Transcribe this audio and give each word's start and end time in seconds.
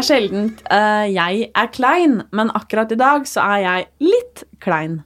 Er 0.00 0.06
sjelden 0.06 0.46
uh, 0.72 1.04
jeg 1.12 1.50
er 1.52 1.66
klein, 1.74 2.22
men 2.32 2.50
akkurat 2.56 2.92
i 2.94 2.96
dag 2.96 3.26
så 3.28 3.42
er 3.58 3.58
jeg 3.66 3.88
litt 4.06 4.44
klein. 4.64 5.02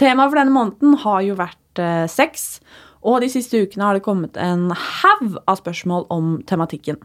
Temaet 0.00 0.30
for 0.32 0.40
denne 0.40 0.54
måneden 0.54 0.94
har 1.02 1.18
jo 1.26 1.36
vært 1.36 1.82
uh, 1.82 2.06
sex, 2.08 2.62
og 3.04 3.20
de 3.20 3.28
siste 3.28 3.60
ukene 3.60 3.84
har 3.84 3.98
det 3.98 4.06
kommet 4.06 4.38
en 4.40 4.70
haug 4.72 5.36
av 5.44 5.60
spørsmål 5.60 6.06
om 6.14 6.38
tematikken. 6.48 6.96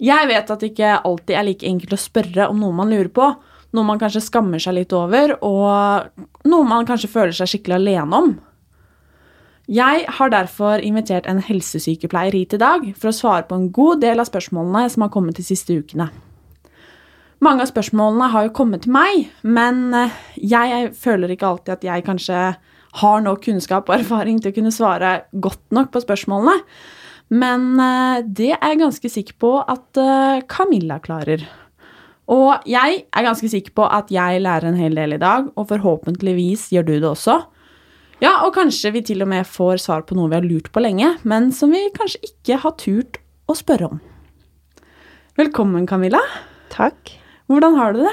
Jeg 0.00 0.30
vet 0.30 0.48
at 0.48 0.64
det 0.64 0.70
ikke 0.72 0.96
alltid 1.04 1.36
er 1.36 1.48
like 1.50 1.68
enkelt 1.68 1.92
å 1.92 2.00
spørre 2.00 2.48
om 2.48 2.64
noe 2.64 2.78
man 2.80 2.88
lurer 2.88 3.12
på, 3.12 3.28
noe 3.76 3.84
man 3.84 4.00
kanskje 4.00 4.24
skammer 4.24 4.62
seg 4.62 4.78
litt 4.78 4.96
over, 4.96 5.36
og 5.44 6.48
noe 6.48 6.70
man 6.70 6.88
kanskje 6.88 7.12
føler 7.12 7.36
seg 7.36 7.52
skikkelig 7.52 7.76
alene 7.76 8.24
om. 8.24 8.32
Jeg 9.70 10.02
har 10.10 10.32
derfor 10.32 10.82
invitert 10.82 11.28
en 11.30 11.38
helsesykepleier 11.46 12.34
hit 12.34 12.56
i 12.56 12.58
dag 12.58 12.88
for 12.98 13.12
å 13.12 13.14
svare 13.14 13.44
på 13.46 13.54
en 13.54 13.68
god 13.70 14.00
del 14.02 14.18
av 14.18 14.26
spørsmålene 14.26 14.88
som 14.90 15.04
har 15.04 15.12
kommet 15.14 15.38
de 15.38 15.44
siste 15.46 15.76
ukene. 15.78 16.08
Mange 17.40 17.62
av 17.62 17.70
spørsmålene 17.70 18.32
har 18.32 18.48
jo 18.48 18.56
kommet 18.56 18.82
til 18.82 18.92
meg, 18.96 19.28
men 19.46 19.94
eh, 19.94 20.16
jeg 20.42 20.90
føler 20.98 21.30
ikke 21.32 21.52
alltid 21.52 21.74
at 21.76 21.86
jeg 21.86 22.04
kanskje 22.08 22.40
har 23.00 23.22
nok 23.22 23.44
kunnskap 23.46 23.86
og 23.86 24.00
erfaring 24.00 24.42
til 24.42 24.50
å 24.50 24.56
kunne 24.58 24.74
svare 24.74 25.12
godt 25.38 25.62
nok 25.70 25.94
på 25.94 26.02
spørsmålene. 26.02 26.58
Men 27.30 27.70
eh, 27.78 28.26
det 28.26 28.50
er 28.56 28.74
jeg 28.74 28.82
ganske 28.82 29.12
sikker 29.14 29.38
på 29.38 29.54
at 29.62 30.02
eh, 30.02 30.42
Camilla 30.50 30.98
klarer. 30.98 31.46
Og 32.26 32.66
jeg 32.66 33.04
er 33.06 33.28
ganske 33.28 33.54
sikker 33.54 33.78
på 33.78 33.86
at 33.86 34.10
jeg 34.10 34.42
lærer 34.42 34.66
en 34.66 34.82
hel 34.82 34.98
del 34.98 35.14
i 35.14 35.22
dag, 35.22 35.46
og 35.54 35.70
forhåpentligvis 35.70 36.72
gjør 36.74 36.90
du 36.90 36.94
det 36.98 37.10
også. 37.14 37.38
Ja, 38.20 38.34
og 38.44 38.52
kanskje 38.52 38.90
vi 38.92 39.00
til 39.08 39.24
og 39.24 39.30
med 39.32 39.48
får 39.48 39.80
svar 39.80 40.02
på 40.04 40.16
noe 40.16 40.28
vi 40.28 40.36
har 40.36 40.44
lurt 40.44 40.68
på 40.74 40.82
lenge, 40.84 41.14
men 41.24 41.48
som 41.56 41.72
vi 41.72 41.86
kanskje 41.94 42.20
ikke 42.26 42.58
har 42.60 42.74
turt 42.76 43.16
å 43.48 43.56
spørre 43.56 43.88
om. 43.94 44.02
Velkommen, 45.40 45.86
Camilla. 45.88 46.20
Takk. 46.68 47.14
Hvordan 47.48 47.78
har 47.80 47.96
du 47.96 48.02
det? 48.04 48.12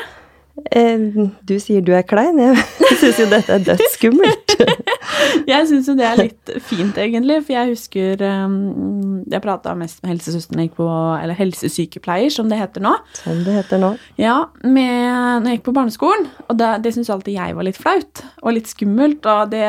Eh, 0.72 1.00
du 1.48 1.56
sier 1.62 1.84
du 1.86 1.94
er 1.96 2.06
klein. 2.08 2.40
Jeg 2.42 2.58
syns 3.02 3.22
jo 3.22 3.28
dette 3.30 3.54
er 3.54 3.66
dødsskummelt. 3.68 4.56
jeg 5.52 5.68
syns 5.70 5.90
jo 5.90 5.96
det 5.98 6.08
er 6.08 6.20
litt 6.20 6.54
fint, 6.66 6.98
egentlig. 6.98 7.40
For 7.46 7.56
jeg 7.56 7.74
husker 7.74 8.24
um, 8.26 9.22
Jeg 9.30 9.44
prata 9.44 9.76
mest 9.78 10.02
med 10.04 10.16
helsesøsteren 10.16 10.64
jeg 10.64 10.72
gikk 10.72 10.80
på 10.80 10.90
Eller 11.22 11.38
helsesykepleier, 11.38 12.34
som 12.34 12.50
det 12.52 12.60
heter 12.62 12.84
nå. 12.84 12.96
Som 13.22 13.44
det 13.46 13.58
heter 13.60 13.82
nå. 13.84 13.94
Ja, 14.20 14.38
med, 14.64 15.44
når 15.44 15.52
jeg 15.52 15.60
gikk 15.60 15.68
på 15.70 15.78
barneskolen. 15.78 16.28
Og 16.48 16.60
det, 16.60 16.74
det 16.86 16.96
syntes 16.96 17.14
alltid 17.14 17.38
jeg 17.38 17.58
var 17.58 17.70
litt 17.70 17.80
flaut 17.80 18.26
og 18.42 18.58
litt 18.58 18.72
skummelt. 18.72 19.30
Og 19.30 19.54
det 19.54 19.66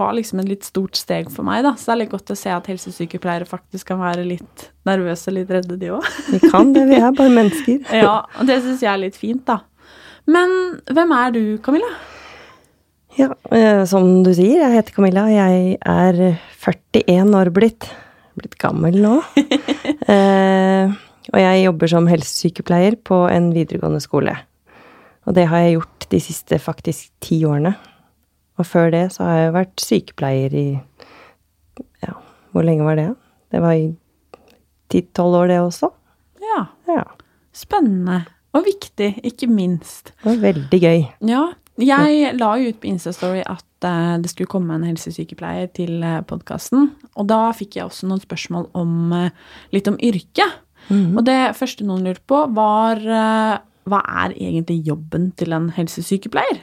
var 0.00 0.14
liksom 0.18 0.42
et 0.42 0.50
litt 0.50 0.68
stort 0.68 0.98
steg 0.98 1.30
for 1.32 1.46
meg, 1.46 1.62
da. 1.66 1.76
Så 1.78 1.90
det 1.90 1.96
er 1.96 2.04
litt 2.04 2.14
godt 2.14 2.34
å 2.34 2.38
se 2.38 2.52
at 2.52 2.70
helsesykepleiere 2.70 3.48
faktisk 3.48 3.92
kan 3.92 4.02
være 4.02 4.26
litt 4.26 4.70
nervøse 4.88 5.30
og 5.30 5.36
litt 5.38 5.52
redde, 5.52 5.78
de 5.78 5.92
òg. 5.94 6.06
Vi 6.32 6.40
kan 6.50 6.72
det, 6.74 6.88
vi 6.90 6.98
er 6.98 7.12
bare 7.14 7.32
mennesker. 7.32 7.84
ja, 8.02 8.16
og 8.26 8.48
det 8.48 8.58
syns 8.64 8.82
jeg 8.82 8.90
er 8.90 9.04
litt 9.04 9.18
fint, 9.18 9.44
da. 9.46 9.60
Men 10.30 10.56
hvem 10.92 11.14
er 11.16 11.32
du, 11.34 11.42
Camilla? 11.64 11.90
Ja, 13.18 13.28
eh, 13.52 13.82
som 13.88 14.22
du 14.24 14.30
sier, 14.32 14.62
jeg 14.62 14.76
heter 14.76 14.94
Camilla. 14.96 15.26
Jeg 15.28 15.78
er 15.80 16.20
41 16.62 17.34
år 17.36 17.50
blitt. 17.54 17.88
Blitt 18.38 18.56
gammel 18.60 18.96
nå. 19.02 19.18
eh, 20.14 20.92
og 21.32 21.38
jeg 21.42 21.64
jobber 21.66 21.90
som 21.92 22.08
helsesykepleier 22.08 22.96
på 23.04 23.24
en 23.28 23.50
videregående 23.52 24.00
skole. 24.02 24.36
Og 25.28 25.36
det 25.36 25.46
har 25.50 25.64
jeg 25.64 25.76
gjort 25.76 26.06
de 26.12 26.20
siste 26.22 26.58
faktisk 26.62 27.10
ti 27.22 27.42
årene. 27.46 27.74
Og 28.60 28.68
før 28.68 28.90
det 28.94 29.06
så 29.14 29.26
har 29.26 29.38
jeg 29.38 29.56
vært 29.58 29.84
sykepleier 29.84 30.56
i 30.56 30.66
Ja, 32.02 32.16
hvor 32.52 32.66
lenge 32.66 32.84
var 32.86 32.98
det? 32.98 33.10
Det 33.52 33.60
var 33.62 33.76
i 33.76 33.92
ti-tolv 34.92 35.42
år, 35.42 35.52
det 35.52 35.60
også. 35.60 35.92
Ja. 36.42 36.64
ja. 36.88 37.04
Spennende. 37.52 38.22
Og 38.52 38.66
viktig, 38.66 39.14
ikke 39.24 39.48
minst. 39.48 40.12
Det 40.20 40.28
var 40.28 40.40
veldig 40.42 40.80
gøy. 40.80 41.04
Ja. 41.30 41.42
Jeg 41.80 42.34
la 42.36 42.50
jo 42.60 42.68
ut 42.68 42.80
på 42.82 42.90
Instastory 42.90 43.40
at 43.48 43.86
uh, 43.86 44.18
det 44.20 44.30
skulle 44.30 44.50
komme 44.50 44.74
en 44.76 44.84
helsesykepleier 44.84 45.70
til 45.72 46.02
uh, 46.02 46.18
eh, 46.18 46.24
podkasten. 46.28 46.90
Og 47.16 47.28
da 47.30 47.46
fikk 47.56 47.78
jeg 47.78 47.86
også 47.86 48.10
noen 48.10 48.20
spørsmål 48.20 48.68
om 48.76 49.14
uh, 49.16 49.54
litt 49.72 49.88
om 49.88 49.96
yrket. 49.96 50.58
Mm. 50.90 51.16
Og 51.16 51.24
det 51.24 51.38
første 51.56 51.86
noen 51.86 52.04
lurte 52.04 52.24
på, 52.28 52.42
var 52.52 53.00
hva 53.02 54.00
er 54.26 54.34
egentlig 54.34 54.80
jobben 54.86 55.28
til 55.38 55.54
en 55.54 55.68
helsesykepleier? 55.72 56.58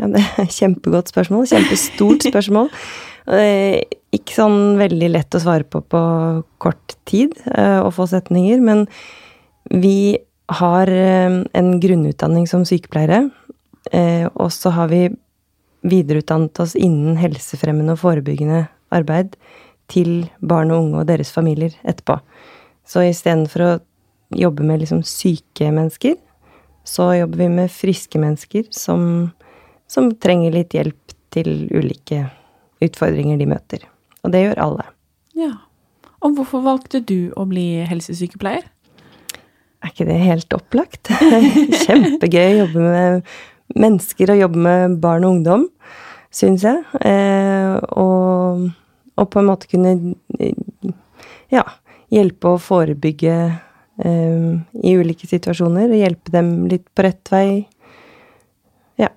Ja, 0.00 0.08
det 0.08 0.24
er 0.40 0.48
kjempegodt 0.48 1.12
spørsmål. 1.12 1.44
Kjempestort 1.50 2.24
spørsmål. 2.30 2.70
ikke 4.16 4.34
sånn 4.34 4.80
veldig 4.80 5.10
lett 5.12 5.36
å 5.36 5.42
svare 5.44 5.68
på 5.68 5.82
på 5.84 6.00
kort 6.64 6.96
tid 7.04 7.36
og 7.52 7.92
få 7.94 8.08
setninger, 8.08 8.64
men 8.64 8.86
vi 9.68 10.16
har 10.50 10.90
eh, 10.90 11.40
en 11.52 11.70
grunnutdanning 11.80 12.46
som 12.50 12.64
sykepleiere, 12.66 13.28
eh, 13.92 14.26
og 14.34 14.50
så 14.52 14.72
har 14.74 14.90
vi 14.90 15.04
videreutdannet 15.86 16.60
oss 16.60 16.74
innen 16.76 17.16
helsefremmende 17.20 17.94
og 17.96 18.02
forebyggende 18.02 18.64
arbeid 18.94 19.36
til 19.90 20.26
barn 20.40 20.72
og 20.74 20.84
unge 20.84 21.02
og 21.02 21.08
deres 21.08 21.30
familier 21.32 21.74
etterpå. 21.88 22.18
Så 22.86 23.04
istedenfor 23.06 23.64
å 23.64 23.70
jobbe 24.36 24.66
med 24.66 24.82
liksom 24.82 25.02
syke 25.06 25.70
mennesker, 25.74 26.18
så 26.86 27.12
jobber 27.14 27.44
vi 27.44 27.48
med 27.52 27.72
friske 27.72 28.20
mennesker 28.20 28.66
som, 28.74 29.30
som 29.90 30.10
trenger 30.22 30.54
litt 30.54 30.74
hjelp 30.74 31.14
til 31.34 31.68
ulike 31.70 32.26
utfordringer 32.82 33.38
de 33.38 33.48
møter. 33.50 33.84
Og 34.24 34.34
det 34.34 34.44
gjør 34.44 34.62
alle. 34.66 34.86
Ja. 35.38 35.52
Og 36.20 36.36
hvorfor 36.36 36.64
valgte 36.64 37.00
du 37.00 37.30
å 37.38 37.46
bli 37.48 37.84
helsesykepleier? 37.88 38.66
Er 39.80 39.92
ikke 39.94 40.08
det 40.08 40.18
helt 40.20 40.52
opplagt? 40.56 41.08
Kjempegøy 41.86 42.46
å 42.50 42.58
jobbe 42.64 42.84
med 42.84 43.30
mennesker 43.80 44.34
og 44.34 44.42
jobbe 44.42 44.62
med 44.66 44.98
barn 45.00 45.24
og 45.24 45.36
ungdom, 45.38 45.66
syns 46.34 46.66
jeg. 46.66 46.82
Eh, 47.00 47.76
og, 47.96 48.66
og, 49.16 49.26
på 49.30 49.40
en 49.40 49.48
måte 49.48 49.70
kunne 49.70 49.94
ja, 51.52 51.64
hjelpe 52.12 52.54
å 52.54 52.60
forebygge 52.60 53.36
eh, 54.04 54.48
i 54.84 54.94
ulike 55.00 55.30
situasjoner. 55.30 55.88
Og 55.88 56.02
hjelpe 56.02 56.34
dem 56.34 56.54
litt 56.70 56.88
på 56.92 57.06
rett 57.06 57.32
vei. 57.32 57.46
Ja. 59.00 59.12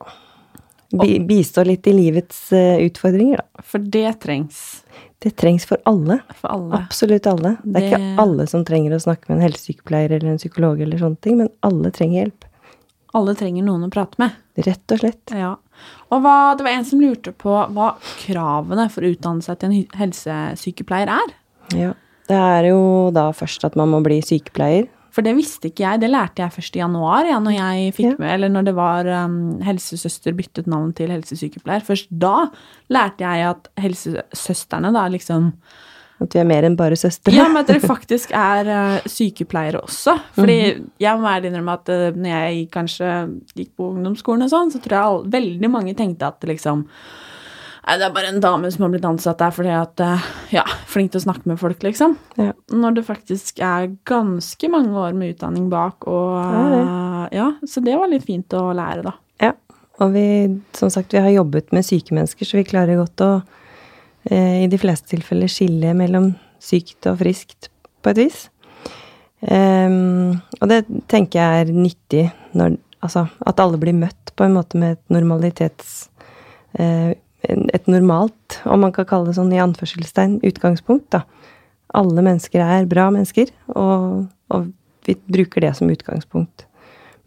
Bistå 0.94 1.66
litt 1.66 1.88
i 1.90 1.96
livets 1.98 2.46
uh, 2.54 2.78
utfordringer, 2.86 3.42
da. 3.42 3.64
For 3.66 3.82
det 3.82 4.12
trengs. 4.22 4.84
Det 5.24 5.32
trengs 5.40 5.66
for 5.66 5.80
alle. 5.88 6.18
For 6.36 6.52
alle. 6.52 6.80
Absolutt 6.84 7.28
alle. 7.32 7.56
Det 7.64 7.80
er 7.80 7.86
det... 7.86 7.92
ikke 7.94 8.24
alle 8.26 8.48
som 8.52 8.66
trenger 8.68 8.96
å 8.96 9.04
snakke 9.06 9.30
med 9.30 9.38
en 9.38 9.46
helsesykepleier 9.46 10.18
eller 10.18 10.34
en 10.34 10.42
psykolog, 10.42 10.82
eller 10.84 11.00
sånne 11.00 11.22
ting, 11.24 11.38
men 11.40 11.52
alle 11.64 11.94
trenger 11.96 12.26
hjelp. 12.26 12.48
Alle 13.16 13.36
trenger 13.38 13.64
noen 13.64 13.86
å 13.88 13.92
prate 13.94 14.20
med. 14.20 14.36
Rett 14.68 14.94
og 14.96 15.00
slett. 15.00 15.34
Ja. 15.38 15.54
Og 16.12 16.24
hva, 16.26 16.36
det 16.58 16.66
var 16.66 16.76
en 16.76 16.88
som 16.88 17.02
lurte 17.02 17.32
på 17.32 17.56
hva 17.76 17.94
kravene 18.26 18.90
for 18.92 19.06
å 19.06 19.14
utdanne 19.14 19.46
seg 19.46 19.62
til 19.62 19.72
en 19.72 20.00
helsesykepleier 20.02 21.14
er. 21.14 21.34
Ja. 21.78 21.94
Det 22.28 22.40
er 22.40 22.68
jo 22.72 22.82
da 23.16 23.30
først 23.36 23.64
at 23.68 23.78
man 23.80 23.92
må 23.94 24.02
bli 24.04 24.20
sykepleier. 24.26 24.90
For 25.14 25.26
det 25.26 25.36
visste 25.38 25.70
ikke 25.70 25.86
jeg. 25.86 26.02
Det 26.02 26.10
lærte 26.10 26.42
jeg 26.42 26.56
først 26.56 26.78
i 26.78 26.82
januar, 26.82 27.28
ja, 27.30 27.38
når 27.44 27.54
jeg 27.54 27.94
fikk 28.00 28.10
ja. 28.10 28.18
med, 28.18 28.32
eller 28.34 28.50
når 28.50 28.68
det 28.70 28.76
var 28.78 29.10
um, 29.26 29.40
helsesøster 29.62 30.34
byttet 30.38 30.70
navn 30.72 30.90
til 30.98 31.14
helsesykepleier. 31.14 31.86
Først 31.86 32.10
da 32.10 32.48
lærte 32.94 33.26
jeg 33.28 33.50
at 33.52 33.70
helsesøstrene 33.84 34.94
da 34.96 35.08
liksom 35.14 35.52
At 36.24 36.34
vi 36.34 36.40
er 36.40 36.48
mer 36.48 36.66
enn 36.66 36.78
bare 36.80 36.96
søstre? 36.98 37.34
Ja, 37.36 37.46
men 37.52 37.62
at 37.62 37.70
dere 37.70 37.84
faktisk 37.94 38.34
er 38.38 38.70
uh, 38.70 39.06
sykepleiere 39.10 39.84
også. 39.84 40.18
Fordi 40.34 40.58
mm 40.62 40.82
-hmm. 40.82 40.90
jeg 41.00 41.20
må 41.20 41.28
ærlig 41.28 41.52
innrømme 41.52 41.74
at 41.74 41.90
uh, 41.90 42.18
når 42.18 42.30
jeg 42.30 42.70
kanskje 42.72 43.10
gikk 43.56 43.76
på 43.78 43.92
ungdomsskolen 43.94 44.44
og 44.44 44.50
sånn, 44.50 44.72
så 44.72 44.80
tror 44.80 44.98
jeg 44.98 45.06
all, 45.06 45.30
veldig 45.30 45.70
mange 45.70 45.94
tenkte 45.94 46.26
at 46.26 46.44
liksom 46.44 46.88
Nei, 47.84 47.98
det 48.00 48.06
er 48.06 48.14
bare 48.16 48.30
en 48.32 48.44
dame 48.44 48.70
som 48.72 48.86
har 48.86 48.94
blitt 48.94 49.08
ansatt 49.08 49.42
der 49.42 49.52
fordi 49.52 49.74
at 49.76 50.04
eh, 50.04 50.28
Ja, 50.56 50.64
flink 50.88 51.12
til 51.12 51.20
å 51.20 51.26
snakke 51.26 51.50
med 51.52 51.60
folk, 51.60 51.82
liksom. 51.84 52.16
Ja. 52.40 52.54
Når 52.72 53.00
det 53.00 53.06
faktisk 53.10 53.60
er 53.60 53.90
ganske 54.08 54.70
mange 54.72 54.96
år 55.02 55.18
med 55.18 55.34
utdanning 55.34 55.68
bak, 55.72 56.08
og 56.08 56.38
ja, 56.40 57.28
ja, 57.34 57.50
så 57.68 57.84
det 57.84 57.98
var 58.00 58.12
litt 58.12 58.24
fint 58.28 58.56
å 58.56 58.70
lære, 58.78 59.04
da. 59.10 59.18
Ja. 59.44 59.52
Og 60.02 60.16
vi, 60.16 60.28
som 60.78 60.90
sagt, 60.94 61.14
vi 61.14 61.22
har 61.22 61.34
jobbet 61.34 61.76
med 61.76 61.86
syke 61.86 62.16
mennesker, 62.16 62.48
så 62.48 62.62
vi 62.62 62.66
klarer 62.70 63.02
godt 63.02 63.26
å 63.26 63.34
eh, 64.32 64.64
i 64.64 64.72
de 64.72 64.80
fleste 64.80 65.12
tilfeller 65.12 65.52
skille 65.52 65.92
mellom 65.98 66.32
sykt 66.64 67.12
og 67.12 67.20
friskt, 67.20 67.68
på 68.04 68.12
et 68.14 68.24
vis. 68.24 68.40
Um, 69.44 70.40
og 70.62 70.70
det 70.72 70.86
tenker 71.12 71.42
jeg 71.42 71.64
er 71.66 71.76
nyttig 71.76 72.26
når 72.56 72.78
Altså 73.04 73.26
at 73.44 73.60
alle 73.60 73.76
blir 73.76 73.92
møtt 73.92 74.32
på 74.40 74.46
en 74.46 74.54
måte 74.56 74.80
med 74.80 74.94
et 74.96 75.12
normalitets 75.12 76.06
uh, 76.80 77.12
et 77.50 77.90
normalt, 77.92 78.60
om 78.70 78.84
man 78.86 78.94
kan 78.96 79.08
kalle 79.10 79.30
det 79.30 79.38
sånn 79.38 79.52
i 79.54 79.62
anførselstegn, 79.62 80.40
utgangspunkt, 80.48 81.10
da. 81.16 81.24
Alle 81.94 82.24
mennesker 82.26 82.64
er 82.64 82.88
bra 82.90 83.10
mennesker, 83.14 83.52
og, 83.76 84.24
og 84.54 84.72
vi 85.06 85.18
bruker 85.30 85.66
det 85.66 85.74
som 85.78 85.92
utgangspunkt. 85.94 86.66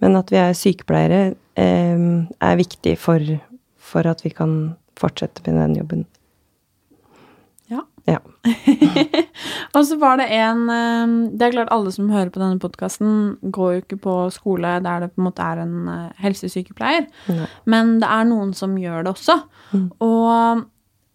Men 0.03 0.17
at 0.19 0.33
vi 0.33 0.41
er 0.41 0.57
sykepleiere, 0.57 1.21
eh, 1.61 2.07
er 2.41 2.61
viktig 2.61 2.97
for, 3.01 3.23
for, 3.77 4.09
at 4.09 4.25
vi 4.25 4.33
kan 4.35 4.77
fortsette 4.99 5.45
med 5.47 5.61
den 5.63 5.79
jobben. 5.83 6.07
Ja. 8.07 8.21
Og 9.77 9.83
så 9.89 9.97
var 9.99 10.21
det 10.21 10.29
en 10.31 10.69
eh, 10.71 11.15
Det 11.35 11.49
er 11.49 11.57
klart 11.57 11.73
alle 11.75 11.91
som 11.95 12.11
hører 12.13 12.31
på 12.31 12.43
denne 12.43 12.61
podkasten, 12.63 13.37
går 13.43 13.73
jo 13.73 13.83
ikke 13.83 13.99
på 14.05 14.15
skole 14.35 14.77
der 14.85 15.03
det 15.03 15.11
på 15.15 15.23
en 15.23 15.27
måte 15.27 15.43
er 15.43 15.65
en 15.65 15.91
eh, 15.91 16.23
helsesykepleier, 16.23 17.09
Nei. 17.27 17.51
men 17.67 17.97
det 18.03 18.11
er 18.13 18.31
noen 18.31 18.55
som 18.57 18.79
gjør 18.79 19.07
det 19.07 19.15
også. 19.17 19.41
Mm. 19.75 19.89
Og 20.07 20.65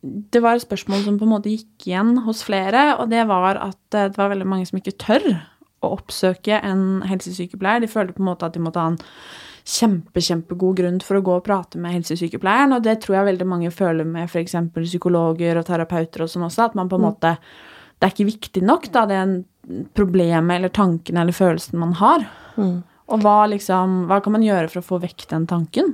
det 0.01 0.41
var 0.41 0.57
et 0.57 0.65
spørsmål 0.65 1.03
som 1.05 1.19
på 1.21 1.27
en 1.27 1.33
måte 1.35 1.53
gikk 1.53 1.87
igjen 1.87 2.15
hos 2.25 2.41
flere, 2.45 2.95
og 2.97 3.11
det 3.13 3.23
var 3.29 3.59
at 3.61 3.97
eh, 3.97 4.09
det 4.11 4.19
var 4.19 4.33
veldig 4.33 4.49
mange 4.49 4.67
som 4.69 4.81
ikke 4.81 4.97
tør 5.01 5.27
å 5.81 5.95
oppsøke 5.95 6.59
en 6.65 7.01
helsesykepleier. 7.09 7.81
De 7.81 7.89
følte 7.89 8.17
på 8.17 8.23
en 8.23 8.31
måte 8.33 8.47
at 8.47 8.57
de 8.57 8.61
måtte 8.61 8.81
ha 8.81 8.93
en 8.93 8.99
kjempe, 9.67 10.21
kjempegod 10.23 10.79
grunn 10.79 10.99
for 11.05 11.19
å 11.19 11.23
gå 11.25 11.35
og 11.37 11.45
prate 11.45 11.79
med 11.81 11.95
helsesykepleieren, 11.97 12.75
og 12.75 12.83
det 12.85 12.99
tror 13.03 13.19
jeg 13.19 13.29
veldig 13.31 13.47
mange 13.47 13.71
føler 13.73 14.07
med 14.07 14.29
f.eks. 14.29 14.55
psykologer 14.75 15.59
og 15.59 15.67
terapeuter 15.67 16.25
og 16.25 16.31
sånn 16.31 16.47
også, 16.47 16.69
at 16.69 16.77
man 16.79 16.89
på 16.91 16.99
en 16.99 17.07
måte 17.09 17.35
Det 18.01 18.07
er 18.07 18.13
ikke 18.15 18.31
viktig 18.31 18.61
nok, 18.65 18.87
da, 18.89 19.05
det 19.05 19.17
problemet 19.93 20.57
eller 20.57 20.69
tanken 20.73 21.17
eller 21.17 21.35
følelsen 21.35 21.79
man 21.79 21.93
har. 21.99 22.25
Mm. 22.57 22.81
Og 23.11 23.21
hva 23.21 23.45
liksom 23.51 24.05
Hva 24.09 24.21
kan 24.23 24.33
man 24.33 24.45
gjøre 24.45 24.69
for 24.71 24.81
å 24.81 24.87
få 24.87 25.01
vekk 25.03 25.27
den 25.29 25.47
tanken? 25.49 25.93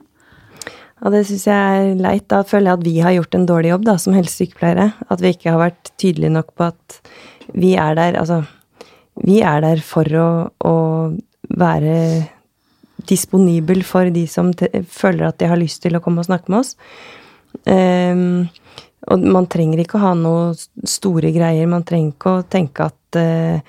Ja, 0.97 1.11
det 1.13 1.25
syns 1.29 1.45
jeg 1.45 1.81
er 1.81 1.99
leit. 1.99 2.25
Da 2.31 2.41
føler 2.47 2.71
jeg 2.71 2.79
at 2.79 2.85
vi 2.87 2.95
har 3.05 3.15
gjort 3.17 3.35
en 3.37 3.49
dårlig 3.49 3.73
jobb 3.73 3.83
da, 3.85 3.97
som 4.01 4.15
helsesykepleiere. 4.17 4.87
At 5.13 5.21
vi 5.21 5.33
ikke 5.35 5.53
har 5.53 5.61
vært 5.61 5.91
tydelige 6.01 6.33
nok 6.33 6.55
på 6.57 6.69
at 6.71 6.99
vi 7.53 7.75
er 7.77 7.97
der 7.99 8.17
Altså, 8.17 8.41
vi 9.21 9.41
er 9.45 9.61
der 9.61 9.81
for 9.85 10.09
å, 10.17 10.29
å 10.65 10.75
være 11.57 11.93
disponibel 13.09 13.83
for 13.87 14.09
de 14.13 14.25
som 14.29 14.51
føler 14.53 15.27
at 15.27 15.39
de 15.41 15.49
har 15.49 15.59
lyst 15.59 15.83
til 15.83 15.97
å 15.97 16.01
komme 16.03 16.23
og 16.23 16.29
snakke 16.29 16.51
med 16.53 16.61
oss. 16.61 16.75
Um, 17.65 18.47
og 19.07 19.23
man 19.23 19.47
trenger 19.51 19.81
ikke 19.81 19.99
å 19.99 20.03
ha 20.03 20.13
noe 20.17 20.53
store 20.87 21.31
greier. 21.35 21.69
Man 21.69 21.85
trenger 21.87 22.13
ikke 22.13 22.33
å 22.37 22.45
tenke 22.51 22.89
at, 22.89 23.19
uh, 23.19 23.59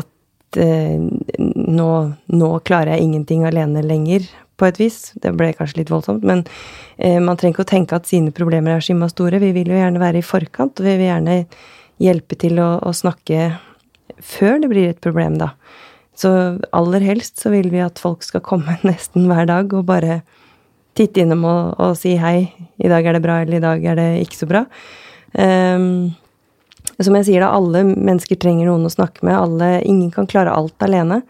at 0.00 0.60
uh, 0.60 1.08
nå, 1.38 1.88
nå 2.32 2.50
klarer 2.66 2.94
jeg 2.94 3.08
ingenting 3.08 3.46
alene 3.48 3.84
lenger, 3.84 4.28
på 4.58 4.66
et 4.66 4.80
vis. 4.80 5.12
Det 5.22 5.30
ble 5.38 5.52
kanskje 5.54 5.84
litt 5.84 5.92
voldsomt, 5.92 6.24
men 6.26 6.42
uh, 6.42 7.20
man 7.22 7.38
trenger 7.38 7.54
ikke 7.54 7.66
å 7.66 7.72
tenke 7.74 7.98
at 7.98 8.08
sine 8.10 8.34
problemer 8.34 8.74
er 8.74 8.84
skimma 8.84 9.10
store. 9.12 9.42
Vi 9.42 9.52
vil 9.56 9.70
jo 9.70 9.78
gjerne 9.78 10.02
være 10.02 10.22
i 10.22 10.26
forkant, 10.26 10.80
og 10.80 10.88
vi 10.88 10.96
vil 10.98 11.10
gjerne 11.12 11.42
hjelpe 12.02 12.38
til 12.38 12.58
å, 12.62 12.72
å 12.82 12.94
snakke 12.94 13.52
før 14.24 14.58
det 14.62 14.70
blir 14.70 14.90
et 14.90 15.04
problem, 15.04 15.38
da. 15.38 15.52
Så 16.18 16.30
aller 16.74 17.04
helst 17.06 17.38
så 17.38 17.52
vil 17.54 17.70
vi 17.70 17.82
at 17.84 18.00
folk 18.02 18.24
skal 18.26 18.42
komme 18.44 18.78
nesten 18.88 19.28
hver 19.30 19.48
dag 19.50 19.74
og 19.74 19.86
bare 19.88 20.22
titte 20.98 21.22
innom 21.22 21.44
og, 21.46 21.76
og 21.78 21.98
si 21.98 22.16
hei, 22.18 22.48
i 22.82 22.90
dag 22.90 23.06
er 23.06 23.14
det 23.14 23.22
bra, 23.22 23.42
eller 23.44 23.60
i 23.60 23.62
dag 23.62 23.84
er 23.86 23.98
det 24.00 24.08
ikke 24.24 24.40
så 24.40 24.48
bra. 24.50 24.64
Um, 25.38 26.16
som 26.98 27.14
jeg 27.14 27.28
sier, 27.28 27.44
da, 27.44 27.52
alle 27.54 27.84
mennesker 27.86 28.38
trenger 28.40 28.66
noen 28.66 28.88
å 28.88 28.90
snakke 28.90 29.22
med. 29.26 29.36
Alle, 29.38 29.68
ingen 29.86 30.10
kan 30.14 30.26
klare 30.30 30.54
alt 30.54 30.82
alene. 30.82 31.20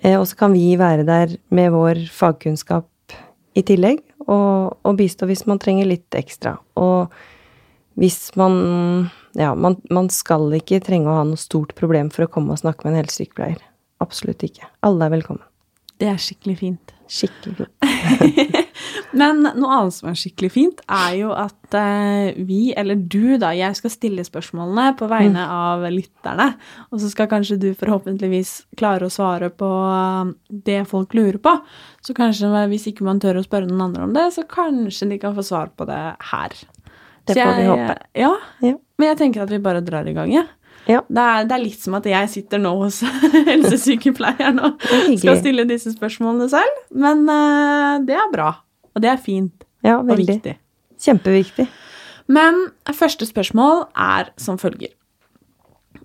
Eh, 0.00 0.16
og 0.16 0.24
så 0.30 0.38
kan 0.38 0.54
vi 0.54 0.78
være 0.80 1.04
der 1.04 1.36
med 1.54 1.74
vår 1.74 2.06
fagkunnskap 2.14 2.88
i 3.54 3.62
tillegg, 3.66 4.00
og, 4.24 4.78
og 4.80 4.96
bistå 4.98 5.28
hvis 5.28 5.44
man 5.50 5.60
trenger 5.60 5.90
litt 5.90 6.16
ekstra. 6.16 6.56
Og 6.80 7.12
hvis 8.00 8.32
man 8.40 9.10
Ja, 9.34 9.50
man, 9.58 9.80
man 9.90 10.06
skal 10.14 10.46
ikke 10.54 10.78
trenge 10.78 11.10
å 11.10 11.16
ha 11.16 11.22
noe 11.26 11.38
stort 11.38 11.72
problem 11.74 12.06
for 12.14 12.22
å 12.22 12.30
komme 12.30 12.54
og 12.54 12.60
snakke 12.60 12.86
med 12.86 12.92
en 12.94 13.00
helsesykepleier. 13.00 13.58
Absolutt 14.02 14.42
ikke. 14.46 14.66
Alle 14.86 15.06
er 15.08 15.14
velkommen. 15.18 15.44
Det 16.00 16.08
er 16.10 16.16
skikkelig 16.18 16.56
fint. 16.58 16.90
Skikkelig 17.06 17.54
fint. 17.68 18.60
Men 19.18 19.44
noe 19.44 19.70
annet 19.76 19.94
som 19.94 20.08
er 20.10 20.16
skikkelig 20.18 20.48
fint, 20.50 20.80
er 20.90 21.12
jo 21.20 21.28
at 21.38 21.76
eh, 21.78 22.34
vi, 22.48 22.72
eller 22.76 22.98
du, 22.98 23.36
da, 23.38 23.52
jeg 23.54 23.76
skal 23.78 23.92
stille 23.92 24.24
spørsmålene 24.26 24.88
på 24.98 25.06
vegne 25.12 25.44
av 25.54 25.84
lytterne. 25.94 26.48
Og 26.90 26.98
så 26.98 27.12
skal 27.12 27.28
kanskje 27.30 27.60
du 27.62 27.68
forhåpentligvis 27.78 28.56
klare 28.80 29.06
å 29.06 29.12
svare 29.14 29.52
på 29.54 29.68
eh, 29.70 30.32
det 30.66 30.80
folk 30.90 31.14
lurer 31.14 31.38
på. 31.44 31.54
Så 32.04 32.16
kanskje 32.18 32.50
hvis 32.72 32.88
ikke 32.90 33.06
man 33.06 33.22
tør 33.22 33.38
å 33.38 33.46
spørre 33.46 33.70
noen 33.70 33.86
andre 33.86 34.08
om 34.08 34.16
det, 34.18 34.26
så 34.34 34.42
kanskje 34.50 35.12
de 35.14 35.20
kan 35.22 35.38
få 35.38 35.46
svar 35.46 35.70
på 35.78 35.86
det 35.86 36.02
her. 36.32 36.58
Det 37.24 37.38
får 37.38 37.54
vi 37.60 37.70
håpe. 37.70 37.94
Ja, 38.18 38.34
Ja. 38.66 38.74
men 38.98 39.08
jeg 39.12 39.22
tenker 39.22 39.46
at 39.46 39.54
vi 39.54 39.62
bare 39.62 39.80
drar 39.86 40.10
i 40.10 40.12
gang, 40.16 40.34
jeg. 40.34 40.42
Ja. 40.44 40.60
Det, 40.84 41.20
er, 41.20 41.46
det 41.48 41.54
er 41.56 41.62
litt 41.62 41.80
som 41.80 41.96
at 41.96 42.06
jeg 42.08 42.30
sitter 42.32 42.60
nå 42.60 42.74
hos 42.82 43.00
helsesykepleieren 43.50 44.60
og 44.66 44.82
skal 45.20 45.38
stille 45.40 45.64
disse 45.68 45.94
spørsmålene 45.94 46.50
selv. 46.52 46.82
Men 46.92 47.24
uh, 47.30 48.02
det 48.04 48.18
er 48.18 48.28
bra. 48.32 48.50
Og 48.94 49.04
det 49.04 49.14
er 49.14 49.22
fint 49.22 49.64
Ja, 49.84 49.98
og 49.98 50.12
viktig. 50.18 50.58
Kjempeviktig. 51.00 51.66
Men 52.32 52.68
første 52.96 53.26
spørsmål 53.28 53.86
er 54.00 54.30
som 54.40 54.60
følger. 54.60 54.92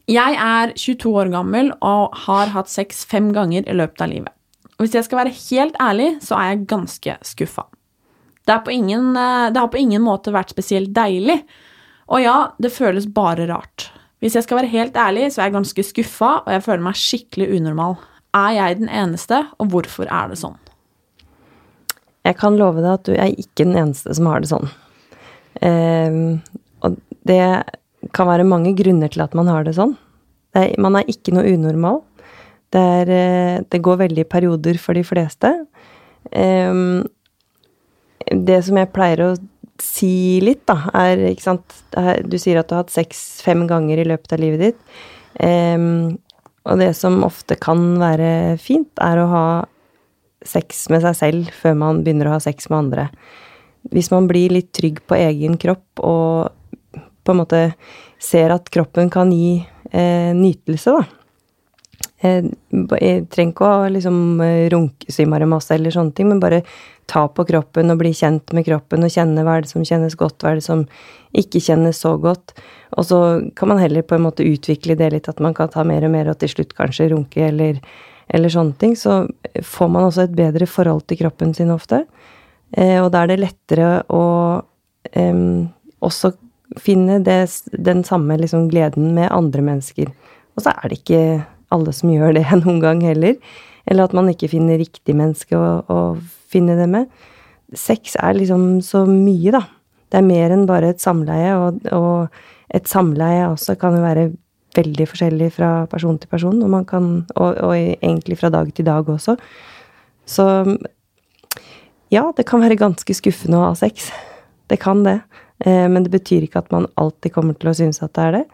Jeg 0.09 0.37
er 0.41 0.73
22 0.73 1.11
år 1.21 1.29
gammel 1.31 1.69
og 1.85 2.15
har 2.25 2.49
hatt 2.55 2.71
sex 2.71 3.03
fem 3.07 3.29
ganger 3.35 3.67
i 3.69 3.75
løpet 3.77 4.01
av 4.01 4.09
livet. 4.11 4.33
Og 4.79 4.85
hvis 4.85 4.95
jeg 4.95 5.05
skal 5.05 5.21
være 5.21 5.35
helt 5.35 5.77
ærlig, 5.83 6.09
så 6.23 6.39
er 6.39 6.53
jeg 6.53 6.65
ganske 6.71 7.15
skuffa. 7.27 7.67
Det, 8.47 8.55
på 8.65 8.73
ingen, 8.73 9.11
eh, 9.19 9.51
det 9.53 9.61
har 9.61 9.69
på 9.69 9.77
ingen 9.77 10.01
måte 10.01 10.33
vært 10.33 10.49
spesielt 10.55 10.89
deilig. 10.95 11.37
Og 12.09 12.23
ja, 12.23 12.37
det 12.57 12.71
føles 12.73 13.05
bare 13.13 13.45
rart. 13.51 13.91
Hvis 14.19 14.35
jeg 14.35 14.43
skal 14.43 14.59
være 14.59 14.71
helt 14.73 14.97
ærlig, 14.99 15.29
så 15.31 15.41
er 15.41 15.47
jeg 15.47 15.55
ganske 15.55 15.83
skuffa, 15.87 16.31
og 16.43 16.51
jeg 16.51 16.63
føler 16.65 16.83
meg 16.83 16.97
skikkelig 16.99 17.47
unormal. 17.55 17.95
Er 18.35 18.51
jeg 18.57 18.79
den 18.81 18.89
eneste, 18.91 19.45
og 19.57 19.71
hvorfor 19.71 20.09
er 20.11 20.31
det 20.31 20.39
sånn? 20.41 20.57
Jeg 22.27 22.35
kan 22.37 22.57
love 22.59 22.83
deg 22.83 22.91
at 22.91 23.05
du 23.07 23.13
er 23.15 23.31
ikke 23.31 23.63
den 23.63 23.77
eneste 23.79 24.13
som 24.17 24.27
har 24.29 24.43
det 24.43 24.51
sånn. 24.51 24.67
Ehm, 25.65 26.41
og 26.83 26.99
det 27.27 27.41
kan 28.15 28.27
være 28.29 28.47
mange 28.47 28.75
grunner 28.77 29.11
til 29.11 29.23
at 29.23 29.35
man 29.37 29.49
har 29.49 29.63
det 29.65 29.77
sånn. 29.79 29.95
Det 30.53 30.65
er, 30.65 30.75
man 30.83 30.99
er 30.99 31.07
ikke 31.09 31.33
noe 31.35 31.47
unormal. 31.47 32.01
Det, 32.73 32.81
er, 32.81 33.13
eh, 33.13 33.55
det 33.71 33.81
går 33.85 34.03
veldig 34.03 34.25
i 34.25 34.29
perioder 34.29 34.77
for 34.81 34.99
de 34.99 35.05
fleste. 35.07 35.53
Ehm, 36.35 37.07
det 38.29 38.59
som 38.67 38.77
jeg 38.77 38.91
pleier 38.93 39.23
å 39.25 39.31
si 39.83 40.39
litt, 40.43 40.65
da, 40.69 40.89
er 40.97 41.29
ikke 41.31 41.45
sant 41.45 41.75
Du 42.27 42.37
sier 42.41 42.59
at 42.59 42.69
du 42.69 42.75
har 42.75 42.83
hatt 42.83 42.93
sex 42.93 43.41
fem 43.45 43.65
ganger 43.69 44.01
i 44.01 44.07
løpet 44.07 44.35
av 44.35 44.41
livet 44.41 44.63
ditt. 44.63 44.79
Um, 45.39 46.17
og 46.69 46.81
det 46.81 46.91
som 46.97 47.21
ofte 47.25 47.57
kan 47.59 47.95
være 48.01 48.57
fint, 48.61 48.91
er 49.01 49.21
å 49.21 49.29
ha 49.31 49.45
sex 50.45 50.87
med 50.93 51.03
seg 51.03 51.17
selv 51.17 51.53
før 51.55 51.77
man 51.79 52.03
begynner 52.03 52.29
å 52.29 52.37
ha 52.37 52.43
sex 52.43 52.69
med 52.69 52.79
andre. 52.83 53.07
Hvis 53.93 54.11
man 54.11 54.27
blir 54.29 54.53
litt 54.53 54.71
trygg 54.75 55.01
på 55.07 55.17
egen 55.17 55.57
kropp 55.59 56.03
og 56.03 56.99
på 57.23 57.33
en 57.33 57.41
måte 57.41 57.61
ser 58.19 58.53
at 58.53 58.69
kroppen 58.73 59.11
kan 59.13 59.31
gi 59.33 59.59
eh, 59.91 60.31
nytelse, 60.35 60.95
da. 60.95 61.18
Eh, 62.19 62.49
jeg 62.99 63.27
trenger 63.31 63.53
ikke 63.53 63.67
å 63.67 63.91
liksom 63.93 64.17
eh, 64.43 64.67
runke 64.73 65.11
så 65.11 65.23
innmari 65.23 65.47
masse 65.47 65.71
eller 65.75 65.93
sånne 65.93 66.15
ting, 66.15 66.27
men 66.31 66.41
bare 66.43 66.63
ta 67.09 67.23
på 67.31 67.45
kroppen 67.47 67.89
og 67.93 68.01
bli 68.01 68.11
kjent 68.13 68.51
med 68.53 68.67
kroppen 68.67 69.05
og 69.05 69.13
kjenne 69.13 69.45
hva 69.45 69.57
er 69.57 69.65
det 69.65 69.71
som 69.71 69.85
kjennes 69.87 70.17
godt, 70.19 70.37
hva 70.43 70.51
er 70.51 70.59
det 70.59 70.65
som 70.67 70.83
ikke 71.37 71.61
kjennes 71.63 72.01
så 72.03 72.15
godt. 72.21 72.53
Og 72.99 73.07
så 73.07 73.19
kan 73.57 73.71
man 73.71 73.81
heller 73.81 74.05
på 74.05 74.17
en 74.17 74.25
måte 74.27 74.45
utvikle 74.45 74.97
det 74.99 75.11
litt, 75.15 75.29
at 75.31 75.39
man 75.41 75.55
kan 75.57 75.71
ta 75.71 75.85
mer 75.87 76.05
og 76.05 76.13
mer, 76.13 76.29
og 76.29 76.39
til 76.41 76.51
slutt 76.51 76.75
kanskje 76.77 77.09
runke 77.13 77.47
eller, 77.47 77.79
eller 78.27 78.53
sånne 78.53 78.77
ting. 78.81 78.97
Så 78.99 79.23
får 79.65 79.93
man 79.93 80.09
også 80.09 80.27
et 80.27 80.35
bedre 80.37 80.67
forhold 80.69 81.07
til 81.07 81.21
kroppen 81.23 81.55
sin 81.57 81.73
ofte. 81.73 82.03
Eh, 82.75 82.97
og 83.01 83.11
da 83.13 83.23
er 83.23 83.31
det 83.31 83.39
lettere 83.41 83.93
å 84.13 84.25
em, 85.17 85.69
også 86.05 86.35
finne 86.77 87.17
det, 87.25 87.39
den 87.73 88.03
samme 88.05 88.37
liksom 88.37 88.67
gleden 88.69 89.15
med 89.15 89.31
andre 89.33 89.63
mennesker. 89.65 90.11
Og 90.53 90.65
så 90.65 90.75
er 90.75 90.91
det 90.91 90.99
ikke 91.01 91.23
alle 91.73 91.93
som 91.95 92.11
gjør 92.11 92.37
det 92.37 92.45
noen 92.63 92.79
gang 92.83 93.01
heller. 93.05 93.39
Eller 93.89 94.05
at 94.05 94.15
man 94.17 94.29
ikke 94.31 94.51
finner 94.51 94.79
riktig 94.81 95.15
menneske 95.17 95.57
å, 95.57 95.81
å 95.89 95.99
finne 96.51 96.77
det 96.79 96.89
med. 96.91 97.09
Sex 97.77 98.15
er 98.19 98.37
liksom 98.37 98.79
så 98.85 99.05
mye, 99.09 99.53
da. 99.53 99.63
Det 100.09 100.19
er 100.19 100.25
mer 100.25 100.53
enn 100.53 100.67
bare 100.69 100.93
et 100.93 101.01
samleie, 101.01 101.53
og, 101.57 101.83
og 101.93 102.73
et 102.73 102.89
samleie 102.89 103.45
også 103.49 103.75
kan 103.81 103.97
jo 103.97 104.05
være 104.05 104.29
veldig 104.77 105.05
forskjellig 105.09 105.49
fra 105.53 105.69
person 105.89 106.17
til 106.21 106.29
person, 106.29 106.61
og, 106.65 106.79
kan, 106.89 107.09
og, 107.35 107.59
og 107.65 107.73
egentlig 107.75 108.37
fra 108.39 108.51
dag 108.53 108.69
til 108.73 108.85
dag 108.85 109.09
også. 109.09 109.35
Så 110.29 110.45
ja, 112.13 112.23
det 112.37 112.45
kan 112.49 112.61
være 112.61 112.77
ganske 112.79 113.13
skuffende 113.17 113.59
å 113.59 113.69
ha 113.69 113.75
sex. 113.77 114.09
Det 114.69 114.79
kan 114.81 115.03
det. 115.05 115.19
Eh, 115.65 115.85
men 115.89 116.05
det 116.05 116.13
betyr 116.13 116.45
ikke 116.45 116.63
at 116.63 116.71
man 116.73 116.87
alltid 116.97 117.33
kommer 117.35 117.57
til 117.57 117.71
å 117.71 117.75
synes 117.77 118.01
at 118.05 118.13
det 118.17 118.25
er 118.25 118.37
det. 118.39 118.45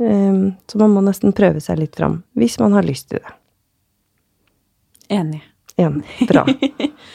Eh, 0.00 0.40
så 0.70 0.78
man 0.78 0.94
må 0.94 1.02
nesten 1.06 1.34
prøve 1.36 1.60
seg 1.64 1.80
litt 1.80 1.96
fram, 1.98 2.20
hvis 2.38 2.58
man 2.62 2.76
har 2.76 2.86
lyst 2.86 3.08
til 3.10 3.22
det. 3.24 3.34
Enig. 5.08 5.40
Enig. 5.80 6.04
Bra. 6.28 6.44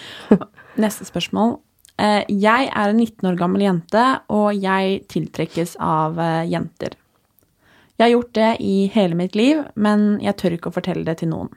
Neste 0.84 1.06
spørsmål. 1.06 1.58
Eh, 2.02 2.24
Jeg 2.28 2.70
er 2.74 2.90
en 2.90 2.98
19 3.00 3.30
år 3.30 3.38
gammel 3.38 3.62
jente, 3.68 4.04
og 4.34 4.56
jeg 4.58 5.04
tiltrekkes 5.14 5.76
av 5.84 6.18
eh, 6.20 6.46
jenter. 6.50 6.96
Jeg 8.00 8.08
har 8.08 8.14
gjort 8.16 8.32
det 8.34 8.52
i 8.66 8.78
hele 8.96 9.16
mitt 9.16 9.36
liv, 9.38 9.60
men 9.76 10.16
jeg 10.24 10.36
tør 10.42 10.56
ikke 10.58 10.72
å 10.72 10.76
fortelle 10.80 11.06
det 11.06 11.20
til 11.22 11.30
noen. 11.30 11.52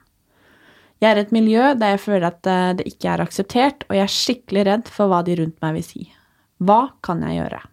Jeg 1.01 1.11
er 1.11 1.19
i 1.19 1.23
et 1.25 1.33
miljø 1.33 1.71
der 1.77 1.95
jeg 1.95 2.03
føler 2.05 2.27
at 2.29 2.47
eh, 2.49 2.69
det 2.77 2.85
ikke 2.91 3.09
er 3.15 3.23
akseptert, 3.25 3.87
og 3.89 3.97
jeg 3.97 4.05
er 4.05 4.13
skikkelig 4.13 4.67
redd 4.69 4.93
for 4.93 5.09
hva 5.11 5.23
de 5.25 5.39
rundt 5.41 5.57
meg 5.65 5.79
vil 5.79 5.87
si. 5.87 6.05
Hva 6.61 6.83
kan 7.05 7.23
jeg 7.25 7.39
gjøre? 7.39 7.63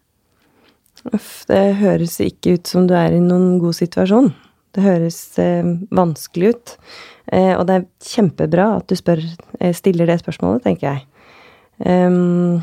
Uff, 1.12 1.44
det 1.50 1.76
høres 1.82 2.16
ikke 2.24 2.56
ut 2.56 2.70
som 2.70 2.86
du 2.88 2.94
er 2.96 3.12
i 3.12 3.20
noen 3.20 3.58
god 3.60 3.76
situasjon. 3.76 4.30
Det 4.74 4.84
høres 4.84 5.18
eh, 5.42 5.66
vanskelig 5.94 6.54
ut. 6.54 6.76
Eh, 7.32 7.52
og 7.56 7.66
det 7.68 7.76
er 7.76 7.88
kjempebra 8.04 8.70
at 8.78 8.88
du 8.88 8.96
spør, 8.98 9.20
eh, 9.60 9.74
stiller 9.76 10.08
det 10.08 10.20
spørsmålet, 10.22 10.64
tenker 10.64 10.90
jeg. 10.90 11.04
Um, 11.84 12.62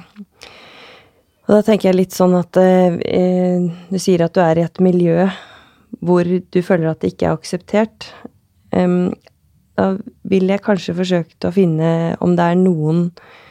og 1.48 1.58
da 1.58 1.62
tenker 1.68 1.90
jeg 1.90 1.98
litt 1.98 2.16
sånn 2.16 2.34
at 2.38 2.58
eh, 2.62 3.66
du 3.92 3.98
sier 4.00 4.24
at 4.24 4.36
du 4.36 4.40
er 4.44 4.62
i 4.62 4.64
et 4.64 4.80
miljø 4.84 5.26
hvor 6.00 6.24
du 6.24 6.60
føler 6.64 6.88
at 6.88 7.02
det 7.04 7.12
ikke 7.12 7.28
er 7.28 7.36
akseptert. 7.36 8.08
Um, 8.72 9.12
da 9.76 9.94
vil 10.32 10.48
jeg 10.52 10.64
kanskje 10.64 10.96
forsøke 10.98 11.50
å 11.50 11.54
finne 11.56 12.16
om 12.24 12.38
det 12.38 12.48
er 12.54 12.60
noen 12.60 13.10
eh, 13.10 13.42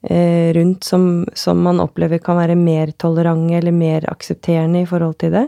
rundt 0.00 0.84
som, 0.86 1.26
som, 1.34 1.58
man 1.58 1.80
opplever 1.82 2.20
kan 2.22 2.36
være 2.38 2.54
mer 2.54 2.92
tolerante 3.02 3.56
eller 3.58 3.74
mer 3.74 4.04
aksepterende 4.06 4.84
i 4.84 4.86
forhold 4.86 5.16
til 5.18 5.32
det. 5.34 5.42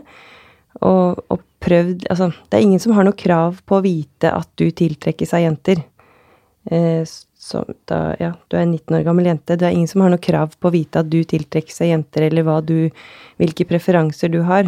Og, 0.83 1.21
og 1.31 1.39
prøvd 1.63 2.07
Altså, 2.09 2.31
det 2.49 2.57
er 2.57 2.65
ingen 2.65 2.81
som 2.83 2.91
har 2.97 3.07
noe 3.07 3.17
krav 3.17 3.61
på 3.63 3.77
å 3.77 3.85
vite 3.85 4.31
at 4.33 4.49
du 4.59 4.65
tiltrekkes 4.75 5.31
av 5.37 5.45
jenter. 5.45 5.83
Eh, 6.65 7.03
så 7.41 7.63
da, 7.89 8.13
ja, 8.21 8.35
du 8.47 8.57
er 8.57 8.67
en 8.67 8.75
19 8.75 8.99
år 8.99 9.05
gammel 9.07 9.31
jente. 9.31 9.57
Det 9.57 9.65
er 9.65 9.73
ingen 9.73 9.89
som 9.89 10.03
har 10.05 10.11
noe 10.13 10.21
krav 10.21 10.53
på 10.61 10.69
å 10.69 10.73
vite 10.75 11.01
at 11.01 11.09
du 11.09 11.23
tiltrekkes 11.25 11.81
av 11.81 11.89
jenter, 11.89 12.27
eller 12.27 12.45
hva 12.47 12.59
du 12.61 12.91
Hvilke 13.41 13.65
preferanser 13.65 14.29
du 14.29 14.43
har. 14.45 14.67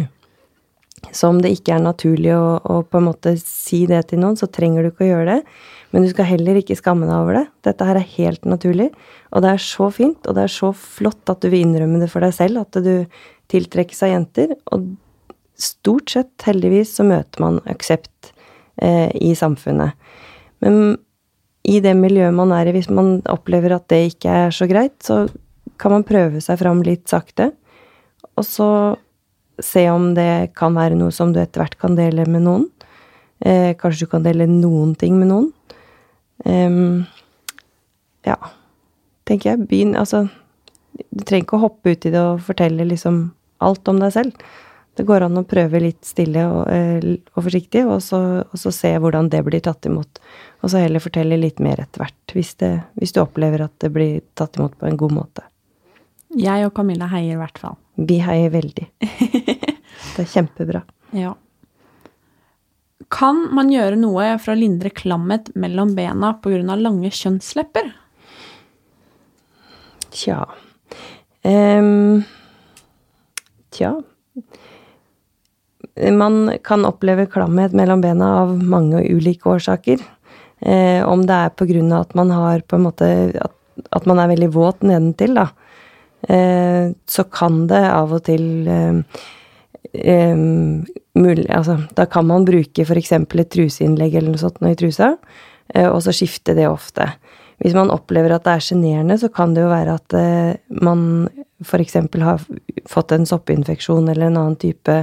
Så 1.12 1.28
om 1.28 1.40
det 1.42 1.52
ikke 1.54 1.74
er 1.76 1.84
naturlig 1.84 2.32
å, 2.36 2.58
å, 2.58 2.80
på 2.86 3.00
en 3.00 3.08
måte 3.08 3.34
si 3.40 3.84
det 3.90 4.04
til 4.10 4.22
noen, 4.22 4.38
så 4.38 4.48
trenger 4.50 4.84
du 4.84 4.90
ikke 4.90 5.06
å 5.06 5.10
gjøre 5.10 5.36
det. 5.36 5.56
Men 5.94 6.04
du 6.04 6.10
skal 6.10 6.28
heller 6.28 6.58
ikke 6.58 6.78
skamme 6.78 7.06
deg 7.06 7.14
over 7.14 7.38
det. 7.38 7.44
Dette 7.68 7.86
her 7.86 8.00
er 8.00 8.12
helt 8.16 8.48
naturlig. 8.48 8.88
Og 9.30 9.44
det 9.44 9.52
er 9.52 9.62
så 9.62 9.90
fint, 9.94 10.18
og 10.26 10.36
det 10.38 10.46
er 10.46 10.54
så 10.54 10.72
flott 10.74 11.30
at 11.30 11.44
du 11.44 11.50
vil 11.52 11.66
innrømme 11.66 12.00
det 12.02 12.10
for 12.12 12.24
deg 12.24 12.34
selv, 12.34 12.64
at 12.64 12.80
du 12.82 13.06
tiltrekkes 13.52 14.02
av 14.06 14.14
jenter. 14.14 14.56
Og 14.74 14.94
stort 15.60 16.14
sett, 16.14 16.34
heldigvis, 16.46 16.96
så 16.96 17.06
møter 17.06 17.44
man 17.44 17.60
aksept 17.70 18.32
eh, 18.82 19.10
i 19.14 19.34
samfunnet. 19.38 19.94
Men 20.64 20.96
i 21.64 21.78
det 21.84 21.94
miljøet 21.96 22.34
man 22.36 22.52
er 22.56 22.68
i, 22.68 22.74
hvis 22.76 22.90
man 22.92 23.18
opplever 23.30 23.76
at 23.76 23.86
det 23.92 24.02
ikke 24.10 24.40
er 24.46 24.54
så 24.54 24.68
greit, 24.70 24.96
så 25.04 25.24
kan 25.80 25.94
man 25.94 26.06
prøve 26.06 26.42
seg 26.44 26.58
fram 26.60 26.82
litt 26.86 27.06
sakte. 27.10 27.52
Og 28.34 28.46
så 28.46 28.68
se 29.62 29.84
om 29.90 30.12
det 30.16 30.54
kan 30.58 30.74
være 30.76 30.98
noe 30.98 31.12
som 31.14 31.32
du 31.34 31.40
etter 31.42 31.62
hvert 31.62 31.78
kan 31.80 31.98
dele 31.98 32.26
med 32.30 32.46
noen. 32.46 32.68
Eh, 33.44 33.74
kanskje 33.78 34.06
du 34.06 34.12
kan 34.14 34.24
dele 34.24 34.46
noen 34.50 34.94
ting 34.98 35.18
med 35.18 35.30
noen. 35.30 35.50
Um, 36.44 37.04
ja, 38.26 38.36
tenker 39.28 39.52
jeg. 39.52 39.66
Begynn 39.70 39.94
Altså, 39.96 40.26
du 40.94 41.24
trenger 41.24 41.46
ikke 41.46 41.58
å 41.58 41.64
hoppe 41.66 41.94
ut 41.94 42.06
i 42.06 42.12
det 42.12 42.20
og 42.20 42.42
fortelle 42.44 42.86
liksom 42.88 43.26
alt 43.64 43.90
om 43.90 44.00
deg 44.02 44.14
selv. 44.14 44.46
Det 44.94 45.06
går 45.06 45.26
an 45.26 45.40
å 45.40 45.46
prøve 45.46 45.80
litt 45.82 46.06
stille 46.06 46.44
og, 46.46 46.68
eh, 46.70 47.16
og 47.34 47.46
forsiktig, 47.48 47.82
og 47.90 47.98
så, 48.02 48.20
og 48.46 48.60
så, 48.60 48.70
se 48.70 48.92
hvordan 49.02 49.28
det 49.32 49.42
blir 49.46 49.62
tatt 49.64 49.86
imot. 49.90 50.20
Og 50.62 50.70
så 50.70 50.84
heller 50.84 51.02
fortelle 51.02 51.38
litt 51.40 51.58
mer 51.62 51.82
etter 51.82 52.04
hvert, 52.04 52.34
hvis, 52.36 52.54
hvis, 52.94 53.14
du 53.14 53.24
opplever 53.24 53.66
at 53.66 53.74
det 53.82 53.90
blir 53.94 54.22
tatt 54.38 54.56
imot 54.56 54.78
på 54.78 54.86
en 54.86 55.00
god 55.00 55.16
måte. 55.16 55.48
Jeg 56.38 56.66
og 56.66 56.74
Camilla 56.76 57.10
heier 57.10 57.34
i 57.34 57.40
hvert 57.42 57.58
fall. 57.58 57.76
Vi 57.94 58.18
heier 58.24 58.50
veldig. 58.50 58.86
det 59.00 60.22
er 60.24 60.30
kjempebra. 60.30 60.82
Ja. 61.14 61.34
Kan 63.14 63.44
man 63.54 63.70
gjøre 63.70 63.98
noe 64.00 64.32
for 64.42 64.54
å 64.54 64.58
lindre 64.58 64.90
klammet 64.94 65.52
mellom 65.58 65.94
bena 65.94 66.32
pga. 66.42 66.76
lange 66.78 67.10
kjønnslepper? 67.14 67.92
Tja 70.14 70.44
um, 71.42 72.22
Tja 73.74 73.90
Man 76.14 76.52
kan 76.66 76.86
oppleve 76.86 77.26
klamhet 77.30 77.74
mellom 77.74 78.02
bena 78.02 78.30
av 78.42 78.54
mange 78.62 79.02
ulike 79.02 79.50
årsaker. 79.50 80.00
Um, 80.64 81.02
om 81.06 81.26
det 81.26 81.34
er 81.34 81.54
av 81.58 82.00
at 82.00 82.14
man 82.18 82.30
har 82.34 82.62
på 82.66 82.78
en 82.78 82.86
måte 82.86 83.10
At, 83.42 83.54
at 83.90 84.06
man 84.06 84.18
er 84.22 84.30
veldig 84.30 84.50
våt 84.54 84.82
nedentil, 84.86 85.34
da. 85.38 85.48
Eh, 86.28 86.92
så 87.06 87.24
kan 87.28 87.66
det 87.68 87.82
av 87.90 88.12
og 88.16 88.22
til 88.24 88.68
eh, 88.70 89.20
um, 90.32 90.84
mulig, 91.18 91.44
altså, 91.52 91.78
Da 91.96 92.06
kan 92.10 92.26
man 92.26 92.46
bruke 92.48 92.86
f.eks. 92.86 93.12
et 93.12 93.50
truseinnlegg 93.52 94.14
eller 94.14 94.32
noe 94.32 94.40
sånt 94.40 94.62
i 94.64 94.74
trusa, 94.78 95.14
og 95.74 96.00
så 96.04 96.12
skifte 96.12 96.52
det 96.56 96.66
ofte. 96.68 97.06
Hvis 97.62 97.74
man 97.76 97.90
opplever 97.90 98.34
at 98.34 98.44
det 98.44 98.52
er 98.52 98.64
sjenerende, 98.66 99.16
så 99.18 99.30
kan 99.32 99.54
det 99.54 99.62
jo 99.62 99.70
være 99.70 99.94
at 99.96 100.16
man 100.84 101.28
f.eks. 101.64 101.96
har 102.20 102.42
fått 102.90 103.14
en 103.14 103.24
soppinfeksjon 103.26 104.10
eller 104.10 104.28
en 104.28 104.40
annen 104.42 104.58
type 104.60 104.98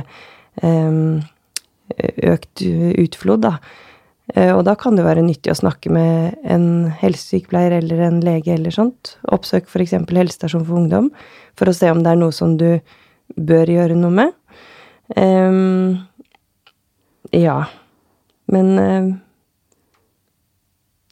økt 2.29 2.61
utflod, 2.61 3.41
da. 3.47 3.55
Uh, 4.35 4.53
og 4.55 4.63
da 4.67 4.75
kan 4.79 4.97
det 4.97 5.05
være 5.05 5.23
nyttig 5.25 5.51
å 5.53 5.59
snakke 5.59 5.91
med 5.93 6.37
en 6.43 6.65
helsesykepleier 7.01 7.77
eller 7.81 8.05
en 8.07 8.21
lege 8.23 8.53
eller 8.55 8.73
sånt. 8.75 9.15
Oppsøk 9.31 9.69
f.eks. 9.69 9.97
helsestasjon 10.07 10.65
for 10.67 10.81
ungdom 10.83 11.09
for 11.59 11.71
å 11.71 11.75
se 11.75 11.91
om 11.91 12.03
det 12.03 12.13
er 12.13 12.21
noe 12.21 12.35
som 12.35 12.55
du 12.59 12.69
bør 13.35 13.71
gjøre 13.71 13.97
noe 13.99 14.15
med. 14.21 14.37
Um, 15.15 15.99
ja. 17.35 17.57
Men 18.51 18.71
uh, 18.79 19.11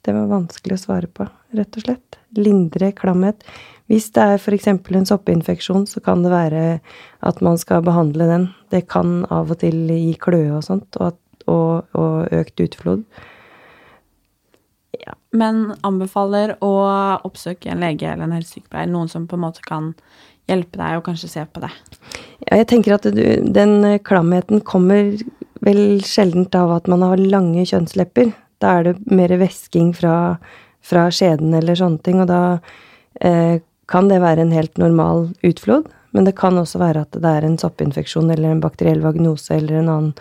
det 0.06 0.16
var 0.16 0.32
vanskelig 0.32 0.78
å 0.80 0.84
svare 0.86 1.10
på, 1.12 1.28
rett 1.56 1.78
og 1.80 1.86
slett. 1.86 2.20
Lindre 2.38 2.92
klamhet. 2.96 3.44
Hvis 3.90 4.12
det 4.14 4.22
er 4.22 4.38
f.eks. 4.38 4.68
en 4.70 5.08
soppinfeksjon, 5.10 5.88
så 5.90 6.02
kan 6.06 6.22
det 6.24 6.32
være 6.32 6.64
at 7.26 7.40
man 7.46 7.58
skal 7.58 7.82
behandle 7.86 8.28
den. 8.30 8.46
Det 8.70 8.84
kan 8.92 9.24
av 9.34 9.50
og 9.50 9.60
til 9.64 9.90
gi 9.90 10.14
kløe 10.22 10.60
og 10.60 10.64
sånt, 10.68 11.00
og, 11.02 11.18
og, 11.50 11.90
og 11.98 12.32
økt 12.36 12.64
utflod. 12.64 13.04
Ja. 15.00 15.14
Men 15.36 15.76
anbefaler 15.86 16.56
å 16.66 16.74
oppsøke 17.28 17.72
en 17.72 17.84
lege 17.84 18.10
eller 18.10 18.28
en 18.28 18.36
helsesykepleier, 18.38 18.90
noen 18.90 19.12
som 19.12 19.28
på 19.30 19.38
en 19.38 19.46
måte 19.46 19.64
kan 19.66 19.94
hjelpe 20.50 20.80
deg 20.80 20.98
og 20.98 21.06
kanskje 21.06 21.30
se 21.32 21.46
på 21.46 21.62
det? 21.64 21.72
Ja, 22.48 22.58
jeg 22.58 22.70
tenker 22.72 22.98
at 22.98 23.06
du, 23.14 23.24
den 23.46 23.84
klamheten 24.06 24.64
kommer 24.66 25.14
vel 25.66 26.02
sjeldent 26.08 26.56
av 26.58 26.74
at 26.78 26.90
man 26.92 27.04
har 27.06 27.22
lange 27.22 27.66
kjønnslepper. 27.68 28.32
Da 28.64 28.80
er 28.80 28.90
det 28.90 29.14
mer 29.14 29.34
væsking 29.40 29.92
fra, 29.96 30.40
fra 30.82 31.08
skjeden 31.14 31.54
eller 31.56 31.78
sånne 31.80 32.02
ting, 32.04 32.22
og 32.24 32.30
da 32.32 32.42
eh, 33.22 33.62
kan 33.90 34.10
det 34.12 34.22
være 34.24 34.46
en 34.46 34.56
helt 34.56 34.78
normal 34.82 35.30
utflod. 35.46 35.90
Men 36.16 36.26
det 36.26 36.38
kan 36.40 36.58
også 36.58 36.82
være 36.82 37.06
at 37.06 37.18
det 37.22 37.32
er 37.32 37.46
en 37.46 37.60
soppinfeksjon 37.62 38.32
eller 38.34 38.56
en 38.56 38.64
bakteriell 38.64 39.04
vagnose 39.04 39.54
eller 39.60 39.82
en 39.82 39.92
annen 39.94 40.14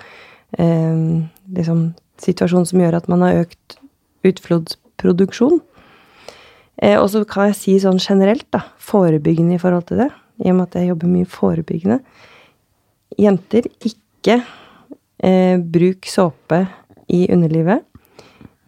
liksom, 0.57 1.83
situasjon 2.23 2.64
som 2.67 2.81
gjør 2.81 2.97
at 2.99 3.09
man 3.12 3.25
har 3.26 3.43
økt 3.43 3.76
utflodsproduksjon. 4.26 5.61
Eh, 6.83 6.97
og 6.99 7.09
så 7.12 7.25
kan 7.28 7.50
jeg 7.50 7.59
si 7.59 7.76
sånn 7.83 8.00
generelt, 8.02 8.47
da, 8.55 8.62
forebyggende 8.78 9.59
i 9.59 9.62
forhold 9.62 9.88
til 9.90 10.05
det, 10.05 10.11
i 10.45 10.52
og 10.52 10.59
med 10.59 10.69
at 10.69 10.78
jeg 10.78 10.93
jobber 10.93 11.11
mye 11.11 11.26
forebyggende 11.28 11.99
Jenter, 13.19 13.64
ikke 13.83 14.37
eh, 15.25 15.57
bruk 15.59 16.07
såpe 16.07 16.61
i 17.11 17.25
underlivet. 17.35 17.83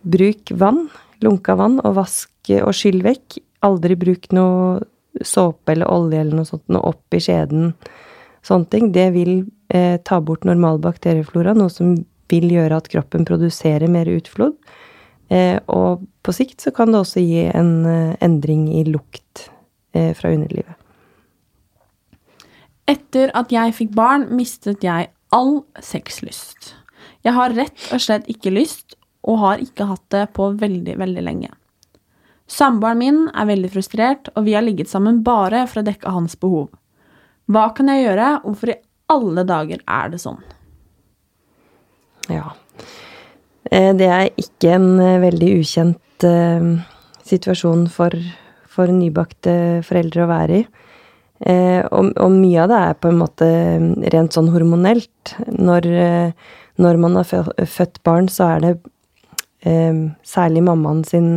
Bruk 0.03 0.51
vann, 0.59 0.89
lunka 1.23 1.55
vann, 1.61 1.77
og 1.85 1.95
vask 2.01 2.51
og 2.57 2.73
skyll 2.75 2.99
vekk. 3.05 3.37
Aldri 3.69 3.95
bruk 4.01 4.27
noe 4.35 4.81
såpe 5.23 5.75
eller 5.77 5.93
olje 5.93 6.23
eller 6.25 6.41
noe 6.41 6.49
sånt 6.49 6.65
noe 6.73 6.83
opp 6.89 7.15
i 7.15 7.21
skjeden. 7.23 7.75
Sånne 8.43 8.71
ting. 8.73 8.89
Det 8.97 9.07
vil 9.15 9.45
eh, 9.75 9.97
ta 10.05 10.21
bort 10.21 10.47
normal 10.49 10.81
bakterieflora, 10.83 11.55
noe 11.57 11.73
som 11.73 11.97
vil 12.31 12.50
gjøre 12.53 12.79
at 12.79 12.91
kroppen 12.93 13.27
produserer 13.29 13.91
mer 13.91 14.11
utflod. 14.11 14.57
Eh, 15.31 15.59
og 15.71 16.05
på 16.27 16.35
sikt 16.35 16.62
så 16.65 16.73
kan 16.75 16.91
det 16.91 17.03
også 17.05 17.23
gi 17.23 17.47
en 17.53 17.73
eh, 17.87 18.15
endring 18.25 18.67
i 18.75 18.85
lukt 18.89 19.47
eh, 19.95 20.11
fra 20.19 20.33
underlivet. 20.35 20.75
Etter 22.91 23.31
at 23.39 23.53
jeg 23.55 23.77
fikk 23.77 23.95
barn, 23.95 24.27
mistet 24.35 24.83
jeg 24.83 25.12
all 25.31 25.61
sexlyst. 25.79 26.75
Jeg 27.23 27.37
har 27.37 27.55
rett 27.55 27.93
og 27.95 28.03
slett 28.03 28.27
ikke 28.33 28.50
lyst, 28.50 28.97
og 29.23 29.39
har 29.43 29.62
ikke 29.62 29.87
hatt 29.87 30.07
det 30.11 30.25
på 30.35 30.49
veldig, 30.59 30.97
veldig 30.99 31.23
lenge. 31.23 31.50
Samboeren 32.50 32.99
min 32.99 33.19
er 33.29 33.47
veldig 33.47 33.71
frustrert, 33.71 34.31
og 34.35 34.49
vi 34.49 34.57
har 34.57 34.65
ligget 34.67 34.91
sammen 34.91 35.21
bare 35.23 35.67
for 35.71 35.83
å 35.83 35.87
dekke 35.87 36.11
hans 36.11 36.35
behov. 36.41 36.71
Hva 37.50 37.69
kan 37.77 37.91
jeg 37.93 38.09
gjøre, 38.09 38.31
hvorfor 38.43 38.73
i 38.73 38.81
alle 39.11 39.45
dager 39.49 39.83
er 39.85 40.14
det 40.14 40.23
sånn? 40.23 40.40
Ja, 42.31 42.52
Eh, 43.69 43.93
det 43.97 44.09
er 44.09 44.29
ikke 44.40 44.75
en 44.76 44.93
eh, 45.02 45.19
veldig 45.23 45.50
ukjent 45.61 46.26
eh, 46.26 46.71
situasjon 47.29 47.87
for, 47.93 48.14
for 48.71 48.90
nybakte 48.95 49.55
foreldre 49.87 50.25
å 50.25 50.31
være 50.31 50.62
i. 50.62 50.69
Og, 51.40 52.11
og, 52.21 52.35
mye 52.37 52.59
av 52.61 52.67
det 52.69 52.79
er 52.85 52.97
på 53.00 53.09
en 53.09 53.21
måte 53.23 53.47
rent 54.12 54.35
sånn 54.37 54.50
hormonelt. 54.52 55.31
Når, 55.49 55.87
når 56.76 56.99
man 57.00 57.17
har 57.17 57.47
født 57.64 57.97
barn, 58.05 58.29
så 58.29 58.50
er 58.59 58.67
det 58.67 58.75
særlig 60.29 60.67
mammaen 60.67 61.00
sin 61.09 61.31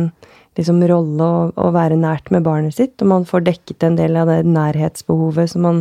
liksom, 0.60 0.82
rolle 0.90 1.24
å, 1.24 1.46
å, 1.56 1.70
være 1.72 1.96
nært 2.02 2.28
med 2.36 2.44
barnet 2.44 2.76
sitt, 2.76 2.98
og 3.00 3.14
man 3.14 3.24
får 3.24 3.46
dekket 3.48 3.88
en 3.88 3.96
del 3.96 4.20
av 4.20 4.28
det 4.28 4.42
nærhetsbehovet 4.44 5.54
som 5.54 5.64
man 5.70 5.80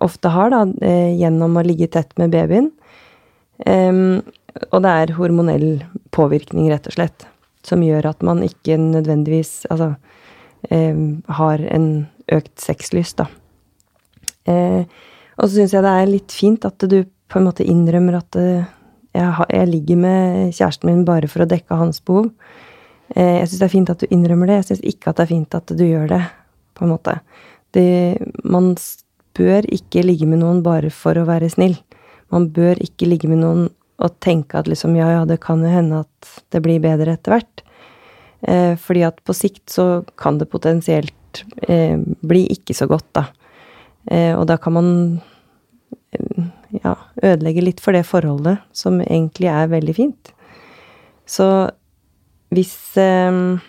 ofte 0.00 0.32
har, 0.32 0.50
da, 0.52 0.64
eh, 0.86 1.16
gjennom 1.20 1.56
å 1.56 1.64
ligge 1.66 1.90
tett 1.92 2.16
med 2.18 2.32
babyen. 2.32 2.70
Um, 3.66 4.22
og 4.72 4.80
det 4.84 4.92
er 5.02 5.12
hormonell 5.18 5.82
påvirkning, 6.16 6.70
rett 6.72 6.88
og 6.88 6.96
slett, 6.96 7.26
som 7.66 7.82
gjør 7.84 8.08
at 8.14 8.24
man 8.24 8.40
ikke 8.46 8.78
nødvendigvis 8.80 9.66
altså, 9.70 9.92
um, 10.70 11.20
har 11.28 11.60
en 11.68 12.08
økt 12.32 12.54
sexlyst, 12.62 13.20
da. 13.20 13.28
Uh, 14.48 14.88
og 15.36 15.46
så 15.46 15.60
syns 15.60 15.74
jeg 15.76 15.84
det 15.84 15.92
er 15.92 16.08
litt 16.08 16.34
fint 16.34 16.64
at 16.64 16.88
du 16.88 17.02
på 17.30 17.38
en 17.38 17.46
måte 17.46 17.66
innrømmer 17.68 18.16
at 18.18 18.38
uh, 18.40 18.64
jeg, 19.12 19.28
har, 19.36 19.46
jeg, 19.52 19.68
ligger 19.68 20.00
med 20.00 20.56
kjæresten 20.56 20.88
min 20.88 21.04
bare 21.06 21.28
for 21.30 21.44
å 21.44 21.50
dekke 21.50 21.78
hans 21.78 22.00
behov. 22.00 22.30
Uh, 23.12 23.36
jeg 23.42 23.50
syns 23.50 23.60
det 23.60 23.68
er 23.68 23.74
fint 23.76 23.92
at 23.92 24.02
du 24.02 24.08
innrømmer 24.10 24.50
det. 24.50 24.60
Jeg 24.62 24.68
syns 24.70 24.84
ikke 24.94 25.12
at 25.12 25.20
det 25.20 25.26
er 25.26 25.32
fint 25.34 25.60
at 25.60 25.76
du 25.76 25.84
gjør 25.84 26.10
det, 26.16 26.24
på 26.78 26.86
en 26.86 26.94
måte. 26.94 27.18
Det, 27.76 27.86
man 28.42 28.72
bør 29.40 29.66
ikke 29.72 30.04
ligge 30.04 30.28
med 30.28 30.42
noen 30.44 30.60
bare 30.66 30.92
for 30.94 31.18
å 31.18 31.26
være 31.28 31.50
snill. 31.52 31.78
Man 32.30 32.50
bør 32.54 32.78
ikke 32.84 33.08
ligge 33.08 33.30
med 33.30 33.42
noen 33.42 33.68
og 34.00 34.16
tenke 34.24 34.60
at 34.60 34.68
liksom 34.70 34.94
ja, 34.96 35.10
ja, 35.18 35.24
det 35.28 35.40
kan 35.44 35.60
jo 35.64 35.72
hende 35.72 36.04
at 36.04 36.30
det 36.54 36.62
blir 36.64 36.80
bedre 36.82 37.16
etter 37.16 37.34
hvert. 37.34 37.64
Eh, 38.48 38.76
fordi 38.80 39.04
at 39.04 39.18
på 39.26 39.36
sikt 39.36 39.66
så 39.72 40.02
kan 40.20 40.38
det 40.40 40.48
potensielt 40.52 41.42
eh, 41.68 41.98
bli 42.00 42.46
ikke 42.54 42.76
så 42.76 42.88
godt, 42.90 43.08
da. 43.16 43.26
Eh, 44.08 44.32
og 44.32 44.46
da 44.48 44.56
kan 44.60 44.76
man 44.78 44.88
eh, 46.16 46.46
ja, 46.80 46.94
ødelegge 47.20 47.66
litt 47.66 47.82
for 47.84 47.96
det 47.96 48.06
forholdet 48.08 48.62
som 48.72 49.02
egentlig 49.04 49.50
er 49.52 49.72
veldig 49.74 49.96
fint. 49.96 50.32
Så 51.28 51.50
hvis 52.54 52.74
eh, 52.98 53.60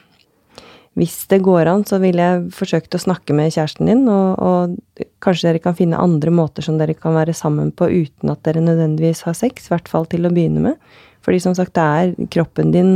hvis 0.99 1.21
det 1.31 1.39
går 1.45 1.69
an, 1.71 1.85
så 1.87 2.01
ville 2.03 2.23
jeg 2.23 2.49
forsøkt 2.51 2.97
å 2.97 2.99
snakke 2.99 3.35
med 3.35 3.53
kjæresten 3.53 3.87
din, 3.87 4.03
og, 4.11 4.41
og, 4.43 5.05
kanskje 5.23 5.47
dere 5.47 5.61
kan 5.63 5.77
finne 5.77 5.99
andre 6.01 6.33
måter 6.35 6.65
som 6.65 6.79
dere 6.81 6.97
kan 6.97 7.15
være 7.15 7.35
sammen 7.37 7.69
på 7.71 7.87
uten 7.87 8.33
at 8.33 8.41
dere 8.43 8.63
nødvendigvis 8.65 9.23
har 9.27 9.37
sex, 9.37 9.69
i 9.69 9.73
hvert 9.75 9.87
fall 9.91 10.09
til 10.11 10.27
å 10.27 10.33
begynne 10.33 10.63
med. 10.65 10.99
Fordi 11.23 11.39
som 11.43 11.55
sagt, 11.55 11.77
det 11.77 11.85
er 11.85 12.29
kroppen 12.33 12.73
din 12.75 12.93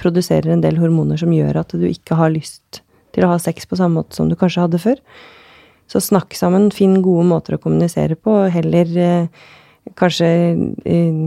produserer 0.00 0.50
en 0.52 0.64
del 0.64 0.80
hormoner 0.80 1.20
som 1.20 1.32
gjør 1.32 1.60
at 1.62 1.74
du 1.78 1.86
ikke 1.88 2.18
har 2.18 2.34
lyst 2.34 2.82
til 3.14 3.24
å 3.24 3.32
ha 3.32 3.38
sex 3.40 3.68
på 3.68 3.78
samme 3.78 4.00
måte 4.00 4.18
som 4.18 4.28
du 4.28 4.36
kanskje 4.38 4.66
hadde 4.66 4.82
før. 4.82 5.00
Så 5.88 6.02
snakk 6.04 6.34
sammen, 6.36 6.72
finn 6.74 6.98
gode 7.04 7.28
måter 7.30 7.56
å 7.56 7.62
kommunisere 7.62 8.18
på, 8.18 8.34
og 8.42 8.52
heller 8.52 8.90
eh, 8.98 9.46
kanskje 9.96 10.28
eh, 10.84 11.20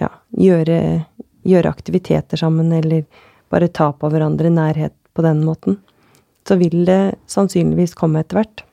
ja, 0.00 0.10
gjøre, 0.32 0.78
gjøre 1.46 1.74
aktiviteter 1.76 2.40
sammen, 2.40 2.72
eller 2.74 3.04
bare 3.52 3.68
ta 3.70 3.92
på 3.94 4.10
hverandre 4.10 4.50
nærhet 4.50 4.96
på 5.16 5.24
den 5.24 5.42
måten, 5.46 5.80
så 6.46 6.58
vil 6.60 6.84
det 6.86 7.16
sannsynligvis 7.30 7.96
komme 7.98 8.22
etter 8.22 8.40
hvert. 8.42 8.64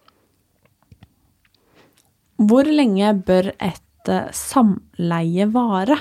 Hvor 2.43 2.67
lenge 2.67 3.13
bør 3.25 3.51
et 3.55 4.11
uh, 4.11 4.29
samleie 4.35 5.47
vare? 5.53 5.97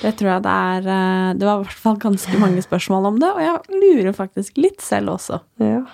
Det 0.00 0.16
tror 0.18 0.32
jeg 0.32 0.44
det 0.44 0.52
er 0.52 0.86
uh, 0.88 1.28
Det 1.38 1.46
var 1.46 1.60
i 1.60 1.66
hvert 1.66 1.82
fall 1.84 1.98
ganske 2.02 2.40
mange 2.40 2.64
spørsmål 2.64 3.12
om 3.12 3.20
det, 3.22 3.30
og 3.30 3.44
jeg 3.44 3.82
lurer 3.84 4.16
faktisk 4.16 4.58
litt 4.60 4.82
selv 4.84 5.14
også. 5.14 5.40
Ja. 5.62 5.84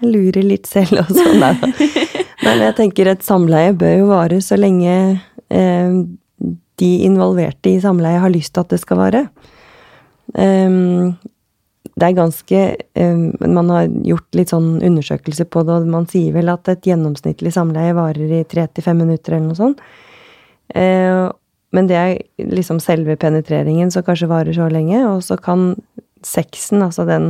Jeg 0.00 0.14
lurer 0.14 0.46
litt 0.46 0.70
selv 0.70 1.02
også. 1.02 1.26
Nei, 1.40 1.54
Men 2.46 2.62
jeg 2.64 2.76
tenker 2.78 3.10
et 3.10 3.26
samleie 3.26 3.74
bør 3.76 3.98
jo 3.98 4.06
vare 4.08 4.38
så 4.44 4.56
lenge 4.56 4.94
eh, 5.52 5.96
de 6.80 6.90
involverte 7.04 7.74
i 7.74 7.80
samleie 7.82 8.20
har 8.22 8.32
lyst 8.32 8.54
til 8.54 8.64
at 8.64 8.72
det 8.72 8.80
skal 8.80 9.00
vare. 9.00 9.26
Um, 10.32 11.18
det 12.00 12.08
er 12.08 12.16
ganske 12.16 12.60
um, 12.96 13.24
Man 13.44 13.70
har 13.72 13.88
gjort 14.08 14.38
litt 14.38 14.52
sånn 14.52 14.78
undersøkelse 14.86 15.46
på 15.52 15.64
det, 15.66 15.76
og 15.76 15.90
man 15.92 16.08
sier 16.10 16.32
vel 16.36 16.52
at 16.52 16.68
et 16.72 16.86
gjennomsnittlig 16.88 17.52
samleie 17.54 17.96
varer 17.96 18.38
i 18.40 18.44
tre 18.48 18.66
til 18.72 18.86
fem 18.86 19.02
minutter, 19.04 19.36
eller 19.36 19.50
noe 19.50 19.58
sånt. 19.58 19.82
Uh, 20.74 21.28
men 21.76 21.86
det 21.90 21.98
er 21.98 22.46
liksom 22.50 22.80
selve 22.82 23.14
penetreringen 23.20 23.92
som 23.94 24.04
kanskje 24.06 24.30
varer 24.30 24.56
så 24.56 24.66
lenge, 24.72 25.02
og 25.06 25.20
så 25.22 25.36
kan 25.38 25.74
sexen, 26.26 26.82
altså 26.84 27.06
den, 27.08 27.28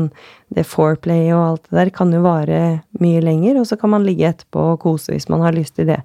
det 0.54 0.64
foreplay 0.66 1.28
og 1.30 1.42
alt 1.44 1.66
det 1.68 1.78
der, 1.78 1.90
kan 1.94 2.14
jo 2.14 2.22
vare 2.24 2.60
mye 3.02 3.20
lenger, 3.22 3.60
og 3.60 3.68
så 3.68 3.78
kan 3.78 3.92
man 3.92 4.06
ligge 4.06 4.30
etterpå 4.30 4.72
og 4.72 4.80
kose 4.82 5.12
hvis 5.14 5.28
man 5.30 5.44
har 5.44 5.54
lyst 5.54 5.76
til 5.78 5.90
det. 5.92 6.00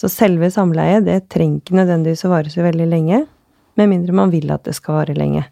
Så 0.00 0.10
selve 0.12 0.50
samleiet, 0.52 1.06
det 1.08 1.24
trenger 1.32 1.62
ikke 1.62 1.80
nødvendigvis 1.80 2.26
å 2.26 2.34
vare 2.34 2.52
så 2.52 2.66
veldig 2.66 2.90
lenge, 2.90 3.24
med 3.78 3.90
mindre 3.90 4.14
man 4.16 4.34
vil 4.34 4.50
at 4.52 4.66
det 4.66 4.76
skal 4.76 5.00
vare 5.00 5.16
lenge 5.16 5.46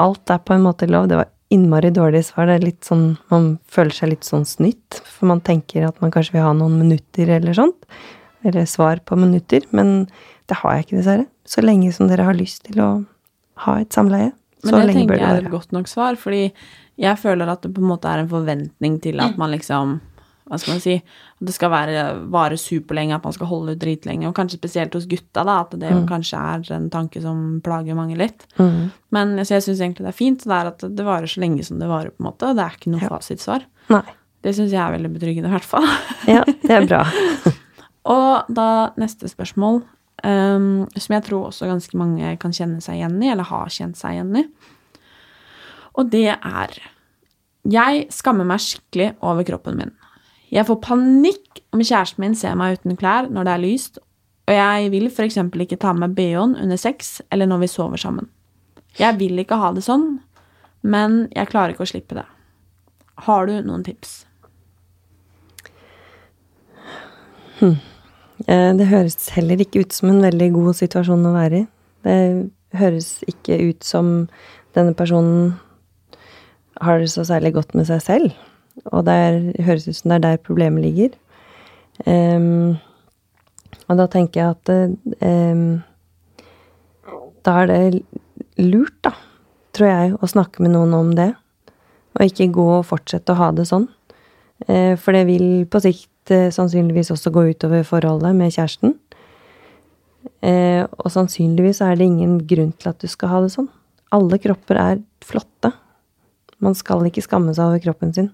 alt 0.00 0.32
er 0.32 0.40
på 0.42 0.56
en 0.56 0.64
måte 0.64 0.88
lov. 0.90 1.08
Det 1.10 1.20
var 1.20 1.30
innmari 1.52 1.90
dårlig 1.94 2.24
svar. 2.28 2.48
Det 2.48 2.58
er 2.58 2.66
litt 2.68 2.86
sånn 2.86 3.04
Man 3.32 3.52
føler 3.70 3.94
seg 3.94 4.12
litt 4.14 4.26
sånn 4.28 4.46
snytt, 4.48 5.00
for 5.04 5.30
man 5.30 5.42
tenker 5.44 5.88
at 5.88 6.00
man 6.02 6.12
kanskje 6.14 6.38
vil 6.38 6.46
ha 6.46 6.52
noen 6.56 6.78
minutter 6.80 7.30
eller 7.38 7.56
sånt. 7.56 7.88
Eller 8.46 8.68
svar 8.70 9.02
på 9.04 9.18
minutter. 9.20 9.66
Men 9.76 10.06
det 10.48 10.60
har 10.62 10.76
jeg 10.76 10.86
ikke, 10.86 11.00
dessverre. 11.00 11.26
Så 11.46 11.64
lenge 11.64 11.92
som 11.94 12.10
dere 12.10 12.26
har 12.26 12.38
lyst 12.38 12.64
til 12.68 12.80
å 12.82 12.90
ha 13.66 13.80
et 13.80 13.92
samleie. 13.94 14.32
Så 14.64 14.76
lenge 14.76 14.84
bør 14.84 14.86
det 14.86 14.86
være. 14.86 14.86
Men 14.86 14.86
det 14.86 14.96
tenker 15.00 15.20
jeg 15.20 15.30
er 15.30 15.48
et 15.48 15.54
godt 15.54 15.74
nok 15.76 15.90
svar, 15.90 16.16
fordi 16.20 16.42
jeg 17.00 17.16
føler 17.16 17.48
at 17.48 17.62
det 17.64 17.72
på 17.72 17.80
en 17.80 17.90
måte 17.94 18.10
er 18.10 18.22
en 18.22 18.30
forventning 18.30 18.98
til 19.00 19.20
at 19.24 19.38
man 19.40 19.52
liksom 19.54 20.00
hva 20.50 20.58
skal 20.58 20.74
man 20.74 20.82
si, 20.82 20.96
at 20.98 21.46
det 21.46 21.52
skal 21.54 21.70
være, 21.70 22.04
vare 22.34 22.56
superlenge, 22.58 23.14
at 23.14 23.26
man 23.26 23.34
skal 23.36 23.46
holde 23.46 23.76
ut 23.76 23.82
dritlenge. 23.82 24.26
Og 24.26 24.34
kanskje 24.34 24.58
spesielt 24.58 24.96
hos 24.98 25.06
gutta, 25.10 25.44
da, 25.46 25.60
at 25.62 25.76
det 25.78 25.92
mm. 25.94 26.08
kanskje 26.10 26.40
er 26.42 26.72
en 26.74 26.88
tanke 26.90 27.22
som 27.22 27.60
plager 27.62 27.94
mange 27.94 28.18
litt. 28.18 28.48
Mm. 28.58 28.88
Men 29.14 29.36
så 29.44 29.56
jeg 29.56 29.68
syns 29.68 29.84
egentlig 29.84 30.08
det 30.08 30.10
er 30.10 30.18
fint 30.18 30.42
det 30.42 30.56
er 30.56 30.72
at 30.72 30.82
det 30.82 31.06
varer 31.06 31.30
så 31.30 31.44
lenge 31.44 31.62
som 31.66 31.78
det 31.78 31.90
varer, 31.90 32.10
på 32.10 32.24
en 32.24 32.28
måte. 32.32 32.50
Det 32.58 32.64
er 32.64 32.74
ikke 32.80 32.90
noe 32.96 33.04
ja. 33.04 33.12
fasitsvar. 33.14 33.68
Nei. 33.94 34.02
Det 34.40 34.56
syns 34.56 34.74
jeg 34.74 34.80
er 34.80 34.96
veldig 34.96 35.12
betryggende, 35.14 35.52
i 35.52 35.54
hvert 35.54 35.70
fall. 35.70 35.86
ja, 36.34 36.42
det 36.48 36.74
er 36.74 36.90
bra. 36.90 37.04
og 38.16 38.50
da 38.56 38.68
neste 38.98 39.30
spørsmål, 39.30 39.82
um, 40.24 40.70
som 40.96 41.16
jeg 41.16 41.26
tror 41.28 41.50
også 41.52 41.70
ganske 41.70 42.00
mange 42.00 42.34
kan 42.42 42.56
kjenne 42.56 42.82
seg 42.82 42.98
igjen 42.98 43.20
i, 43.22 43.30
eller 43.30 43.46
har 43.52 43.70
kjent 43.70 44.00
seg 44.00 44.18
igjen 44.18 44.34
i. 44.42 44.46
Og 45.98 46.10
det 46.10 46.30
er 46.32 46.80
Jeg 47.70 48.06
skammer 48.14 48.46
meg 48.48 48.62
skikkelig 48.64 49.12
over 49.20 49.44
kroppen 49.44 49.76
min. 49.76 49.90
Jeg 50.50 50.66
får 50.66 50.80
panikk 50.82 51.60
om 51.70 51.82
kjæresten 51.82 52.24
min 52.24 52.34
ser 52.34 52.56
meg 52.58 52.80
uten 52.80 52.98
klær 52.98 53.28
når 53.30 53.46
det 53.46 53.52
er 53.52 53.62
lyst, 53.62 54.00
og 54.50 54.56
jeg 54.56 54.90
vil 54.90 55.06
f.eks. 55.06 55.38
ikke 55.38 55.78
ta 55.78 55.92
med 55.94 56.16
bh-en 56.16 56.56
under 56.58 56.80
sex 56.80 57.20
eller 57.30 57.46
når 57.46 57.62
vi 57.62 57.70
sover 57.70 58.00
sammen. 58.02 58.26
Jeg 58.98 59.20
vil 59.20 59.38
ikke 59.38 59.60
ha 59.60 59.70
det 59.76 59.84
sånn, 59.86 60.18
men 60.82 61.28
jeg 61.36 61.50
klarer 61.52 61.74
ikke 61.74 61.86
å 61.86 61.92
slippe 61.92 62.18
det. 62.18 62.26
Har 63.26 63.46
du 63.46 63.54
noen 63.62 63.84
tips? 63.86 64.24
Hm. 67.60 67.78
Det 68.48 68.88
høres 68.88 69.28
heller 69.36 69.60
ikke 69.60 69.84
ut 69.84 69.94
som 69.94 70.10
en 70.10 70.22
veldig 70.24 70.48
god 70.56 70.78
situasjon 70.80 71.28
å 71.28 71.34
være 71.36 71.60
i. 71.60 71.66
Det 72.02 72.18
høres 72.80 73.18
ikke 73.28 73.58
ut 73.68 73.84
som 73.86 74.14
denne 74.74 74.96
personen 74.96 75.58
har 76.80 77.02
det 77.02 77.10
så 77.12 77.26
særlig 77.28 77.52
godt 77.58 77.76
med 77.76 77.86
seg 77.90 78.00
selv. 78.02 78.30
Og 78.90 79.04
det 79.06 79.60
høres 79.66 79.88
ut 79.88 79.96
som 79.96 80.12
det 80.12 80.20
er 80.20 80.24
der 80.24 80.44
problemet 80.44 80.84
ligger. 80.84 81.16
Um, 82.06 82.78
og 83.90 83.98
da 83.98 84.06
tenker 84.10 84.40
jeg 84.40 84.54
at 84.54 84.70
um, 85.26 85.80
da 87.44 87.56
er 87.62 87.70
det 87.70 88.02
lurt, 88.60 88.96
da, 89.04 89.14
tror 89.76 89.90
jeg, 89.90 90.14
å 90.16 90.30
snakke 90.30 90.64
med 90.64 90.74
noen 90.74 90.94
om 90.96 91.12
det. 91.16 91.32
Og 92.18 92.26
ikke 92.26 92.50
gå 92.54 92.66
og 92.78 92.88
fortsette 92.88 93.34
å 93.34 93.40
ha 93.40 93.50
det 93.56 93.68
sånn. 93.70 93.88
Uh, 94.68 94.96
for 95.00 95.16
det 95.16 95.26
vil 95.28 95.66
på 95.70 95.82
sikt 95.84 96.32
uh, 96.34 96.48
sannsynligvis 96.54 97.12
også 97.14 97.32
gå 97.34 97.50
utover 97.52 97.84
forholdet 97.86 98.36
med 98.36 98.54
kjæresten. 98.54 98.96
Uh, 100.44 100.84
og 101.00 101.08
sannsynligvis 101.12 101.82
er 101.84 101.96
det 101.96 102.08
ingen 102.08 102.40
grunn 102.48 102.74
til 102.76 102.92
at 102.92 103.00
du 103.00 103.08
skal 103.10 103.34
ha 103.34 103.44
det 103.44 103.52
sånn. 103.54 103.70
Alle 104.14 104.40
kropper 104.42 104.80
er 104.80 105.00
flotte. 105.24 105.72
Man 106.60 106.76
skal 106.76 107.06
ikke 107.08 107.24
skamme 107.24 107.54
seg 107.56 107.70
over 107.70 107.82
kroppen 107.82 108.12
sin. 108.16 108.30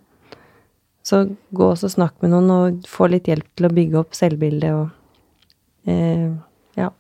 Så 1.07 1.23
gå 1.55 1.71
og 1.71 1.79
snakk 1.79 2.19
med 2.23 2.33
noen, 2.33 2.51
og 2.51 2.87
få 2.91 3.07
litt 3.13 3.29
hjelp 3.31 3.47
til 3.55 3.69
å 3.69 3.75
bygge 3.75 4.01
opp 4.01 4.17
selvbildet 4.19 4.75
og 4.75 5.91
eh, 5.91 6.31
Ja. 6.79 6.91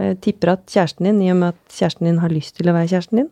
Jeg 0.00 0.18
tipper 0.24 0.54
at 0.54 0.64
kjæresten 0.72 1.06
din, 1.06 1.20
i 1.22 1.30
og 1.30 1.38
med 1.42 1.52
at 1.52 1.76
kjæresten 1.76 2.08
din 2.08 2.22
har 2.22 2.32
lyst 2.32 2.56
til 2.56 2.70
å 2.70 2.74
være 2.74 2.88
kjæresten 2.90 3.20
din, 3.20 3.30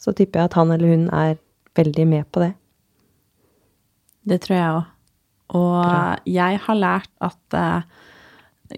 så 0.00 0.12
tipper 0.16 0.42
jeg 0.42 0.50
at 0.50 0.56
han 0.60 0.72
eller 0.74 0.92
hun 0.92 1.06
er 1.16 1.38
veldig 1.78 2.06
med 2.08 2.28
på 2.30 2.44
det. 2.44 2.52
Det 4.28 4.38
tror 4.44 4.56
jeg 4.56 4.74
òg. 4.76 4.90
Og 5.60 5.76
Bra. 5.80 6.02
jeg 6.30 6.60
har 6.66 6.78
lært 6.78 7.10
at 7.26 7.56
uh, 7.56 7.80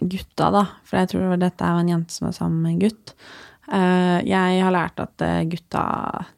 gutta, 0.01 0.49
da, 0.55 0.63
for 0.89 1.03
jeg 1.03 1.11
tror 1.13 1.35
dette 1.43 1.67
er 1.67 1.81
en 1.81 1.91
jente 1.91 2.15
som 2.15 2.31
er 2.31 2.37
sammen 2.37 2.63
med 2.65 2.73
en 2.73 2.79
gutt 2.87 3.13
uh, 3.69 4.19
Jeg 4.25 4.63
har 4.65 4.73
lært 4.73 5.03
at 5.03 5.27
uh, 5.27 5.43
gutta, 5.53 5.83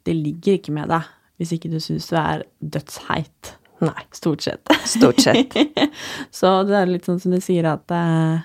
de 0.09 0.17
ligger 0.17 0.59
ikke 0.59 0.75
med 0.75 0.91
deg 0.91 1.13
hvis 1.39 1.55
ikke 1.55 1.71
du 1.71 1.79
syns 1.83 2.09
du 2.11 2.17
er 2.19 2.45
dødsheit. 2.63 3.55
Nei. 3.85 4.05
Stort 4.15 4.45
sett. 4.47 4.75
Stort 4.89 5.21
sett. 5.23 5.57
så 6.39 6.57
det 6.69 6.79
er 6.79 6.91
litt 6.91 7.09
sånn 7.09 7.21
som 7.23 7.35
du 7.35 7.41
sier, 7.45 7.67
at 7.69 7.95
eh, 7.95 8.45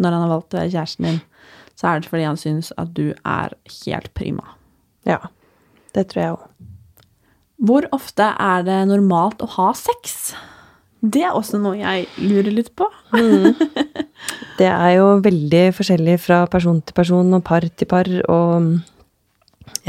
når 0.00 0.16
han 0.16 0.26
har 0.26 0.32
valgt 0.32 0.56
å 0.56 0.60
være 0.60 0.72
kjæresten 0.74 1.08
din, 1.08 1.20
så 1.74 1.90
er 1.90 2.02
det 2.02 2.10
fordi 2.10 2.26
han 2.28 2.40
syns 2.40 2.70
at 2.80 2.94
du 2.96 3.06
er 3.12 3.54
helt 3.84 4.10
prima. 4.16 4.56
Ja. 5.08 5.20
Det 5.94 6.08
tror 6.10 6.22
jeg 6.22 6.34
òg. 6.36 6.48
Hvor 7.64 7.86
ofte 7.94 8.26
er 8.42 8.64
det 8.66 8.80
normalt 8.90 9.42
å 9.44 9.48
ha 9.56 9.70
sex? 9.78 10.34
Det 11.04 11.22
er 11.26 11.36
også 11.36 11.60
noe 11.60 11.76
jeg 11.78 12.06
lurer 12.22 12.52
litt 12.54 12.72
på. 12.76 12.88
Det 14.58 14.66
er 14.70 14.90
jo 14.96 15.18
veldig 15.22 15.62
forskjellig 15.76 16.16
fra 16.22 16.44
person 16.50 16.80
til 16.80 16.96
person 16.96 17.36
og 17.36 17.42
par 17.46 17.66
til 17.66 17.88
par, 17.90 18.08
og, 18.32 18.68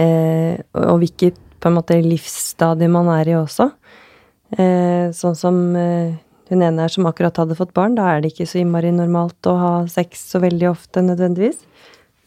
eh, 0.02 0.58
og 0.76 0.98
hvilket 1.02 1.38
på 1.62 1.70
en 1.70 1.78
måte 1.78 1.98
livsstadie 2.04 2.90
man 2.92 3.10
er 3.16 3.32
i 3.32 3.38
også. 3.40 3.70
Eh, 4.54 5.10
sånn 5.16 5.38
som 5.38 5.58
eh, 5.80 6.14
hun 6.52 6.62
ene 6.62 6.86
her 6.86 6.94
som 6.94 7.08
akkurat 7.10 7.38
hadde 7.42 7.58
fått 7.58 7.74
barn, 7.74 7.98
da 7.98 8.12
er 8.12 8.22
det 8.22 8.34
ikke 8.34 8.48
så 8.50 8.62
innmari 8.62 8.92
normalt 8.94 9.50
å 9.50 9.56
ha 9.58 9.74
sex 9.90 10.22
så 10.34 10.42
veldig 10.44 10.70
ofte 10.70 11.02
nødvendigvis. 11.02 11.64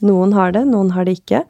Noen 0.07 0.35
har 0.35 0.53
det, 0.55 0.65
noen 0.67 0.91
har 0.97 1.07
det 1.07 1.19
ikke. 1.21 1.45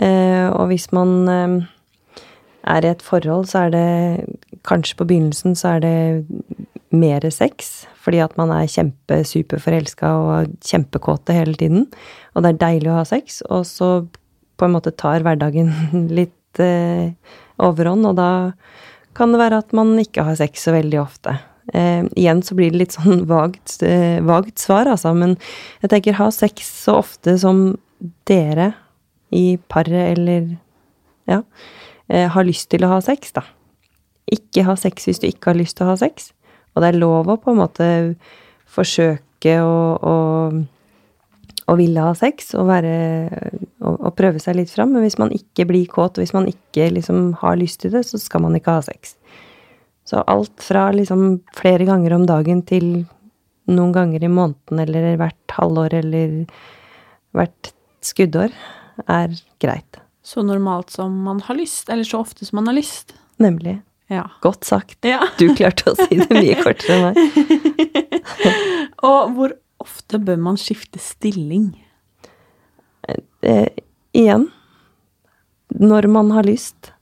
Eh, 0.00 0.46
og 0.50 0.70
hvis 0.70 0.88
man 0.94 1.28
er 1.30 2.84
i 2.84 2.92
et 2.92 3.02
forhold, 3.02 3.50
så 3.50 3.66
er 3.66 3.74
det 3.74 3.88
Kanskje 4.68 4.98
på 4.98 5.06
begynnelsen 5.08 5.54
så 5.56 5.78
er 5.78 5.78
det 5.80 5.96
mer 6.92 7.24
sex, 7.32 7.86
fordi 7.96 8.18
at 8.20 8.34
man 8.36 8.50
er 8.52 8.68
kjempesuperforelska 8.68 10.10
og 10.20 10.50
kjempekåte 10.66 11.32
hele 11.32 11.54
tiden. 11.56 11.86
Og 12.34 12.44
det 12.44 12.50
er 12.50 12.60
deilig 12.60 12.90
å 12.90 12.98
ha 12.98 13.06
sex, 13.08 13.40
og 13.48 13.64
så 13.68 13.90
på 14.60 14.66
en 14.66 14.74
måte 14.74 14.92
tar 14.92 15.24
hverdagen 15.24 15.72
litt 16.18 16.60
eh, 16.60 17.14
overhånd, 17.62 18.10
og 18.10 18.18
da 18.18 18.30
kan 19.20 19.34
det 19.34 19.42
være 19.42 19.60
at 19.60 19.76
man 19.76 19.92
ikke 20.00 20.24
har 20.24 20.38
sex 20.40 20.64
så 20.66 20.74
veldig 20.74 21.00
ofte. 21.02 21.36
Eh, 21.76 22.02
igjen 22.18 22.40
så 22.42 22.56
blir 22.58 22.72
det 22.72 22.80
litt 22.80 22.96
sånn 22.96 23.24
vagt, 23.30 23.78
eh, 23.86 24.18
vagt 24.26 24.58
svar, 24.62 24.90
altså, 24.90 25.12
men 25.16 25.36
jeg 25.84 25.92
tenker 25.92 26.18
ha 26.18 26.30
sex 26.34 26.66
så 26.86 26.98
ofte 27.04 27.36
som 27.40 27.68
dere 28.28 28.72
i 29.36 29.54
paret 29.70 30.16
eller 30.16 30.48
ja, 31.30 31.42
eh, 32.08 32.26
har 32.32 32.46
lyst 32.48 32.70
til 32.72 32.86
å 32.86 32.94
ha 32.96 33.00
sex, 33.04 33.34
da. 33.36 33.44
Ikke 34.30 34.64
ha 34.66 34.76
sex 34.78 35.06
hvis 35.06 35.22
du 35.22 35.28
ikke 35.28 35.52
har 35.52 35.60
lyst 35.60 35.78
til 35.78 35.86
å 35.86 35.92
ha 35.92 35.98
sex. 36.00 36.32
Og 36.74 36.82
det 36.82 36.92
er 36.92 37.02
lov 37.02 37.30
å 37.30 37.38
på 37.40 37.52
en 37.52 37.60
måte 37.60 37.86
forsøke 38.70 39.56
å, 39.62 39.76
å, 39.98 40.14
å 41.68 41.76
ville 41.78 42.02
ha 42.04 42.14
sex 42.16 42.54
og 42.58 42.68
være 42.70 42.94
og, 43.80 43.94
og 43.94 44.12
prøve 44.18 44.40
seg 44.42 44.58
litt 44.58 44.72
fram, 44.72 44.94
men 44.94 45.04
hvis 45.04 45.18
man 45.20 45.32
ikke 45.34 45.66
blir 45.68 45.88
kåt, 45.90 46.16
og 46.16 46.24
hvis 46.24 46.34
man 46.36 46.48
ikke 46.50 46.90
liksom 46.96 47.34
har 47.42 47.58
lyst 47.60 47.82
til 47.84 47.94
det, 47.94 48.04
så 48.08 48.20
skal 48.20 48.44
man 48.46 48.56
ikke 48.58 48.78
ha 48.78 48.84
sex. 48.86 49.16
Så 50.08 50.22
alt 50.26 50.64
fra 50.64 50.88
liksom 50.94 51.40
flere 51.54 51.86
ganger 51.88 52.16
om 52.16 52.26
dagen 52.26 52.64
til 52.66 53.04
noen 53.70 53.92
ganger 53.94 54.24
i 54.24 54.30
måneden 54.32 54.82
eller 54.82 55.14
hvert 55.20 55.54
halvår 55.54 56.00
eller 56.00 56.32
hvert 57.36 57.70
skuddår 58.02 58.54
er 59.06 59.36
greit. 59.62 60.00
Så 60.26 60.42
normalt 60.46 60.90
som 60.92 61.14
man 61.24 61.40
har 61.46 61.56
lyst, 61.58 61.88
eller 61.88 62.04
så 62.04 62.24
ofte 62.24 62.46
som 62.46 62.60
man 62.60 62.70
har 62.70 62.76
lyst. 62.80 63.14
Nemlig. 63.40 63.78
Ja. 64.10 64.26
Godt 64.42 64.66
sagt. 64.66 64.98
ja. 65.06 65.22
Du 65.38 65.46
klarte 65.54 65.92
å 65.92 65.96
si 65.96 66.18
det 66.18 66.30
mye 66.34 66.58
kortere 66.58 66.96
enn 66.96 67.04
meg. 67.06 68.10
Og 69.10 69.36
hvor 69.36 69.54
ofte 70.10 70.24
bør 70.26 70.40
man 70.42 70.58
skifte 70.58 70.98
stilling? 70.98 71.70
Eh, 73.42 73.68
igjen, 74.12 74.48
når 75.70 76.08
man 76.10 76.32
har 76.34 76.44
lyst. 76.44 76.92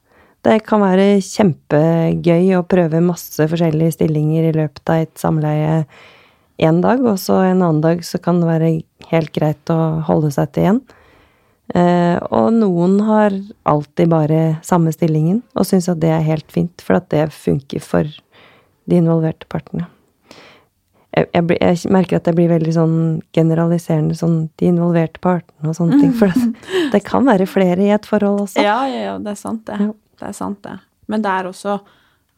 Det 0.44 0.60
kan 0.66 0.80
være 0.80 1.18
kjempegøy 1.24 2.52
å 2.58 2.66
prøve 2.68 3.00
masse 3.02 3.40
forskjellige 3.40 3.96
stillinger 3.96 4.50
i 4.50 4.54
løpet 4.54 4.84
av 4.88 5.02
et 5.02 5.16
samleie 5.18 5.86
én 6.58 6.80
dag, 6.82 7.00
og 7.00 7.18
så 7.18 7.40
en 7.48 7.62
annen 7.62 7.82
dag 7.82 8.04
så 8.04 8.20
kan 8.20 8.40
det 8.40 8.48
være 8.48 8.70
helt 9.10 9.32
greit 9.32 9.72
å 9.72 10.04
holde 10.06 10.30
seg 10.34 10.52
til 10.52 10.70
én. 10.70 10.80
Eh, 11.74 12.16
og 12.30 12.52
noen 12.54 13.00
har 13.08 13.34
alltid 13.68 14.08
bare 14.12 14.40
samme 14.64 14.92
stillingen, 14.94 15.42
og 15.56 15.68
syns 15.68 15.90
at 15.90 16.00
det 16.04 16.12
er 16.12 16.26
helt 16.28 16.48
fint, 16.52 16.80
for 16.84 17.00
at 17.00 17.10
det 17.12 17.30
funker 17.34 17.82
for 17.84 18.08
de 18.88 19.00
involverte 19.00 19.48
partene. 19.50 19.88
Jeg, 21.18 21.28
jeg, 21.34 21.58
jeg 21.60 21.92
merker 21.94 22.20
at 22.20 22.28
jeg 22.30 22.36
blir 22.38 22.50
veldig 22.52 22.74
sånn 22.76 22.96
generaliserende, 23.36 24.16
sånn 24.18 24.36
de 24.60 24.70
involverte 24.70 25.20
partene 25.24 25.72
og 25.72 25.76
sånne 25.78 25.98
ting. 26.02 26.12
For 26.16 26.32
det, 26.32 26.68
det 26.94 27.02
kan 27.06 27.26
være 27.28 27.48
flere 27.50 27.84
i 27.84 27.92
et 27.94 28.06
forhold 28.08 28.46
også. 28.46 28.62
Ja, 28.64 28.80
ja, 28.90 29.02
ja, 29.10 29.16
det 29.22 29.34
er 29.34 29.40
sant, 29.40 29.64
det. 29.68 29.80
Ja. 29.82 29.92
Det 30.18 30.26
er 30.30 30.34
sant, 30.34 30.62
det. 30.66 30.78
Men 31.08 31.22
der 31.22 31.46
også 31.50 31.78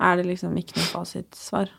er 0.01 0.17
det 0.19 0.27
liksom 0.29 0.57
ikke 0.61 0.77
noe 0.79 0.89
fasitsvar. 0.91 1.71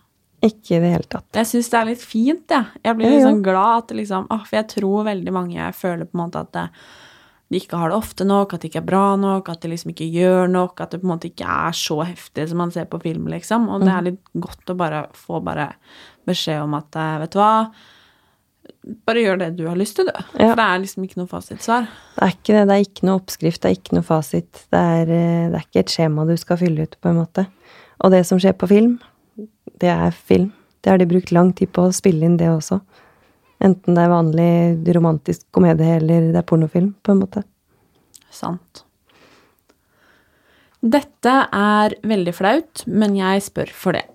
Ikke 0.41 0.77
i 0.77 0.81
det 0.81 0.89
hele 0.95 1.05
tatt. 1.05 1.27
Jeg 1.37 1.45
syns 1.51 1.69
det 1.69 1.77
er 1.77 1.87
litt 1.91 2.01
fint, 2.01 2.49
jeg. 2.49 2.81
Jeg 2.81 2.97
blir 2.97 3.11
litt 3.11 3.19
ja. 3.19 3.27
liksom 3.27 3.43
glad 3.45 3.83
at 3.83 3.91
liksom 3.93 4.25
ah, 4.33 4.41
For 4.47 4.57
jeg 4.57 4.67
tror 4.73 5.05
veldig 5.05 5.33
mange 5.35 5.67
føler 5.77 6.09
på 6.09 6.17
en 6.17 6.23
måte 6.23 6.41
at 6.41 6.49
det, 6.57 6.63
de 7.53 7.59
ikke 7.61 7.77
har 7.77 7.91
det 7.91 7.99
ofte 7.99 8.25
nok, 8.25 8.55
at 8.55 8.63
det 8.63 8.71
ikke 8.71 8.81
er 8.81 8.87
bra 8.87 9.03
nok, 9.21 9.51
at 9.51 9.61
de 9.61 9.69
liksom 9.73 9.91
ikke 9.93 10.07
gjør 10.15 10.49
nok, 10.49 10.81
at 10.81 10.93
det 10.95 11.01
på 11.03 11.05
en 11.05 11.11
måte 11.13 11.29
ikke 11.29 11.45
er 11.67 11.77
så 11.77 11.99
heftig 12.01 12.47
som 12.49 12.61
man 12.63 12.73
ser 12.73 12.87
på 12.89 13.01
film, 13.03 13.27
liksom. 13.29 13.67
Og 13.69 13.81
Mm. 13.81 13.85
det 13.85 13.93
er 13.93 14.07
litt 14.07 14.33
godt 14.47 14.73
å 14.73 14.77
bare 14.79 15.01
få 15.13 15.43
bare 15.45 15.67
beskjed 16.27 16.61
om 16.63 16.77
at 16.77 16.97
eh, 16.99 17.17
vet 17.23 17.33
du 17.33 17.39
hva, 17.41 17.53
bare 19.07 19.23
gjør 19.23 19.39
det 19.41 19.49
du 19.59 19.65
har 19.67 19.77
lyst 19.79 19.97
til, 19.97 20.09
du. 20.09 20.13
Ja. 20.39 20.51
For 20.51 20.59
det 20.59 20.67
er 20.67 20.81
liksom 20.83 21.05
ikke 21.05 21.19
noe 21.21 21.29
fasitsvar. 21.29 21.89
Det 22.15 22.25
er 22.25 22.35
ikke 22.35 22.55
det. 22.55 22.63
Det 22.69 22.75
er 22.75 22.85
ikke 22.87 23.07
noe 23.07 23.19
oppskrift, 23.21 23.61
det 23.61 23.69
er 23.69 23.77
ikke 23.77 23.97
noe 23.97 24.07
fasit. 24.07 24.63
Det 24.73 24.81
er, 24.81 25.13
eh, 25.17 25.45
det 25.51 25.59
er 25.59 25.67
ikke 25.67 25.83
et 25.85 25.93
skjema 25.93 26.25
du 26.29 26.35
skal 26.39 26.59
fylle 26.61 26.87
ut, 26.87 26.97
på 27.01 27.11
en 27.11 27.21
måte. 27.21 27.45
Og 28.01 28.13
det 28.13 28.23
som 28.29 28.41
skjer 28.41 28.57
på 28.57 28.69
film, 28.71 28.97
det 29.81 29.91
er 29.93 30.15
film. 30.15 30.51
Det 30.81 30.89
har 30.89 30.97
de 30.97 31.09
brukt 31.09 31.33
lang 31.33 31.51
tid 31.57 31.69
på 31.73 31.85
å 31.87 31.93
spille 31.93 32.25
inn, 32.25 32.39
det 32.41 32.49
også. 32.49 32.79
Enten 33.61 33.97
det 33.97 34.01
er 34.01 34.15
vanlig 34.15 34.95
romantisk 34.97 35.43
komedie 35.53 35.99
eller 35.99 36.31
det 36.31 36.39
er 36.39 36.47
pornofilm, 36.49 36.95
på 37.05 37.13
en 37.13 37.21
måte. 37.21 37.43
Sant. 38.33 38.85
Dette 40.81 41.33
er 41.53 41.93
veldig 42.09 42.33
flaut, 42.33 42.81
men 42.89 43.13
jeg 43.19 43.43
spør 43.45 43.69
for 43.77 43.97
det. 43.97 44.07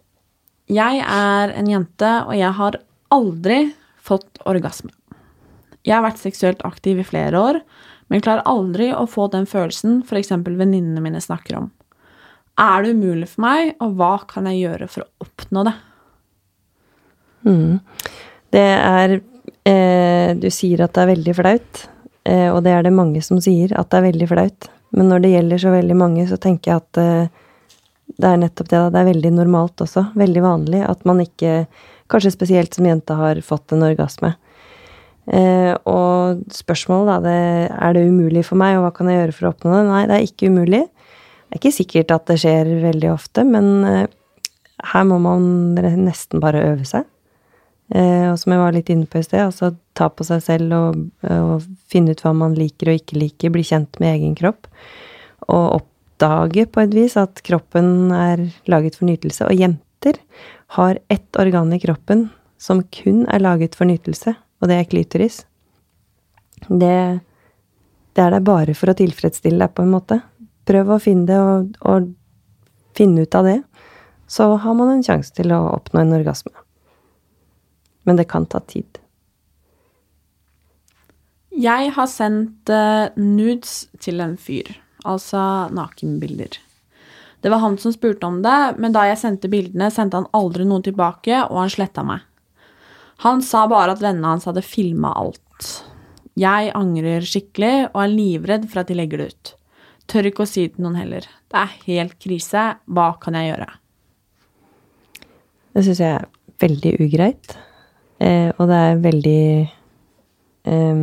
Jeg 0.67 1.03
er 1.03 1.53
en 1.55 1.69
jente, 1.71 2.13
og 2.27 2.35
jeg 2.35 2.53
har 2.59 2.79
aldri 3.15 3.59
fått 4.03 4.41
orgasme. 4.49 4.91
Jeg 5.87 5.95
har 5.95 6.03
vært 6.03 6.19
seksuelt 6.19 6.65
aktiv 6.67 6.99
i 6.99 7.07
flere 7.07 7.39
år, 7.39 7.61
men 8.11 8.23
klarer 8.23 8.47
aldri 8.51 8.91
å 8.95 9.05
få 9.11 9.29
den 9.31 9.47
følelsen 9.51 10.01
f.eks. 10.07 10.33
venninnene 10.47 11.03
mine 11.03 11.23
snakker 11.23 11.61
om. 11.61 11.71
Er 12.59 12.83
det 12.83 12.95
umulig 12.97 13.29
for 13.31 13.45
meg, 13.45 13.75
og 13.85 13.95
hva 13.99 14.15
kan 14.27 14.49
jeg 14.51 14.65
gjøre 14.65 14.89
for 14.91 15.05
å 15.05 15.27
oppnå 15.27 15.67
det? 15.69 15.75
Mm. 17.47 17.79
Det 18.51 18.69
er 18.75 19.19
eh, 19.69 20.31
Du 20.35 20.49
sier 20.51 20.83
at 20.83 20.95
det 20.97 21.03
er 21.05 21.13
veldig 21.13 21.35
flaut, 21.37 21.83
eh, 22.27 22.49
og 22.51 22.63
det 22.67 22.73
er 22.75 22.87
det 22.87 22.95
mange 22.97 23.23
som 23.23 23.39
sier, 23.45 23.75
at 23.77 23.91
det 23.93 24.01
er 24.01 24.09
veldig 24.09 24.31
flaut. 24.33 24.71
Men 24.97 25.11
når 25.13 25.23
det 25.23 25.35
gjelder 25.35 25.63
så 25.63 25.75
veldig 25.75 25.99
mange, 25.99 26.27
så 26.31 26.39
tenker 26.41 26.73
jeg 26.73 26.83
at 26.83 27.03
eh, 27.03 27.45
det 28.07 28.29
er 28.31 28.41
nettopp 28.41 28.69
det, 28.71 28.79
da. 28.79 28.91
Det 28.95 29.01
er 29.01 29.09
veldig 29.11 29.33
normalt 29.35 29.83
også. 29.83 30.09
Veldig 30.17 30.43
vanlig 30.45 30.83
at 30.87 31.03
man 31.09 31.21
ikke, 31.25 31.65
kanskje 32.13 32.35
spesielt 32.35 32.77
som 32.77 32.87
jente, 32.87 33.17
har 33.19 33.41
fått 33.45 33.75
en 33.75 33.87
orgasme. 33.87 34.35
Eh, 35.27 35.73
og 35.91 36.45
spørsmålet, 36.55 37.09
da, 37.11 37.17
det, 37.25 37.73
er 37.75 37.97
det 37.97 38.05
umulig 38.07 38.45
for 38.47 38.61
meg, 38.61 38.77
og 38.79 38.87
hva 38.87 38.93
kan 38.95 39.11
jeg 39.11 39.19
gjøre 39.19 39.35
for 39.35 39.49
å 39.49 39.53
oppnå 39.55 39.75
det? 39.75 39.83
Nei, 39.89 40.05
det 40.07 40.19
er 40.19 40.29
ikke 40.29 40.53
umulig. 40.53 40.85
Det 40.87 41.59
er 41.59 41.61
ikke 41.61 41.75
sikkert 41.81 42.15
at 42.15 42.31
det 42.31 42.39
skjer 42.43 42.71
veldig 42.85 43.11
ofte, 43.11 43.45
men 43.49 43.75
eh, 43.91 44.07
her 44.93 45.07
må 45.09 45.19
man 45.23 45.51
nesten 45.75 46.43
bare 46.43 46.63
øve 46.71 46.87
seg. 46.87 47.09
Eh, 47.95 48.31
og 48.31 48.39
som 48.39 48.55
jeg 48.55 48.63
var 48.63 48.75
litt 48.75 48.89
inne 48.93 49.11
på 49.11 49.19
i 49.21 49.27
sted, 49.27 49.43
altså 49.43 49.75
ta 49.99 50.09
på 50.11 50.27
seg 50.27 50.41
selv 50.47 50.79
og, 50.79 51.03
og 51.27 51.67
finne 51.91 52.15
ut 52.15 52.23
hva 52.23 52.33
man 52.37 52.57
liker 52.59 52.91
og 52.93 53.03
ikke 53.03 53.19
liker, 53.19 53.55
bli 53.55 53.67
kjent 53.67 53.99
med 54.03 54.17
egen 54.17 54.35
kropp. 54.39 54.71
Og 55.51 55.83
oppdage 56.17 56.67
på 56.73 56.81
et 56.81 56.95
vis 56.95 57.17
at 57.17 57.43
kroppen 57.45 58.11
er 58.13 58.49
laget 58.67 58.97
for 58.97 59.07
nytelse. 59.07 59.45
Og 59.45 59.55
jenter 59.55 60.17
har 60.77 60.99
ett 61.09 61.37
organ 61.37 61.73
i 61.73 61.81
kroppen 61.81 62.31
som 62.59 62.83
kun 62.83 63.27
er 63.29 63.41
laget 63.41 63.75
for 63.75 63.85
nytelse, 63.85 64.35
og 64.61 64.69
det 64.69 64.77
er 64.77 64.89
klitoris. 64.89 65.45
Det, 66.69 67.21
det 68.15 68.23
er 68.23 68.31
der 68.31 68.41
bare 68.41 68.75
for 68.75 68.91
å 68.91 68.97
tilfredsstille 68.97 69.61
deg, 69.61 69.75
på 69.75 69.85
en 69.85 69.93
måte. 69.93 70.21
Prøv 70.67 70.91
å 70.97 70.99
finne 70.99 71.27
det 71.27 71.39
og, 71.39 71.77
og 71.85 72.13
finne 72.97 73.23
ut 73.23 73.35
av 73.35 73.45
det. 73.45 73.61
Så 74.27 74.57
har 74.57 74.75
man 74.75 74.91
en 74.91 75.05
sjanse 75.05 75.35
til 75.37 75.53
å 75.53 75.61
oppnå 75.77 76.01
en 76.01 76.17
orgasme. 76.17 76.55
Men 78.05 78.17
det 78.17 78.27
kan 78.31 78.47
ta 78.47 78.63
tid. 78.65 78.99
Jeg 81.57 81.93
har 81.97 82.09
sendt 82.11 82.69
eh, 82.73 83.13
nudes 83.17 83.87
til 84.03 84.21
en 84.21 84.35
fyr, 84.37 84.75
altså 85.07 85.41
nakenbilder. 85.75 86.61
Det 87.41 87.53
var 87.53 87.63
han 87.63 87.77
som 87.79 87.93
spurte 87.95 88.27
om 88.27 88.41
det, 88.43 88.77
men 88.81 88.95
da 88.95 89.05
jeg 89.07 89.21
sendte 89.21 89.51
bildene, 89.53 89.91
sendte 89.95 90.19
han 90.19 90.31
aldri 90.35 90.65
noen 90.67 90.83
tilbake, 90.83 91.45
og 91.47 91.61
han 91.61 91.73
sletta 91.73 92.03
meg. 92.07 92.25
Han 93.25 93.43
sa 93.45 93.65
bare 93.71 93.95
at 93.95 94.03
vennene 94.03 94.35
hans 94.35 94.49
hadde 94.49 94.65
filma 94.67 95.13
alt. 95.17 95.69
Jeg 96.37 96.73
angrer 96.77 97.25
skikkelig 97.25 97.89
og 97.93 98.01
er 98.03 98.13
livredd 98.13 98.67
for 98.69 98.83
at 98.83 98.91
de 98.91 98.97
legger 98.99 99.23
det 99.23 99.29
ut. 99.33 99.53
Tør 100.11 100.29
ikke 100.29 100.45
å 100.45 100.51
si 100.51 100.67
det 100.67 100.77
til 100.77 100.85
noen 100.85 100.99
heller. 100.99 101.25
Det 101.51 101.63
er 101.63 101.79
helt 101.87 102.19
krise. 102.23 102.65
Hva 102.87 103.07
kan 103.23 103.39
jeg 103.39 103.53
gjøre? 103.53 103.71
Det 105.77 105.87
syns 105.87 106.03
jeg 106.03 106.19
er 106.19 106.29
veldig 106.63 106.93
ugreit. 107.07 107.57
Eh, 108.19 108.51
og 108.57 108.69
det 108.71 108.83
er 108.83 109.01
veldig 109.07 109.47
eh, 110.73 111.01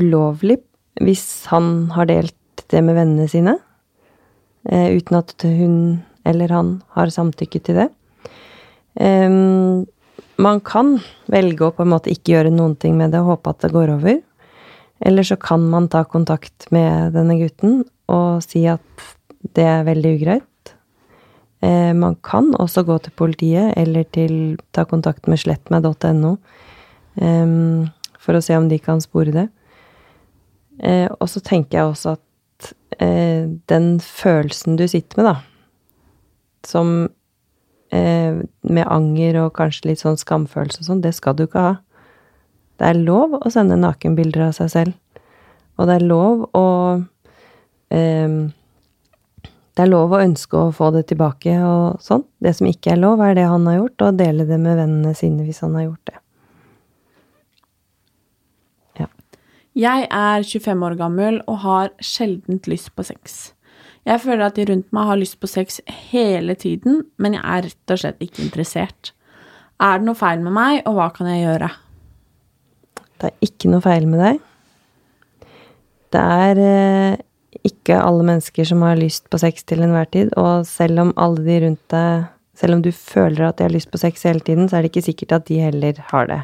ulovlig 0.00 0.60
hvis 1.00 1.46
han 1.52 1.90
har 1.94 2.08
delt 2.10 2.64
det 2.72 2.82
med 2.84 2.96
vennene 2.96 3.28
sine, 3.30 3.56
eh, 4.68 4.92
uten 4.96 5.18
at 5.18 5.34
hun 5.44 6.02
eller 6.24 6.52
han 6.54 6.82
har 6.94 7.10
samtykket 7.10 7.64
til 7.66 7.80
det. 7.80 7.88
Eh, 9.00 9.28
man 10.42 10.60
kan 10.64 10.98
velge 11.30 11.66
å 11.66 11.74
på 11.74 11.84
en 11.84 11.92
måte 11.92 12.12
ikke 12.12 12.36
gjøre 12.36 12.52
noen 12.54 12.76
ting 12.76 12.96
med 12.98 13.12
det 13.12 13.22
og 13.22 13.36
håpe 13.36 13.50
at 13.50 13.64
det 13.64 13.72
går 13.72 13.96
over. 13.96 14.20
Eller 15.02 15.26
så 15.26 15.36
kan 15.36 15.64
man 15.70 15.88
ta 15.90 16.04
kontakt 16.04 16.68
med 16.70 17.12
denne 17.16 17.38
gutten 17.40 17.82
og 18.12 18.42
si 18.44 18.66
at 18.70 19.06
det 19.56 19.64
er 19.66 19.86
veldig 19.88 20.12
ugreit. 20.20 20.74
Eh, 21.62 21.92
man 21.94 22.16
kan 22.22 22.52
også 22.54 22.84
gå 22.86 22.98
til 23.02 23.14
politiet 23.18 23.74
eller 23.76 24.04
til 24.04 24.58
ta 24.72 24.84
kontakt 24.84 25.26
med 25.26 25.42
slettmeg.no 25.42 26.36
for 28.22 28.38
å 28.38 28.40
se 28.40 28.56
om 28.56 28.70
de 28.70 28.78
kan 28.80 29.02
spore 29.02 29.34
det. 29.34 29.48
Eh, 30.82 31.08
og 31.20 31.28
så 31.30 31.42
tenker 31.44 31.78
jeg 31.78 31.90
også 31.92 32.16
at 32.16 32.72
eh, 32.98 33.46
den 33.70 33.88
følelsen 34.02 34.78
du 34.80 34.86
sitter 34.90 35.22
med, 35.22 35.28
da, 35.30 35.36
som 36.66 36.94
eh, 37.94 38.42
med 38.62 38.88
anger 38.88 39.38
og 39.44 39.54
kanskje 39.58 39.92
litt 39.92 40.02
sånn 40.02 40.18
skamfølelse 40.20 40.82
og 40.82 40.88
sånn, 40.88 41.04
det 41.04 41.14
skal 41.18 41.38
du 41.38 41.46
ikke 41.46 41.66
ha. 41.68 41.76
Det 42.80 42.88
er 42.88 42.98
lov 42.98 43.36
å 43.38 43.52
sende 43.52 43.78
nakenbilder 43.78 44.48
av 44.48 44.56
seg 44.56 44.72
selv. 44.72 44.98
Og 45.78 45.88
det 45.88 46.00
er 46.00 46.08
lov 46.08 46.42
å 46.56 46.66
eh, 47.94 48.40
Det 49.72 49.84
er 49.86 49.88
lov 49.88 50.12
å 50.12 50.20
ønske 50.20 50.58
å 50.58 50.72
få 50.74 50.90
det 50.92 51.06
tilbake 51.08 51.54
og 51.64 52.02
sånn. 52.04 52.26
Det 52.44 52.52
som 52.58 52.66
ikke 52.68 52.92
er 52.92 53.00
lov, 53.00 53.22
er 53.24 53.38
det 53.38 53.46
han 53.48 53.64
har 53.70 53.78
gjort, 53.78 54.04
og 54.04 54.18
dele 54.18 54.44
det 54.44 54.58
med 54.60 54.76
vennene 54.76 55.14
sine 55.16 55.46
hvis 55.46 55.62
han 55.64 55.78
har 55.78 55.86
gjort 55.86 56.10
det. 56.10 56.21
Jeg 59.72 60.04
er 60.10 60.44
25 60.44 60.84
år 60.84 60.98
gammel 61.00 61.40
og 61.48 61.62
har 61.64 61.92
sjeldent 62.04 62.66
lyst 62.68 62.90
på 62.92 63.04
sex. 63.08 63.54
Jeg 64.04 64.20
føler 64.20 64.48
at 64.48 64.58
de 64.58 64.66
rundt 64.68 64.90
meg 64.92 65.08
har 65.08 65.20
lyst 65.20 65.38
på 65.40 65.48
sex 65.48 65.80
hele 66.10 66.56
tiden, 66.58 67.04
men 67.16 67.38
jeg 67.38 67.44
er 67.46 67.68
rett 67.68 67.94
og 67.94 68.00
slett 68.02 68.24
ikke 68.24 68.42
interessert. 68.44 69.12
Er 69.80 69.98
det 69.98 70.06
noe 70.06 70.18
feil 70.18 70.42
med 70.42 70.52
meg, 70.54 70.82
og 70.86 70.98
hva 70.98 71.08
kan 71.14 71.30
jeg 71.30 71.46
gjøre? 71.46 71.70
Det 73.22 73.30
er 73.30 73.46
ikke 73.46 73.70
noe 73.72 73.84
feil 73.84 74.08
med 74.10 74.20
deg. 74.20 74.42
Det 76.12 76.22
er 76.44 76.60
eh, 76.60 77.22
ikke 77.64 77.96
alle 78.02 78.26
mennesker 78.28 78.68
som 78.68 78.82
har 78.84 79.00
lyst 79.00 79.30
på 79.32 79.40
sex 79.40 79.64
til 79.64 79.84
enhver 79.86 80.10
tid, 80.12 80.34
og 80.36 80.66
selv 80.68 81.06
om 81.06 81.14
alle 81.16 81.46
de 81.46 81.58
rundt 81.66 81.84
deg 81.94 82.30
Selv 82.52 82.74
om 82.76 82.82
du 82.84 82.90
føler 82.92 83.46
at 83.46 83.56
de 83.56 83.64
har 83.64 83.72
lyst 83.72 83.88
på 83.90 83.98
sex 83.98 84.26
hele 84.28 84.42
tiden, 84.44 84.66
så 84.68 84.76
er 84.76 84.84
det 84.84 84.90
ikke 84.90 85.02
sikkert 85.06 85.32
at 85.32 85.46
de 85.48 85.56
heller 85.56 85.96
har 86.10 86.26
det. 86.28 86.42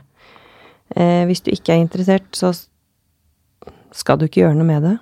Eh, 0.97 1.27
hvis 1.29 1.43
du 1.45 1.51
ikke 1.53 1.75
er 1.75 1.83
interessert, 1.83 2.25
så 2.33 2.55
skal 3.97 4.19
du 4.19 4.27
ikke 4.27 4.43
gjøre 4.45 4.59
noe 4.59 4.69
med 4.69 4.85
det. 4.87 4.95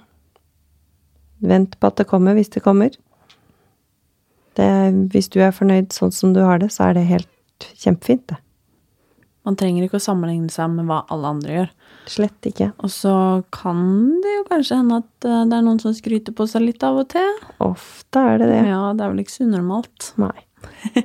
Vent 1.46 1.76
på 1.80 1.90
at 1.90 2.00
det 2.00 2.08
kommer, 2.10 2.36
hvis 2.36 2.52
det 2.54 2.64
kommer. 2.64 2.94
Det, 4.56 4.68
hvis 5.12 5.28
du 5.32 5.40
er 5.44 5.52
fornøyd 5.52 5.92
sånn 5.92 6.14
som 6.14 6.32
du 6.32 6.40
har 6.44 6.62
det, 6.62 6.70
så 6.72 6.88
er 6.88 6.96
det 6.96 7.08
helt 7.10 7.70
kjempefint, 7.76 8.24
det. 8.30 8.40
Man 9.46 9.54
trenger 9.54 9.84
ikke 9.86 10.00
å 10.00 10.02
sammenligne 10.02 10.50
seg 10.50 10.72
med 10.72 10.88
hva 10.88 11.04
alle 11.12 11.28
andre 11.36 11.52
gjør. 11.52 11.68
Slett 12.10 12.48
ikke. 12.48 12.72
Og 12.82 12.90
så 12.90 13.14
kan 13.54 13.84
det 14.24 14.32
jo 14.32 14.46
kanskje 14.48 14.78
hende 14.80 14.98
at 15.04 15.26
eh, 15.28 15.44
det 15.46 15.54
er 15.54 15.66
noen 15.68 15.78
som 15.82 15.94
skryter 15.94 16.34
på 16.34 16.48
seg 16.50 16.64
litt 16.64 16.82
av 16.86 16.98
og 17.04 17.06
til. 17.14 17.28
Ofte 17.62 18.24
er 18.32 18.42
det 18.42 18.48
det. 18.50 18.60
Ja, 18.66 18.80
det 18.96 19.06
er 19.06 19.12
vel 19.12 19.22
ikke 19.22 19.36
så 19.36 19.46
unormalt. 19.46 20.12
Nei. 20.22 20.34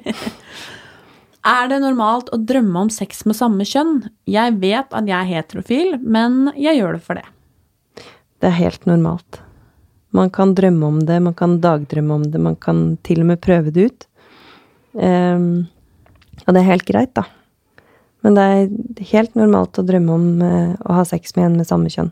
Er 1.41 1.72
det 1.72 1.80
normalt 1.82 2.28
å 2.30 2.38
drømme 2.38 2.84
om 2.86 2.89
sex 2.94 3.24
med 3.26 3.34
samme 3.34 3.65
kjønn? 3.65 4.04
Jeg 4.30 4.60
vet 4.62 4.94
at 4.94 5.08
jeg 5.10 5.17
er 5.17 5.30
heterofil, 5.30 5.96
men 5.98 6.52
jeg 6.54 6.78
gjør 6.78 7.00
det 7.00 7.02
for 7.08 7.17
det. 7.17 7.24
Det 8.42 8.50
er 8.50 8.58
helt 8.58 8.88
normalt. 8.90 9.42
Man 10.12 10.32
kan 10.34 10.56
drømme 10.58 10.88
om 10.88 10.98
det, 11.08 11.20
man 11.24 11.36
kan 11.38 11.60
dagdrømme 11.64 12.18
om 12.20 12.24
det, 12.34 12.42
man 12.42 12.58
kan 12.60 12.98
til 13.06 13.22
og 13.24 13.30
med 13.30 13.42
prøve 13.44 13.72
det 13.72 13.86
ut. 13.88 14.08
Um, 14.92 15.70
og 16.44 16.52
det 16.52 16.64
er 16.64 16.72
helt 16.72 16.88
greit, 16.90 17.14
da. 17.16 17.24
Men 18.26 18.36
det 18.38 18.48
er 18.50 19.06
helt 19.14 19.38
normalt 19.40 19.80
å 19.80 19.86
drømme 19.88 20.18
om 20.18 20.26
uh, 20.44 20.74
å 20.84 20.98
ha 21.00 21.06
sex 21.08 21.36
med 21.38 21.48
en 21.48 21.60
med 21.62 21.70
samme 21.70 21.94
kjønn. 21.94 22.12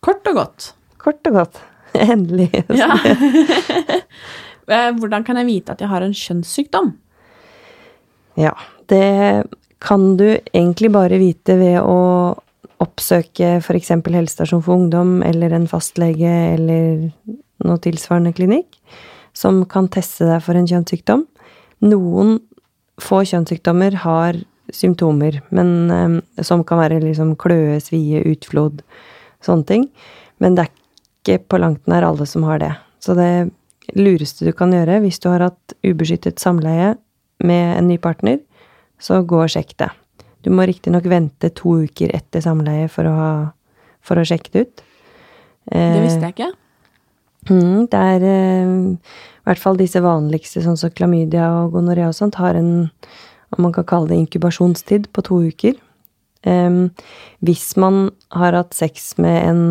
Kort 0.00 0.26
og 0.32 0.40
godt. 0.40 0.72
Kort 1.00 1.30
og 1.30 1.36
godt. 1.36 1.60
Endelig. 2.10 2.50
Ja. 2.74 2.94
Eh, 4.70 4.92
Hvordan 4.94 5.24
kan 5.26 5.38
jeg 5.40 5.48
vite 5.48 5.74
at 5.74 5.80
jeg 5.82 5.90
har 5.90 6.04
en 6.06 6.14
kjønnssykdom? 6.14 6.92
Ja, 8.38 8.52
det 8.86 9.48
kan 9.82 10.12
du 10.20 10.28
egentlig 10.52 10.92
bare 10.94 11.18
vite 11.18 11.56
ved 11.58 11.80
å 11.82 11.96
oppsøke 12.80 13.58
f.eks. 13.60 13.92
helsestasjon 13.92 14.62
for 14.64 14.78
ungdom 14.78 15.20
eller 15.26 15.52
en 15.56 15.68
fastlege 15.68 16.32
eller 16.54 17.10
noe 17.64 17.80
tilsvarende 17.84 18.32
klinikk 18.36 18.78
som 19.36 19.62
kan 19.70 19.88
teste 19.92 20.26
deg 20.28 20.40
for 20.44 20.58
en 20.58 20.68
kjønnssykdom. 20.68 21.26
Noen 21.86 22.38
få 23.00 23.22
kjønnssykdommer 23.28 24.00
har 24.02 24.40
symptomer, 24.74 25.40
men 25.54 25.70
eh, 25.90 26.44
som 26.46 26.64
kan 26.66 26.80
være 26.82 27.00
liksom 27.02 27.34
kløe, 27.40 27.78
svie, 27.82 28.22
utflod, 28.32 28.82
sånne 29.44 29.66
ting. 29.68 29.86
Men 30.42 30.56
det 30.56 30.66
er 30.66 30.74
ikke 30.74 31.38
på 31.50 31.60
langt 31.62 31.88
nær 31.90 32.06
alle 32.06 32.26
som 32.28 32.46
har 32.48 32.60
det. 32.62 32.72
Så 33.02 33.16
det 33.18 33.50
lureste 33.96 34.46
du 34.46 34.52
kan 34.56 34.72
gjøre 34.74 35.00
hvis 35.04 35.20
du 35.22 35.30
har 35.32 35.48
hatt 35.48 35.74
ubeskyttet 35.86 36.42
samleie 36.42 36.94
med 37.42 37.78
en 37.78 37.88
ny 37.90 37.96
partner, 38.02 38.38
så 39.00 39.22
gå 39.24 39.40
og 39.40 39.50
sjekk 39.52 39.74
det. 39.80 39.88
Du 40.44 40.50
må 40.54 40.64
riktignok 40.68 41.06
vente 41.10 41.50
to 41.56 41.80
uker 41.84 42.14
etter 42.16 42.44
samleie 42.44 42.88
for 42.92 43.08
å, 43.08 43.16
ha, 43.16 43.32
for 44.04 44.20
å 44.20 44.26
sjekke 44.26 44.54
det 44.54 44.64
ut. 44.64 44.86
Det 45.70 46.00
visste 46.02 46.24
jeg 46.24 46.34
ikke. 46.34 46.52
Mm, 47.48 47.86
det 47.88 48.00
er 48.14 48.24
eh, 48.26 48.72
i 49.40 49.48
hvert 49.48 49.62
fall 49.62 49.78
disse 49.80 50.00
vanligste, 50.04 50.62
sånn 50.64 50.78
som 50.80 50.92
klamydia 50.92 51.46
og 51.62 51.76
gonoré 51.76 52.04
og 52.08 52.16
sånt, 52.16 52.40
har 52.40 52.58
en, 52.58 52.90
om 53.56 53.64
man 53.64 53.74
kan 53.76 53.86
kalle 53.88 54.12
det 54.12 54.20
inkubasjonstid, 54.20 55.08
på 55.14 55.24
to 55.26 55.40
uker. 55.48 55.78
Um, 56.46 56.88
hvis 57.44 57.74
man 57.76 58.08
har 58.32 58.56
hatt 58.56 58.72
sex 58.72 59.12
med 59.20 59.42
en 59.44 59.64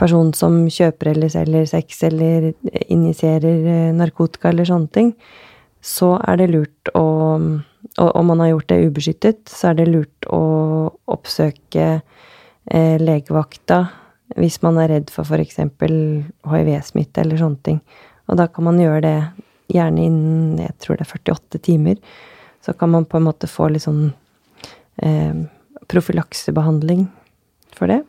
person 0.00 0.30
som 0.36 0.62
kjøper 0.72 1.10
eller 1.10 1.28
selger 1.32 1.66
sex 1.68 1.98
eller 2.08 2.54
injiserer 2.88 3.68
eh, 3.72 3.90
narkotika 3.96 4.52
eller 4.52 4.68
sånne 4.68 4.92
ting, 4.92 5.10
så 5.84 6.14
er 6.24 6.40
det 6.40 6.50
lurt 6.52 6.92
å 6.96 7.06
Og 8.02 8.10
om 8.18 8.26
man 8.28 8.42
har 8.42 8.52
gjort 8.52 8.68
det 8.68 8.80
ubeskyttet, 8.90 9.38
så 9.48 9.70
er 9.70 9.78
det 9.78 9.88
lurt 9.88 10.28
å 10.28 10.40
oppsøke 11.08 11.86
eh, 11.96 12.96
legevakta 13.00 13.86
hvis 14.36 14.58
man 14.64 14.78
er 14.82 14.90
redd 14.90 15.12
for 15.14 15.24
f.eks. 15.24 15.60
hiv-smitte 16.50 17.22
eller 17.22 17.40
sånne 17.40 17.62
ting. 17.64 17.78
Og 18.26 18.40
da 18.40 18.48
kan 18.50 18.66
man 18.66 18.80
gjøre 18.82 19.04
det 19.04 19.18
gjerne 19.72 20.06
innen 20.08 20.62
jeg 20.62 20.74
tror 20.82 20.98
det 20.98 21.06
er 21.06 21.12
48 21.14 21.62
timer. 21.62 22.00
Så 22.64 22.74
kan 22.76 22.90
man 22.92 23.06
på 23.06 23.20
en 23.20 23.28
måte 23.28 23.48
få 23.48 23.70
litt 23.70 23.86
sånn 23.86 24.10
eh, 25.02 25.46
profylaksebehandling 25.88 27.06
for 27.76 27.92
det. 27.92 28.02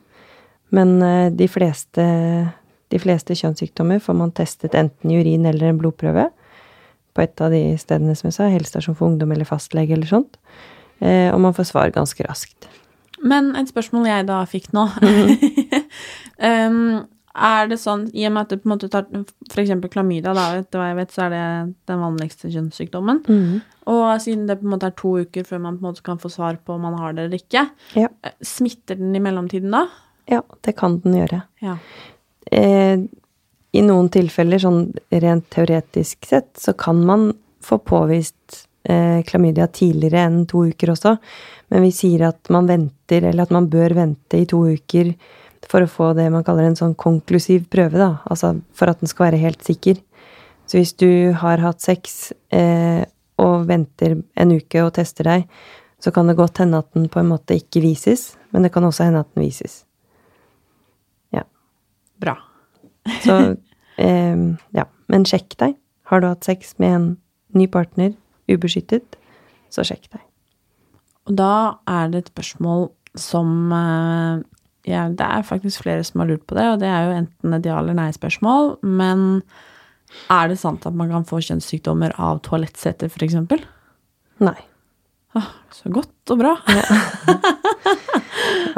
Men 0.73 0.97
eh, 1.06 1.30
de 1.32 1.47
fleste, 1.47 2.04
de 2.91 3.00
fleste 3.02 3.38
kjønnssykdommer 3.38 4.02
får 4.04 4.19
man 4.19 4.36
testet 4.36 4.76
enten 4.76 5.13
i 5.13 5.21
urin 5.21 5.47
eller 5.47 5.71
en 5.71 5.80
blodprøve 5.80 6.28
på 7.18 7.24
et 7.26 7.42
av 7.44 7.52
de 7.54 7.64
stedene 7.82 8.14
som 8.18 8.30
jeg 8.30 8.38
sa, 8.38 8.48
helsestasjon 8.54 8.96
for 9.00 9.10
ungdom 9.10 9.34
eller 9.34 9.48
fastlege 9.50 9.98
eller 9.98 10.10
sånt. 10.10 10.38
Eh, 11.02 11.28
og 11.34 11.42
man 11.44 11.54
får 11.58 11.72
svar 11.72 11.92
ganske 11.96 12.26
raskt. 12.30 12.70
Men 13.26 13.56
et 13.58 13.70
spørsmål 13.72 14.06
jeg 14.06 14.26
da 14.30 14.44
fikk 14.46 14.68
nå 14.78 14.84
um, 16.48 17.06
Er 17.38 17.68
det 17.70 17.78
sånn, 17.82 18.08
i 18.18 18.26
og 18.26 18.34
med 18.34 18.46
at 18.48 18.54
du 18.54 18.62
på 18.62 18.66
en 18.70 18.74
måte 18.76 18.90
tar 18.94 19.06
f.eks. 19.50 19.74
klamydia, 19.94 20.34
da, 20.38 20.46
etter 20.58 20.82
hva 20.82 20.88
jeg 20.90 20.98
vet, 20.98 21.12
så 21.14 21.26
er 21.28 21.34
det 21.36 21.42
den 21.90 22.00
vanligste 22.02 22.50
kjønnssykdommen. 22.54 23.20
Og 23.94 24.06
siden 24.24 24.48
det 24.50 24.56
på 24.62 24.66
en 24.66 24.74
måte 24.74 24.90
er 24.90 24.96
to 24.98 25.12
uker 25.22 25.46
før 25.46 25.62
man 25.68 25.78
på 25.78 25.86
en 25.86 25.90
måte 25.92 26.06
kan 26.06 26.18
få 26.22 26.32
svar 26.34 26.58
på 26.66 26.74
om 26.74 26.82
man 26.88 26.98
har 26.98 27.14
det 27.14 27.28
eller 27.28 27.38
ikke, 27.44 27.68
Ja. 27.98 28.10
eh, 28.26 28.34
smitter 28.42 28.98
den 28.98 29.14
i 29.16 29.22
mellomtiden 29.22 29.70
da? 29.74 29.84
Ja, 30.28 30.42
det 30.66 30.74
kan 30.82 30.98
den 31.06 31.14
gjøre. 31.20 31.44
Ja. 31.62 31.78
Eh, 32.52 33.06
I 33.78 33.84
noen 33.86 34.10
tilfeller, 34.13 34.62
sånn 34.62 34.88
rent 35.22 35.50
teoretisk 35.54 36.26
sett, 36.26 36.56
så 36.58 36.74
kan 36.78 37.04
man 37.06 37.30
få 37.63 37.78
påvist 37.84 38.63
eh, 38.88 39.22
klamydia 39.28 39.68
tidligere 39.68 40.24
enn 40.26 40.46
to 40.50 40.66
uker 40.72 40.94
også. 40.94 41.18
Men 41.74 41.84
vi 41.86 41.92
sier 41.94 42.28
at 42.30 42.50
man 42.54 42.70
venter, 42.70 43.28
eller 43.28 43.46
at 43.46 43.54
man 43.54 43.68
bør 43.70 43.98
vente 43.98 44.40
i 44.40 44.48
to 44.50 44.63
uker 44.72 45.13
for 45.68 45.84
å 45.84 45.92
få 45.92 46.12
det 46.16 46.30
man 46.32 46.46
kaller 46.48 46.70
en 46.70 46.78
sånn 46.80 46.96
konklusiv 46.98 47.68
prøve, 47.72 48.00
da. 48.00 48.12
Altså 48.32 48.56
for 48.78 48.92
at 48.92 49.02
den 49.04 49.12
skal 49.12 49.30
være 49.30 49.42
helt 49.42 49.66
sikker. 49.68 50.00
Så 50.68 50.80
hvis 50.80 50.96
du 51.00 51.34
har 51.40 51.63
hatt 51.63 51.84
sex 51.84 52.32
eh, 52.56 53.04
og 53.40 53.68
venter 53.70 54.18
en 54.36 54.56
uke 54.56 54.84
og 54.84 54.94
tester 54.98 55.28
deg, 55.28 55.46
så 56.04 56.13
kan 56.13 56.30
det 56.30 56.38
godt 56.38 56.62
hende 56.62 56.82
at 56.82 56.90
den 56.96 57.08
på 57.12 57.22
en 57.22 57.30
måte 57.32 57.58
ikke 57.58 57.82
vises, 57.84 58.36
men 58.54 58.66
det 58.66 58.72
kan 58.74 58.86
også 58.86 59.08
hende 59.08 59.24
at 59.24 59.32
den 59.34 59.48
vises. 59.48 59.82
Ja. 61.36 61.44
Bra. 62.22 62.38
Så 63.24 63.58
eh, 63.98 64.38
ja. 64.78 64.86
Men 65.08 65.24
sjekk 65.28 65.56
deg. 65.62 65.78
Har 66.12 66.22
du 66.24 66.28
hatt 66.28 66.44
sex 66.48 66.74
med 66.80 66.94
en 66.96 67.08
ny 67.56 67.68
partner, 67.72 68.12
ubeskyttet, 68.52 69.16
så 69.72 69.84
sjekk 69.88 70.10
deg. 70.14 70.22
Og 71.28 71.36
da 71.40 71.52
er 71.92 72.12
det 72.12 72.22
et 72.26 72.30
spørsmål 72.32 72.90
som 73.20 73.72
eh, 73.76 74.44
ja, 74.88 75.02
Det 75.12 75.26
er 75.26 75.44
faktisk 75.44 75.82
flere 75.84 76.04
som 76.08 76.22
har 76.22 76.30
lurt 76.30 76.46
på 76.48 76.56
det, 76.56 76.64
og 76.72 76.78
det 76.80 76.88
er 76.88 77.04
jo 77.10 77.16
enten 77.18 77.54
et 77.58 77.66
ja- 77.68 77.80
eller 77.82 77.98
nei-spørsmål, 77.98 78.78
men 78.88 79.42
Er 80.32 80.48
det 80.48 80.56
sant 80.62 80.86
at 80.88 80.96
man 80.96 81.10
kan 81.12 81.26
få 81.28 81.42
kjønnssykdommer 81.44 82.14
av 82.18 82.40
toalettseter, 82.46 83.10
f.eks.? 83.12 83.36
Nei. 84.40 84.56
Ah, 85.36 85.50
så 85.76 85.92
godt 85.92 86.32
og 86.32 86.40
bra. 86.40 86.54
Ja. 86.72 86.86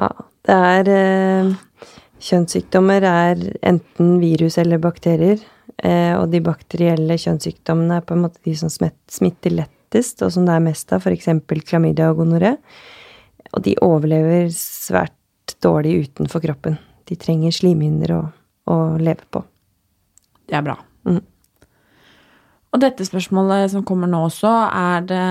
Det 0.49 0.55
er 0.55 0.87
eh, 0.89 1.51
Kjønnssykdommer 2.19 3.05
er 3.07 3.43
enten 3.63 4.17
virus 4.19 4.57
eller 4.59 4.81
bakterier. 4.83 5.39
Eh, 5.79 6.13
og 6.17 6.27
de 6.33 6.41
bakterielle 6.43 7.15
kjønnssykdommene 7.19 7.99
er 7.99 8.05
på 8.05 8.15
en 8.17 8.25
måte 8.25 8.41
de 8.43 8.55
som 8.59 8.71
smitter 8.71 9.55
lettest, 9.55 10.19
og 10.25 10.33
som 10.35 10.47
det 10.47 10.57
er 10.57 10.65
mest 10.65 10.91
av, 10.95 11.05
f.eks. 11.05 11.29
klamydia 11.69 12.09
og 12.11 12.23
gonoré. 12.23 12.57
Og 13.55 13.63
de 13.65 13.77
overlever 13.85 14.49
svært 14.53 15.15
dårlig 15.63 16.09
utenfor 16.09 16.43
kroppen. 16.43 16.77
De 17.09 17.17
trenger 17.17 17.55
slimhinner 17.55 18.13
å, 18.17 18.21
å 18.69 18.77
leve 19.01 19.25
på. 19.31 19.41
Det 20.49 20.59
er 20.59 20.65
bra. 20.65 20.75
Mm. 21.07 21.23
Og 22.69 22.81
dette 22.83 23.05
spørsmålet 23.07 23.71
som 23.71 23.85
kommer 23.87 24.09
nå 24.09 24.21
også, 24.27 24.49
er 24.69 25.05
det 25.09 25.25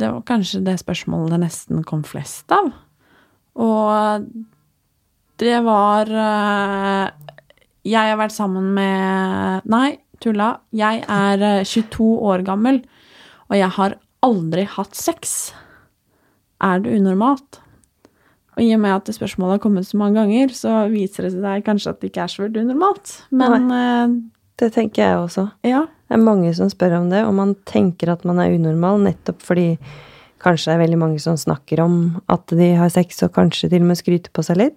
Det 0.00 0.08
var 0.08 0.22
kanskje 0.28 0.62
det 0.64 0.78
spørsmålet 0.80 1.34
det 1.34 1.42
nesten 1.42 1.84
kom 1.84 2.04
flest 2.06 2.52
av. 2.54 2.70
Og 3.60 4.28
det 5.42 5.58
var 5.66 6.10
eh, 6.10 7.10
Jeg 7.86 8.12
har 8.12 8.18
vært 8.20 8.34
sammen 8.36 8.72
med 8.76 9.66
Nei, 9.72 9.98
tulla. 10.22 10.54
Jeg 10.76 11.04
er 11.04 11.44
eh, 11.44 11.64
22 11.64 12.08
år 12.30 12.44
gammel, 12.46 12.82
og 13.50 13.56
jeg 13.58 13.70
har 13.78 13.98
aldri 14.26 14.64
hatt 14.76 14.96
sex. 14.98 15.36
Er 16.64 16.80
det 16.82 16.96
unormalt? 16.98 17.60
Og 18.56 18.64
i 18.64 18.70
og 18.72 18.80
med 18.80 18.94
at 18.94 19.12
spørsmålet 19.12 19.58
har 19.58 19.64
kommet 19.66 19.86
så 19.86 19.98
mange 20.00 20.16
ganger, 20.16 20.54
så 20.56 20.86
viser 20.88 21.28
det 21.28 21.34
seg 21.36 21.66
kanskje 21.66 21.92
at 21.92 22.00
det 22.00 22.08
ikke 22.08 22.24
er 22.24 22.32
så 22.32 22.46
veldig 22.46 22.64
unormalt. 22.64 23.12
Men 23.36 23.68
Nei. 23.68 24.06
Det 24.56 24.70
tenker 24.72 25.02
jeg 25.02 25.20
også. 25.20 25.50
ja. 25.68 25.84
Det 26.06 26.14
er 26.14 26.22
mange 26.22 26.52
som 26.54 26.68
spør 26.70 27.00
om 27.00 27.08
det, 27.10 27.24
og 27.26 27.34
man 27.34 27.56
tenker 27.66 28.12
at 28.12 28.22
man 28.24 28.38
er 28.38 28.52
unormal 28.54 29.00
nettopp 29.02 29.40
fordi 29.42 29.72
kanskje 30.44 30.70
det 30.70 30.74
er 30.76 30.82
veldig 30.84 30.98
mange 31.00 31.18
som 31.18 31.34
snakker 31.36 31.80
om 31.82 31.96
at 32.30 32.54
de 32.54 32.68
har 32.78 32.92
sex, 32.94 33.18
og 33.26 33.32
kanskje 33.34 33.72
til 33.72 33.82
og 33.82 33.90
med 33.90 33.98
skryter 33.98 34.30
på 34.30 34.44
seg 34.46 34.60
litt. 34.60 34.76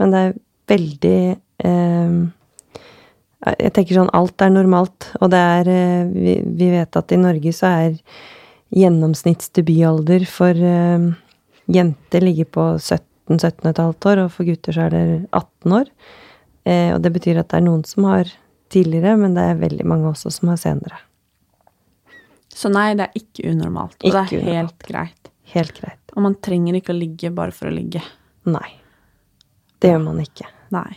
Men 0.00 0.14
det 0.14 0.20
er 0.20 0.38
veldig 0.70 1.18
eh, 1.64 2.14
Jeg 3.60 3.74
tenker 3.76 3.98
sånn 3.98 4.14
alt 4.16 4.42
er 4.42 4.54
normalt, 4.54 5.10
og 5.20 5.30
det 5.34 5.42
er 5.58 5.70
eh, 5.70 6.06
vi, 6.12 6.38
vi 6.44 6.70
vet 6.72 6.96
at 7.00 7.12
i 7.12 7.20
Norge 7.20 7.52
så 7.54 7.72
er 7.84 7.98
gjennomsnittsdebutalder 8.74 10.24
for 10.26 10.58
eh, 10.58 11.10
jenter 11.70 12.24
ligger 12.24 12.48
på 12.56 12.68
17-17,5 12.78 14.08
år, 14.10 14.22
og 14.24 14.32
for 14.32 14.48
gutter 14.48 14.76
så 14.76 14.86
er 14.86 14.94
det 14.94 15.04
18 15.30 15.76
år. 15.80 15.90
Eh, 16.64 16.90
og 16.94 17.02
det 17.04 17.12
betyr 17.14 17.40
at 17.42 17.50
det 17.52 17.60
er 17.60 17.66
noen 17.68 17.84
som 17.88 18.08
har 18.08 18.30
tidligere, 18.72 19.16
men 19.20 19.36
det 19.36 19.44
er 19.50 19.60
veldig 19.60 19.86
mange 19.88 20.08
også 20.10 20.32
som 20.32 20.50
har 20.52 20.60
senere. 20.60 21.02
Så 22.54 22.70
nei, 22.70 22.92
det 22.98 23.08
er 23.08 23.18
ikke 23.18 23.50
unormalt. 23.50 23.98
Og 24.00 24.14
det 24.14 24.24
er 24.38 24.48
helt 24.60 24.86
greit. 24.86 25.30
Helt 25.54 25.74
greit. 25.76 26.00
Og 26.14 26.24
man 26.24 26.36
trenger 26.42 26.78
ikke 26.78 26.94
å 26.94 26.98
ligge 26.98 27.30
bare 27.34 27.54
for 27.54 27.68
å 27.68 27.74
ligge. 27.74 28.02
Nei. 28.46 28.68
Det 29.84 29.90
gjør 29.92 30.00
man 30.00 30.22
ikke. 30.22 30.46
Nei. 30.72 30.94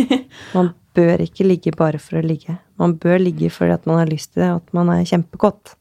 Man 0.56 0.72
bør 0.94 1.22
ikke 1.22 1.46
ligge 1.46 1.72
bare 1.74 2.00
for 2.02 2.18
å 2.18 2.24
ligge. 2.26 2.56
Man 2.82 2.96
bør 2.98 3.20
ligge 3.22 3.50
fordi 3.54 3.76
at 3.76 3.86
man 3.86 4.00
har 4.00 4.10
lyst 4.10 4.32
til 4.32 4.44
det, 4.44 4.50
og 4.54 4.60
at 4.62 4.76
man 4.76 4.90
er 4.94 5.06
kjempekåt. 5.08 5.74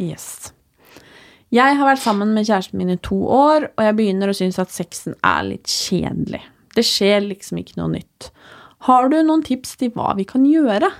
Yes. 0.00 0.50
Jeg 1.54 1.78
har 1.78 1.88
vært 1.88 2.02
sammen 2.02 2.34
med 2.36 2.44
kjæresten 2.44 2.76
min 2.80 2.92
i 2.92 2.98
to 3.00 3.16
år, 3.32 3.70
og 3.70 3.84
jeg 3.86 3.96
begynner 3.96 4.28
å 4.28 4.36
synes 4.36 4.58
at 4.60 4.72
sexen 4.72 5.16
er 5.24 5.46
litt 5.46 5.68
kjedelig. 5.72 6.42
Det 6.76 6.84
skjer 6.84 7.24
liksom 7.24 7.62
ikke 7.62 7.78
noe 7.80 7.94
nytt. 7.94 8.28
Har 8.88 9.08
du 9.08 9.16
noen 9.22 9.44
tips 9.46 9.78
til 9.80 9.92
hva 9.96 10.12
vi 10.18 10.26
kan 10.28 10.44
gjøre? 10.48 10.90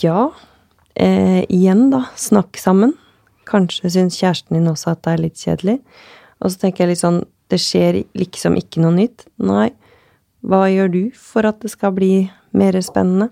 Ja. 0.00 0.28
Eh, 0.94 1.42
igjen, 1.48 1.88
da. 1.92 2.04
Snakk 2.20 2.60
sammen. 2.60 2.94
Kanskje 3.48 3.92
syns 3.96 4.20
kjæresten 4.20 4.58
din 4.58 4.68
også 4.70 4.92
at 4.92 5.02
det 5.06 5.14
er 5.14 5.24
litt 5.24 5.40
kjedelig. 5.40 5.80
Og 6.40 6.52
så 6.52 6.66
tenker 6.66 6.84
jeg 6.84 6.94
litt 6.94 7.04
sånn 7.04 7.22
Det 7.50 7.58
skjer 7.62 8.02
liksom 8.18 8.56
ikke 8.58 8.82
noe 8.82 8.94
nytt. 8.96 9.26
Nei. 9.38 9.70
Hva 10.46 10.66
gjør 10.70 10.90
du 10.92 11.02
for 11.18 11.46
at 11.48 11.60
det 11.62 11.72
skal 11.72 11.94
bli 11.96 12.26
mer 12.56 12.78
spennende? 12.84 13.30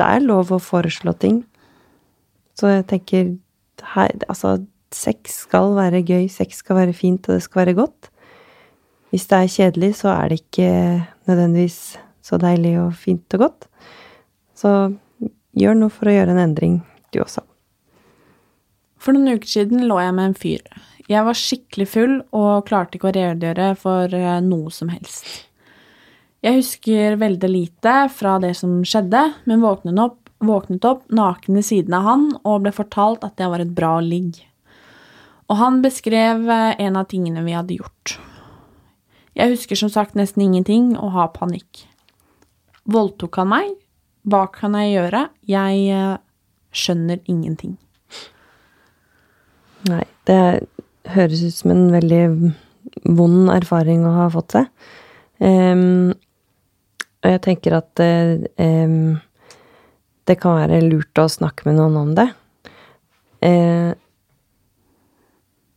Det 0.00 0.06
er 0.06 0.24
lov 0.24 0.52
å 0.52 0.60
foreslå 0.62 1.14
ting. 1.20 1.42
Så 2.56 2.70
jeg 2.72 2.86
tenker 2.88 3.34
her, 3.94 4.12
Altså, 4.28 4.58
sex 4.92 5.44
skal 5.46 5.74
være 5.76 6.02
gøy, 6.04 6.28
sex 6.28 6.60
skal 6.64 6.80
være 6.82 6.96
fint, 6.96 7.28
og 7.28 7.38
det 7.38 7.44
skal 7.44 7.64
være 7.64 7.76
godt. 7.78 8.10
Hvis 9.10 9.26
det 9.30 9.38
er 9.38 9.52
kjedelig, 9.54 9.94
så 10.02 10.12
er 10.14 10.28
det 10.28 10.40
ikke 10.42 10.70
nødvendigvis 11.26 11.98
så 12.22 12.38
deilig 12.38 12.76
og 12.78 12.94
fint 12.94 13.34
og 13.34 13.46
godt. 13.46 13.68
Så 14.54 14.72
gjør 15.56 15.78
noe 15.78 15.92
for 15.92 16.10
å 16.10 16.14
gjøre 16.14 16.36
en 16.36 16.42
endring, 16.44 16.80
du 17.10 17.20
også. 17.24 17.42
For 19.00 19.16
noen 19.16 19.38
uker 19.38 19.48
siden 19.48 19.86
lå 19.88 19.96
jeg 20.02 20.14
med 20.14 20.30
en 20.30 20.36
fyr. 20.38 20.62
Jeg 21.10 21.26
var 21.26 21.34
skikkelig 21.34 21.86
full 21.90 22.12
og 22.36 22.68
klarte 22.68 22.96
ikke 22.96 23.08
å 23.10 23.16
redegjøre 23.16 23.72
for 23.80 24.12
eh, 24.14 24.36
noe 24.46 24.70
som 24.70 24.92
helst. 24.92 25.26
Jeg 26.40 26.60
husker 26.60 27.18
veldig 27.20 27.50
lite 27.50 27.94
fra 28.14 28.36
det 28.40 28.54
som 28.60 28.78
skjedde, 28.86 29.24
men 29.50 29.64
våknet 29.64 29.98
opp, 30.00 30.30
våknet 30.38 30.86
opp 30.86 31.02
naken 31.12 31.58
i 31.58 31.64
siden 31.66 31.96
av 31.98 32.06
han 32.06 32.30
og 32.44 32.62
ble 32.64 32.72
fortalt 32.72 33.26
at 33.26 33.34
det 33.42 33.50
var 33.50 33.64
et 33.64 33.74
bra 33.74 33.96
ligg. 34.04 34.38
Og 35.50 35.58
han 35.58 35.82
beskrev 35.82 36.46
eh, 36.46 36.78
en 36.86 37.00
av 37.00 37.10
tingene 37.10 37.42
vi 37.42 37.58
hadde 37.58 37.80
gjort. 37.80 38.16
Jeg 39.34 39.56
husker 39.56 39.78
som 39.78 39.90
sagt 39.90 40.14
nesten 40.18 40.46
ingenting 40.46 40.92
og 40.94 41.14
har 41.18 41.34
panikk. 41.34 41.88
Voldtok 42.90 43.42
han 43.42 43.50
meg? 43.50 43.74
Hva 44.30 44.46
kan 44.54 44.78
jeg 44.78 44.94
gjøre? 44.94 45.26
Jeg 45.50 45.86
eh, 45.90 46.18
skjønner 46.70 47.18
ingenting. 47.26 47.74
Nei, 49.90 50.04
det 50.28 50.38
høres 51.14 51.44
ut 51.44 51.56
som 51.56 51.72
en 51.74 51.86
veldig 51.92 52.24
vond 53.16 53.50
erfaring 53.52 54.04
å 54.06 54.16
ha 54.16 54.28
fått 54.32 54.56
seg. 54.56 54.68
Um, 55.40 56.12
og 57.20 57.34
jeg 57.34 57.42
tenker 57.44 57.76
at 57.76 58.00
em, 58.00 59.18
det 60.28 60.36
kan 60.40 60.56
være 60.60 60.82
lurt 60.84 61.20
å 61.20 61.28
snakke 61.30 61.68
med 61.68 61.78
noen 61.80 61.98
om 62.00 62.14
det. 62.16 62.28
Uh, 63.44 63.92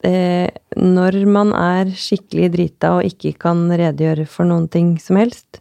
uh, 0.07 0.47
når 0.79 1.19
man 1.31 1.53
er 1.57 1.91
skikkelig 1.95 2.51
drita 2.55 2.95
og 2.97 3.09
ikke 3.11 3.35
kan 3.45 3.65
redegjøre 3.71 4.27
for 4.29 4.47
noen 4.47 4.69
ting 4.71 4.95
som 5.03 5.19
helst, 5.19 5.59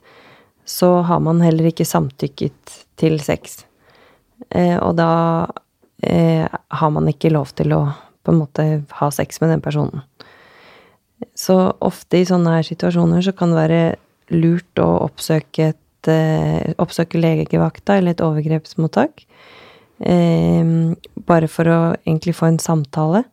så 0.66 1.00
har 1.06 1.22
man 1.22 1.42
heller 1.42 1.70
ikke 1.70 1.86
samtykket 1.86 2.78
til 3.00 3.18
sex. 3.22 3.62
Uh, 4.54 4.78
og 4.82 4.96
da 4.98 5.12
har 6.02 6.90
man 6.90 7.06
ikke 7.06 7.30
lov 7.30 7.52
til 7.54 7.70
å 7.76 7.84
på 8.22 8.32
en 8.32 8.40
måte 8.42 8.66
ha 9.00 9.10
sex 9.14 9.40
med 9.42 9.52
den 9.54 9.64
personen. 9.64 10.02
Så 11.38 11.56
ofte 11.84 12.18
i 12.18 12.26
sånne 12.26 12.56
her 12.58 12.66
situasjoner 12.66 13.22
så 13.24 13.34
kan 13.36 13.52
det 13.52 13.60
være 13.60 13.82
lurt 14.32 14.80
å 14.82 14.88
oppsøke 15.04 15.72
et 15.72 16.10
eh, 16.10 16.72
oppsøke 16.82 17.20
legevakta 17.20 17.98
eller 17.98 18.16
et 18.16 18.24
overgrepsmottak. 18.24 19.24
Eh, 20.02 20.72
bare 21.28 21.50
for 21.50 21.70
å 21.70 21.80
egentlig 22.02 22.34
få 22.38 22.50
en 22.50 22.62
samtale. 22.62 23.24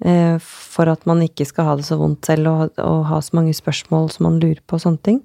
Eh, 0.00 0.36
for 0.40 0.88
at 0.88 1.04
man 1.08 1.20
ikke 1.24 1.44
skal 1.48 1.66
ha 1.68 1.76
det 1.76 1.84
så 1.88 1.98
vondt 2.00 2.30
selv 2.30 2.48
og, 2.48 2.78
og 2.80 3.02
ha 3.10 3.18
så 3.20 3.36
mange 3.36 3.52
spørsmål 3.56 4.08
som 4.14 4.30
man 4.30 4.38
lurer 4.40 4.62
på 4.64 4.78
og 4.78 4.84
sånne 4.86 5.04
ting. 5.06 5.20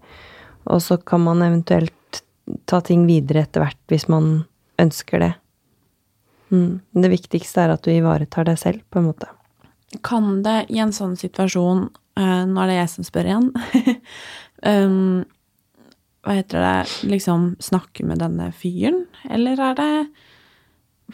Og 0.65 0.81
så 0.83 0.97
kan 0.97 1.23
man 1.23 1.43
eventuelt 1.45 2.21
ta 2.69 2.81
ting 2.83 3.05
videre 3.07 3.45
etter 3.45 3.63
hvert 3.63 3.81
hvis 3.91 4.09
man 4.11 4.45
ønsker 4.81 5.21
det. 5.21 5.33
Mm. 6.55 7.03
Det 7.03 7.11
viktigste 7.11 7.65
er 7.65 7.75
at 7.75 7.85
du 7.85 7.91
ivaretar 7.93 8.47
deg 8.47 8.59
selv, 8.61 8.83
på 8.89 9.01
en 9.01 9.09
måte. 9.09 9.29
Kan 10.05 10.41
det 10.45 10.65
i 10.73 10.81
en 10.83 10.93
sånn 10.95 11.13
situasjon 11.19 11.85
eh, 12.19 12.43
Nå 12.49 12.61
er 12.63 12.71
det 12.71 12.77
jeg 12.79 12.91
som 12.91 13.07
spør 13.07 13.29
igjen. 13.29 13.49
um, 14.71 15.23
hva 16.25 16.39
heter 16.39 16.65
det 16.65 17.09
Liksom 17.13 17.51
snakke 17.63 18.05
med 18.07 18.19
denne 18.23 18.49
fyren? 18.57 19.05
Eller 19.29 19.61
er 19.61 19.77
det 19.77 19.91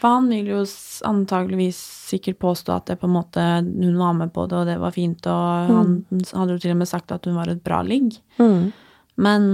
For 0.00 0.16
han 0.16 0.30
vil 0.32 0.48
jo 0.54 0.64
antageligvis 1.06 1.78
sikkert 2.08 2.40
påstå 2.42 2.74
at 2.74 2.88
det 2.88 2.98
på 3.02 3.10
en 3.10 3.16
måte 3.18 3.44
hun 3.60 3.98
var 4.00 4.16
med 4.16 4.32
på 4.32 4.46
det, 4.48 4.62
og 4.62 4.70
det 4.70 4.78
var 4.80 4.94
fint, 4.96 5.26
og 5.28 5.68
han 5.68 5.90
hadde 6.32 6.56
jo 6.56 6.62
til 6.62 6.72
og 6.72 6.78
med 6.80 6.88
sagt 6.88 7.12
at 7.12 7.28
hun 7.28 7.36
var 7.36 7.52
et 7.52 7.60
bra 7.60 7.82
ligg. 7.84 8.16
Mm. 8.40 8.72
Men 9.20 9.44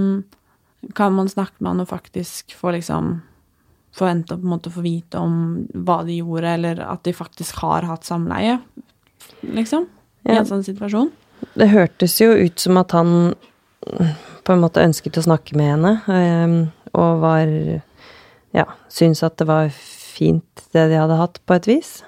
kan 0.95 1.11
man 1.13 1.27
snakke 1.27 1.59
med 1.59 1.73
han 1.73 1.83
og 1.83 1.91
faktisk 1.91 2.55
få 2.55 2.71
liksom 2.77 3.17
Forvente 3.99 4.35
å 4.35 4.39
på 4.39 4.47
en 4.47 4.53
måte 4.53 4.71
få 4.71 4.83
vite 4.85 5.19
om 5.19 5.33
hva 5.75 5.99
de 6.07 6.19
gjorde, 6.21 6.53
eller 6.55 6.79
at 6.85 7.03
de 7.03 7.11
faktisk 7.15 7.59
har 7.65 7.87
hatt 7.89 8.07
samleie, 8.07 8.59
liksom? 9.43 9.87
I 10.25 10.33
Ja. 10.33 10.39
en 10.39 10.45
sånn 10.47 10.63
situasjon? 10.63 11.11
Det 11.55 11.69
hørtes 11.71 12.17
jo 12.21 12.31
ut 12.35 12.59
som 12.59 12.77
at 12.77 12.91
han 12.95 13.35
på 14.43 14.53
en 14.53 14.61
måte 14.63 14.83
ønsket 14.83 15.19
å 15.19 15.23
snakke 15.23 15.55
med 15.55 15.71
henne, 15.75 15.93
eh, 16.07 16.71
og 16.93 17.21
var 17.21 17.45
Ja, 18.51 18.65
syntes 18.89 19.21
at 19.21 19.37
det 19.37 19.45
var 19.45 19.69
fint, 19.69 20.43
det 20.73 20.87
de 20.89 20.95
hadde 20.97 21.17
hatt, 21.19 21.39
på 21.45 21.53
et 21.55 21.67
vis. 21.67 22.03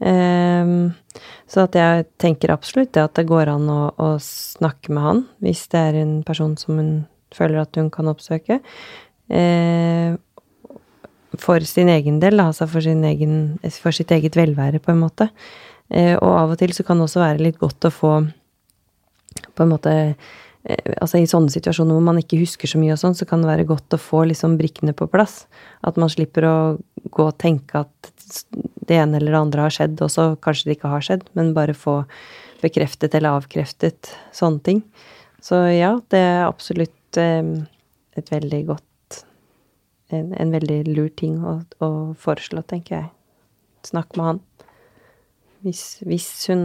Eh, 0.00 0.90
Så 1.50 1.64
at 1.64 1.72
jeg 1.74 2.06
tenker 2.16 2.48
absolutt 2.54 2.92
det 2.92 3.02
at 3.02 3.14
det 3.14 3.26
går 3.26 3.48
an 3.48 3.66
å, 3.68 3.92
å 3.98 4.18
snakke 4.22 4.88
med 4.94 5.02
han, 5.02 5.28
hvis 5.42 5.66
det 5.68 5.80
er 5.80 5.98
en 6.00 6.22
person 6.22 6.56
som 6.56 6.76
hun 6.78 6.92
føler 7.34 7.60
at 7.60 7.74
hun 7.74 7.90
kan 7.90 8.06
oppsøke. 8.06 8.60
For 11.38 11.62
sin 11.62 11.88
egen 11.92 12.18
del, 12.22 12.40
altså 12.42 12.66
for, 12.66 12.82
sin 12.82 13.04
egen, 13.06 13.34
for 13.78 13.94
sitt 13.94 14.10
eget 14.10 14.34
velvære, 14.38 14.80
på 14.82 14.90
en 14.90 15.02
måte. 15.04 15.28
Eh, 15.90 16.16
og 16.16 16.32
av 16.34 16.54
og 16.54 16.58
til 16.58 16.74
så 16.74 16.86
kan 16.86 16.98
det 16.98 17.06
også 17.06 17.22
være 17.22 17.44
litt 17.44 17.58
godt 17.60 17.86
å 17.86 17.94
få 17.94 18.12
på 19.56 19.64
en 19.64 19.72
måte 19.72 19.92
eh, 20.00 20.90
Altså 21.00 21.18
i 21.18 21.28
sånne 21.30 21.50
situasjoner 21.50 21.96
hvor 21.96 22.04
man 22.04 22.18
ikke 22.20 22.38
husker 22.42 22.68
så 22.68 22.78
mye 22.78 22.92
og 22.92 23.00
sånn, 23.00 23.16
så 23.16 23.26
kan 23.26 23.40
det 23.42 23.48
være 23.48 23.68
godt 23.68 23.96
å 23.96 24.00
få 24.00 24.26
liksom 24.28 24.58
brikkene 24.60 24.92
på 24.96 25.08
plass. 25.10 25.46
At 25.86 25.96
man 25.96 26.10
slipper 26.12 26.46
å 26.46 26.56
gå 27.08 27.30
og 27.30 27.38
tenke 27.40 27.80
at 27.86 28.10
det 28.86 28.98
ene 28.98 29.16
eller 29.16 29.32
det 29.32 29.40
andre 29.40 29.64
har 29.64 29.74
skjedd, 29.74 29.96
og 30.04 30.12
så 30.12 30.26
kanskje 30.42 30.68
det 30.68 30.76
ikke 30.76 30.92
har 30.92 31.06
skjedd, 31.06 31.24
men 31.38 31.54
bare 31.56 31.76
få 31.78 32.02
bekreftet 32.60 33.16
eller 33.16 33.38
avkreftet 33.38 34.12
sånne 34.36 34.60
ting. 34.66 34.84
Så 35.40 35.62
ja, 35.72 35.94
det 36.12 36.20
er 36.20 36.44
absolutt 36.44 37.20
eh, 37.20 37.54
et 38.20 38.32
veldig 38.34 38.62
godt 38.74 38.89
en, 40.14 40.32
en, 40.34 40.52
veldig 40.54 40.80
lur 40.90 41.08
ting 41.16 41.38
å, 41.44 41.60
å, 41.82 41.90
foreslå, 42.18 42.62
tenker 42.66 42.96
jeg. 42.96 43.10
Snakk 43.86 44.16
med 44.18 44.26
han. 44.26 44.40
Hvis, 45.64 45.84
hvis 46.06 46.28
hun 46.50 46.64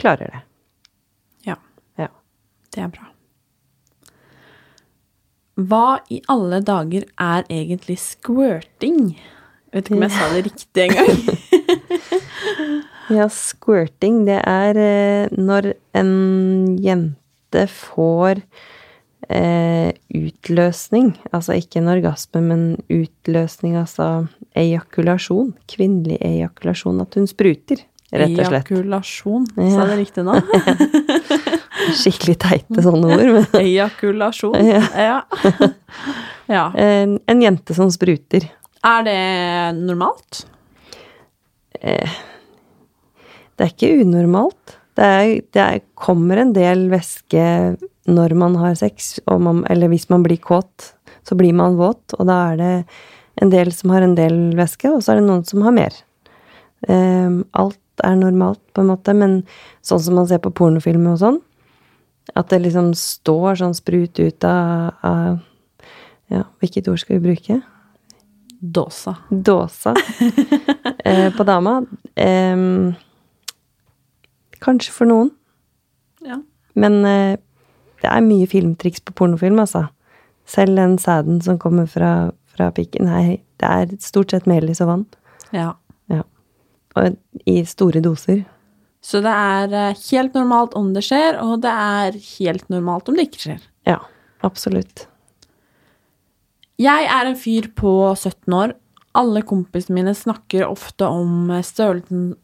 klarer 0.00 0.32
det. 0.32 0.42
Ja. 1.48 1.58
ja. 2.00 2.10
Det 2.74 2.84
er 2.84 2.92
bra. 2.94 3.10
Hva 5.54 6.00
i 6.10 6.18
alle 6.32 6.58
dager 6.66 7.06
er 7.20 7.44
egentlig 7.52 7.96
squirting? 8.02 9.14
Jeg 9.14 9.76
vet 9.76 9.88
ikke 9.88 9.98
om 9.98 10.06
jeg 10.06 10.14
sa 10.16 10.30
det 10.32 10.44
riktig 10.48 10.86
engang. 10.88 11.12
ja, 13.18 13.28
squirting, 13.30 14.24
det 14.26 14.40
er 14.40 14.80
eh, 14.80 15.36
når 15.38 15.74
en 15.94 16.14
jente 16.82 17.66
får 17.70 18.42
eh, 19.28 19.94
utløsning. 20.14 21.12
Altså 21.34 21.56
ikke 21.58 21.80
en 21.80 21.90
orgasme, 21.92 22.42
men 22.44 22.62
utløsning, 22.92 23.76
altså 23.80 24.26
ejakulasjon. 24.58 25.52
Kvinnelig 25.70 26.20
ejakulasjon. 26.24 27.02
At 27.04 27.18
hun 27.18 27.28
spruter, 27.30 27.82
rett 28.14 28.36
og 28.38 28.48
slett. 28.48 28.70
Ejakulasjon, 28.70 29.48
ja. 29.58 29.70
sa 29.74 29.88
det 29.90 30.00
riktig 30.02 30.26
nå? 30.26 30.38
Skikkelig 32.00 32.36
teite 32.40 32.84
sånne 32.84 33.16
ord. 33.16 33.24
Men. 33.38 33.48
Ejakulasjon. 33.64 34.58
Ja. 34.62 35.18
ja. 36.56 36.68
En, 36.72 37.18
en, 37.26 37.42
jente 37.44 37.76
som 37.76 37.90
spruter. 37.92 38.46
Er 38.84 39.06
det 39.06 39.18
normalt? 39.80 40.44
Eh, 41.80 42.22
det 43.54 43.66
er 43.66 43.74
ikke 43.74 43.92
unormalt. 44.04 44.78
Det, 44.94 45.04
er, 45.04 45.26
det 45.54 45.62
er, 45.62 45.82
kommer 45.98 46.38
en 46.42 46.54
del 46.54 46.86
væske 46.92 47.42
når 48.06 48.34
man 48.36 48.56
har 48.60 48.74
sex, 48.78 49.18
man, 49.26 49.64
eller 49.70 49.88
hvis 49.92 50.08
man 50.12 50.24
blir 50.24 50.40
kåt, 50.42 50.92
så 51.24 51.36
blir 51.38 51.54
man 51.56 51.78
våt, 51.78 52.16
og 52.18 52.28
da 52.28 52.40
er 52.52 52.60
det 52.60 52.72
en 53.42 53.50
del 53.50 53.72
som 53.74 53.92
har 53.94 54.04
en 54.04 54.16
del 54.18 54.54
væske, 54.58 54.90
og 54.92 55.02
så 55.02 55.14
er 55.14 55.20
det 55.20 55.28
noen 55.28 55.44
som 55.48 55.64
har 55.64 55.74
mer. 55.74 55.96
Um, 56.88 57.42
alt 57.56 58.04
er 58.04 58.16
normalt, 58.18 58.60
på 58.76 58.84
en 58.84 58.90
måte, 58.92 59.14
men 59.16 59.40
sånn 59.86 60.02
som 60.04 60.18
man 60.18 60.28
ser 60.28 60.42
på 60.44 60.52
pornofilmer 60.54 61.16
og 61.16 61.22
sånn, 61.22 61.40
at 62.34 62.50
det 62.52 62.62
liksom 62.64 62.92
står 62.98 63.60
sånn 63.60 63.76
sprut 63.76 64.20
ut 64.20 64.48
av, 64.48 64.94
av 65.04 65.42
Ja, 66.32 66.46
hvilket 66.58 66.86
ord 66.88 67.02
skal 67.02 67.18
vi 67.18 67.26
bruke? 67.28 67.58
Dåsa. 68.64 69.12
Dåsa. 69.28 69.92
eh, 71.04 71.28
på 71.36 71.44
dama. 71.44 71.74
Eh, 72.16 72.56
kanskje 74.64 74.94
for 74.96 75.10
noen. 75.10 75.28
Ja. 76.24 76.40
Men 76.80 76.96
eh, 77.04 77.36
det 78.04 78.10
er 78.12 78.24
mye 78.24 78.48
filmtriks 78.50 79.00
på 79.04 79.14
pornofilm, 79.16 79.62
altså. 79.62 79.86
Selv 80.44 80.76
den 80.76 80.98
sæden 81.00 81.40
som 81.44 81.56
kommer 81.60 81.88
fra, 81.88 82.32
fra 82.52 82.68
pikken. 82.76 83.08
Nei, 83.08 83.38
det 83.62 83.70
er 83.70 83.94
stort 84.04 84.34
sett 84.34 84.48
melis 84.50 84.82
og 84.84 84.90
vann. 84.90 85.06
Ja. 85.56 85.70
ja. 86.12 86.20
Og 87.00 87.16
i 87.48 87.62
store 87.68 88.04
doser. 88.04 88.44
Så 89.04 89.20
det 89.24 89.32
er 89.32 89.72
eh, 89.72 90.04
helt 90.10 90.36
normalt 90.36 90.76
om 90.76 90.92
det 90.96 91.04
skjer, 91.04 91.40
og 91.40 91.58
det 91.64 91.72
er 91.72 92.20
helt 92.38 92.68
normalt 92.72 93.08
om 93.08 93.16
det 93.16 93.28
ikke 93.30 93.42
skjer. 93.46 93.66
Ja, 93.88 93.98
absolutt. 94.44 95.06
Jeg 96.80 97.08
er 97.08 97.28
en 97.28 97.38
fyr 97.38 97.70
på 97.76 97.92
17 98.16 98.56
år 98.56 98.74
alle 99.14 99.42
kompisene 99.46 99.94
mine 99.94 100.14
snakker 100.14 100.66
ofte 100.66 101.06
om 101.06 101.52
størrelsen 101.62 102.34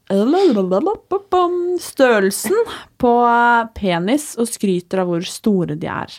Størrelsen 1.81 2.73
på 3.01 3.13
penis 3.75 4.33
og 4.39 4.49
skryter 4.51 5.03
av 5.03 5.11
hvor 5.11 5.27
store 5.27 5.75
de 5.81 5.91
er. 5.91 6.15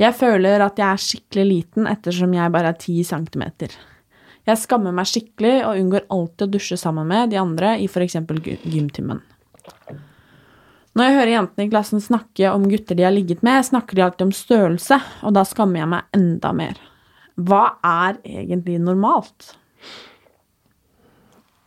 Jeg 0.00 0.16
føler 0.18 0.64
at 0.64 0.80
jeg 0.80 0.88
er 0.88 1.06
skikkelig 1.06 1.46
liten 1.46 1.86
ettersom 1.86 2.34
jeg 2.34 2.54
bare 2.54 2.72
er 2.72 2.78
10 2.80 3.02
centimeter. 3.12 3.74
Jeg 4.48 4.58
skammer 4.58 4.94
meg 4.96 5.06
skikkelig 5.06 5.58
og 5.68 5.78
unngår 5.78 6.08
alltid 6.10 6.48
å 6.48 6.52
dusje 6.56 6.80
sammen 6.80 7.06
med 7.06 7.30
de 7.30 7.38
andre 7.38 7.76
i 7.78 7.86
f.eks. 7.86 8.18
gymtimen. 8.66 9.22
Når 10.92 11.06
jeg 11.06 11.18
hører 11.20 11.36
jentene 11.36 11.68
i 11.68 11.70
klassen 11.70 12.02
snakke 12.04 12.50
om 12.52 12.66
gutter 12.68 12.98
de 12.98 13.06
har 13.06 13.14
ligget 13.14 13.44
med, 13.46 13.62
snakker 13.64 13.96
de 13.96 14.02
alltid 14.04 14.26
om 14.26 14.34
størrelse, 14.36 14.98
og 15.22 15.36
da 15.38 15.46
skammer 15.46 15.84
jeg 15.84 15.92
meg 15.94 16.18
enda 16.18 16.50
mer. 16.56 16.88
Hva 17.40 17.64
er 17.86 18.18
egentlig 18.28 18.78
normalt? 18.82 19.54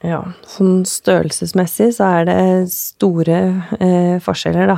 Ja, 0.05 0.22
sånn 0.45 0.84
størrelsesmessig 0.86 1.93
så 1.97 2.09
er 2.20 2.28
det 2.28 2.41
store 2.74 3.39
eh, 3.80 4.18
forskjeller, 4.22 4.70
da. 4.70 4.78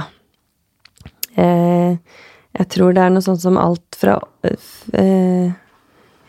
Eh, 1.37 1.97
jeg 2.57 2.69
tror 2.73 2.95
det 2.95 3.03
er 3.03 3.11
noe 3.13 3.25
sånt 3.25 3.43
som 3.43 3.59
alt 3.61 3.97
fra 3.99 4.15
eh, 4.47 5.51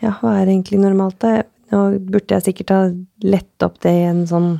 Ja, 0.03 0.11
hva 0.19 0.35
er 0.37 0.49
egentlig 0.51 0.81
normalt, 0.81 1.17
da? 1.23 1.45
Nå 1.73 1.83
burde 2.09 2.35
jeg 2.35 2.49
sikkert 2.49 2.73
ha 2.73 2.81
lett 3.23 3.65
opp 3.65 3.79
det 3.83 3.93
i 3.93 4.07
en 4.09 4.25
sånn 4.29 4.57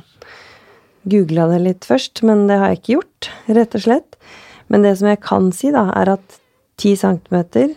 Googla 1.10 1.46
det 1.48 1.60
litt 1.64 1.86
først, 1.88 2.20
men 2.28 2.44
det 2.48 2.58
har 2.60 2.72
jeg 2.72 2.80
ikke 2.80 2.96
gjort, 2.98 3.28
rett 3.56 3.76
og 3.78 3.82
slett. 3.86 4.18
Men 4.68 4.84
det 4.84 4.92
som 5.00 5.08
jeg 5.08 5.20
kan 5.24 5.48
si, 5.56 5.70
da, 5.72 5.86
er 5.96 6.12
at 6.12 6.36
10 6.80 6.98
centimeter 7.00 7.72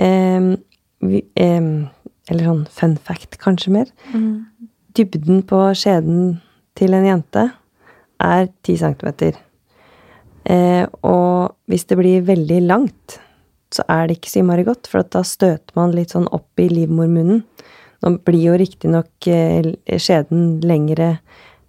eh, 0.00 0.56
vi, 1.00 1.24
eh, 1.36 1.86
Eller 2.30 2.46
sånn 2.46 2.66
fun 2.70 2.96
fact, 2.96 3.38
kanskje 3.42 3.72
mer. 3.74 3.88
Mm. 4.14 4.46
Dybden 4.94 5.42
på 5.42 5.58
skjeden 5.74 6.40
til 6.78 6.94
en 6.94 7.06
jente 7.08 7.50
er 8.22 8.46
10 8.62 8.76
centimeter. 8.78 9.34
Eh, 10.46 10.86
og 11.02 11.56
hvis 11.66 11.88
det 11.90 11.98
blir 11.98 12.22
veldig 12.28 12.60
langt, 12.68 13.18
så 13.74 13.82
er 13.88 14.06
det 14.06 14.18
ikke 14.18 14.30
så 14.30 14.40
innmari 14.42 14.64
godt, 14.66 14.88
for 14.90 15.02
da 15.02 15.22
støter 15.26 15.74
man 15.78 15.94
litt 15.94 16.14
sånn 16.14 16.28
opp 16.34 16.60
i 16.60 16.68
livmormunnen. 16.70 17.42
Nå 18.00 18.12
blir 18.24 18.46
jo 18.48 18.58
riktignok 18.58 19.28
eh, 19.30 19.72
skjeden 20.00 20.60
lengre 20.64 21.10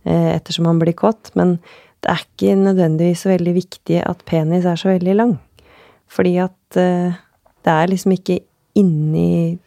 eh, 0.06 0.30
ettersom 0.36 0.70
man 0.70 0.80
blir 0.82 0.96
kåt, 0.98 1.34
men 1.36 1.58
det 2.02 2.14
er 2.14 2.24
ikke 2.24 2.56
nødvendigvis 2.58 3.26
så 3.26 3.34
veldig 3.34 3.54
viktig 3.58 4.00
at 4.08 4.24
penis 4.30 4.66
er 4.66 4.80
så 4.80 4.94
veldig 4.94 5.18
lang. 5.20 5.36
Fordi 6.12 6.38
at 6.42 6.80
eh, 6.80 7.20
det 7.62 7.76
er 7.76 7.92
liksom 7.92 8.16
ikke 8.16 8.40
inni 8.78 9.60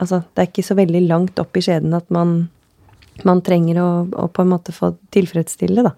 Altså, 0.00 0.22
det 0.32 0.40
er 0.40 0.46
ikke 0.48 0.62
så 0.64 0.72
veldig 0.78 1.00
langt 1.10 1.40
opp 1.42 1.58
i 1.58 1.60
skjeden 1.60 1.92
at 1.92 2.06
man, 2.08 2.46
man 3.28 3.42
trenger 3.44 3.82
å, 3.82 3.88
å, 4.08 4.30
på 4.32 4.46
en 4.46 4.48
måte 4.48 4.72
få 4.72 4.94
tilfredsstille, 5.12 5.84
da. 5.84 5.92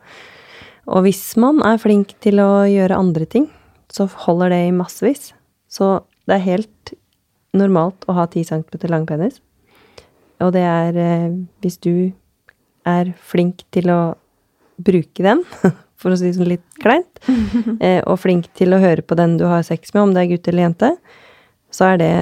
Og 0.90 1.04
hvis 1.06 1.20
man 1.38 1.60
er 1.62 1.78
flink 1.78 2.16
til 2.24 2.42
å 2.42 2.64
gjøre 2.66 2.98
andre 2.98 3.28
ting, 3.30 3.46
så 3.92 4.08
holder 4.24 4.50
det 4.50 4.60
i 4.66 4.74
massevis. 4.74 5.30
Så 5.70 6.00
det 6.26 6.34
er 6.34 6.48
helt 6.48 6.94
normalt 7.54 8.02
å 8.08 8.16
ha 8.16 8.26
10 8.26 8.48
cm 8.50 8.90
lang 8.90 9.06
penis. 9.06 9.38
Og 10.42 10.52
det 10.56 10.64
er 10.66 10.98
eh, 10.98 11.38
hvis 11.62 11.78
du 11.78 12.10
er 12.88 13.12
flink 13.22 13.62
til 13.74 13.92
å 13.94 14.00
bruke 14.82 15.22
den, 15.22 15.44
for 16.00 16.10
å 16.10 16.18
si 16.18 16.26
det 16.26 16.36
sånn 16.40 16.50
litt 16.50 16.66
kleint, 16.82 17.22
eh, 17.84 18.00
og 18.02 18.18
flink 18.22 18.50
til 18.58 18.74
å 18.74 18.82
høre 18.82 19.06
på 19.06 19.18
den 19.18 19.38
du 19.38 19.46
har 19.46 19.62
sex 19.66 19.94
med, 19.94 20.02
om 20.08 20.14
det 20.16 20.24
er 20.24 20.32
gutt 20.34 20.50
eller 20.50 20.66
jente, 20.66 20.96
så 21.72 21.92
er 21.92 22.00
det 22.02 22.12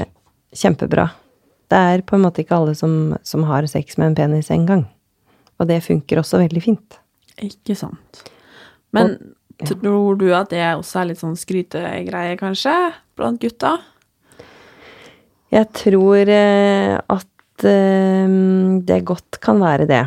kjempebra. 0.56 1.08
Det 1.70 1.78
er 1.92 2.02
på 2.06 2.16
en 2.16 2.24
måte 2.24 2.42
ikke 2.42 2.56
alle 2.56 2.74
som, 2.78 3.14
som 3.26 3.44
har 3.46 3.66
sex 3.70 3.98
med 3.98 4.10
en 4.10 4.18
penis 4.18 4.50
engang. 4.54 4.86
Og 5.60 5.68
det 5.70 5.82
funker 5.84 6.22
også 6.22 6.40
veldig 6.40 6.62
fint. 6.64 6.98
Ikke 7.44 7.76
sant. 7.78 8.24
Men 8.96 9.14
og, 9.14 9.30
ja. 9.60 9.70
tror 9.70 10.18
du 10.18 10.28
at 10.34 10.50
det 10.52 10.64
også 10.72 11.02
er 11.02 11.10
litt 11.12 11.22
sånn 11.22 11.38
skrytegreie, 11.38 12.36
kanskje, 12.40 12.74
blant 13.18 13.40
gutta? 13.42 13.76
Jeg 15.50 15.66
tror 15.74 16.30
eh, 16.30 16.96
at 16.98 17.66
eh, 17.66 18.36
det 18.86 19.00
godt 19.06 19.40
kan 19.42 19.62
være 19.62 19.88
det. 19.90 20.04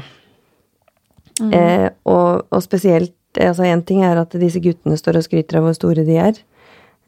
Mm. 1.42 1.52
Eh, 1.52 1.90
og, 2.06 2.48
og, 2.50 2.64
spesielt 2.64 3.16
Altså, 3.34 3.64
én 3.66 3.80
ting 3.82 4.04
er 4.06 4.20
at 4.22 4.36
disse 4.38 4.60
guttene 4.62 4.94
står 4.94 5.18
og 5.18 5.24
skryter 5.26 5.58
av 5.58 5.64
hvor 5.66 5.74
store 5.74 6.04
de 6.06 6.20
er. 6.22 6.36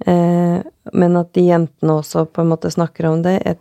Eh, 0.04 0.60
men 0.94 1.16
at 1.16 1.32
de 1.38 1.46
jentene 1.48 1.96
også 2.02 2.26
på 2.28 2.44
en 2.44 2.52
måte 2.52 2.68
snakker 2.74 3.08
om 3.08 3.22
det 3.24 3.38
jeg, 3.40 3.56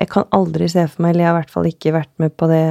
jeg, 0.00 0.08
kan 0.10 0.26
aldri 0.34 0.66
se 0.68 0.82
for 0.90 1.04
meg, 1.04 1.14
eller 1.14 1.22
jeg 1.22 1.30
har 1.30 1.36
i 1.36 1.40
hvert 1.44 1.54
fall 1.54 1.68
ikke 1.70 1.92
vært 1.94 2.10
med 2.18 2.34
på 2.34 2.48
det, 2.50 2.64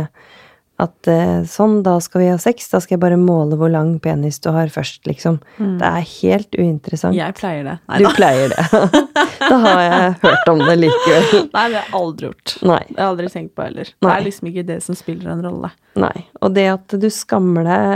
At 0.83 1.07
eh, 1.11 1.45
sånn, 1.47 1.77
da 1.83 1.97
skal 2.03 2.21
vi 2.21 2.27
ha 2.31 2.37
sex, 2.39 2.67
da 2.71 2.79
skal 2.83 2.97
jeg 2.97 3.01
bare 3.03 3.19
måle 3.19 3.55
hvor 3.59 3.71
lang 3.71 3.97
penis 4.03 4.39
du 4.43 4.49
har 4.55 4.71
først, 4.71 5.01
liksom. 5.07 5.39
Det 5.59 5.87
er 5.87 6.05
helt 6.07 6.55
uinteressant. 6.55 7.15
Jeg 7.15 7.35
pleier 7.39 7.65
det. 7.67 7.77
Nei 7.87 7.99
Du 7.99 8.07
da. 8.07 8.13
pleier 8.15 8.53
det. 8.53 8.67
da 9.51 9.57
har 9.65 9.81
jeg 9.83 10.13
hørt 10.23 10.51
om 10.53 10.63
det 10.63 10.77
likevel. 10.79 11.27
Nei, 11.51 11.65
det 11.71 11.75
har 11.75 11.75
jeg 11.75 11.95
aldri 11.99 12.29
gjort. 12.29 12.55
Nei. 12.63 12.81
Det 12.87 12.95
har 12.95 13.03
jeg 13.03 13.11
aldri 13.13 13.31
tenkt 13.35 13.55
på 13.55 13.67
heller. 13.67 13.91
Det 13.99 14.13
er 14.13 14.27
liksom 14.27 14.51
ikke 14.51 14.67
det 14.71 14.79
som 14.85 14.99
spiller 14.99 15.33
en 15.35 15.43
rolle. 15.47 15.71
Nei. 15.99 16.15
Og 16.39 16.55
det 16.55 16.67
at 16.71 16.99
du 16.99 17.09
skammer 17.11 17.67
deg 17.67 17.87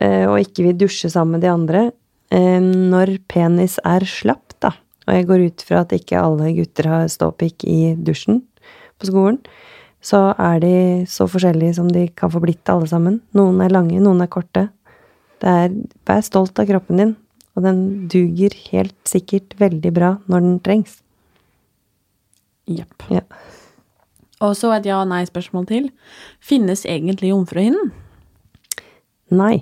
eh, 0.00 0.24
og 0.28 0.38
ikke 0.40 0.68
vil 0.70 0.78
dusje 0.84 1.12
sammen 1.12 1.36
med 1.36 1.44
de 1.44 1.52
andre 1.52 1.82
eh, 2.32 2.60
når 2.60 3.18
penis 3.30 3.76
er 3.84 4.06
slapp, 4.08 4.49
og 5.10 5.16
jeg 5.16 5.26
går 5.26 5.46
ut 5.48 5.64
fra 5.66 5.82
at 5.82 5.92
ikke 5.96 6.20
alle 6.22 6.52
gutter 6.54 6.86
har 6.86 7.08
ståpikk 7.10 7.66
i 7.66 7.80
dusjen 7.98 8.44
på 9.00 9.08
skolen, 9.10 9.40
så 10.00 10.30
er 10.38 10.60
de 10.62 10.74
så 11.10 11.26
forskjellige 11.28 11.76
som 11.80 11.88
de 11.90 12.06
kan 12.16 12.30
få 12.32 12.40
blitt 12.44 12.70
alle 12.70 12.86
sammen. 12.88 13.18
Noen 13.36 13.58
er 13.64 13.74
lange, 13.74 13.98
noen 14.00 14.22
er 14.22 14.30
korte. 14.30 14.68
Det 15.42 15.50
er, 15.64 15.74
vær 16.06 16.22
stolt 16.24 16.62
av 16.62 16.68
kroppen 16.70 17.02
din, 17.02 17.14
og 17.56 17.66
den 17.66 17.82
duger 18.12 18.54
helt 18.70 18.96
sikkert 19.08 19.58
veldig 19.60 19.92
bra 19.96 20.14
når 20.30 20.46
den 20.46 20.60
trengs. 20.64 21.00
Jepp. 22.70 23.02
Ja. 23.10 23.26
Og 24.40 24.54
så 24.56 24.70
et 24.76 24.86
ja-nei-spørsmål 24.88 25.66
til. 25.68 25.90
Finnes 26.40 26.86
egentlig 26.88 27.34
jomfruhinnen? 27.34 27.90
Nei. 29.34 29.56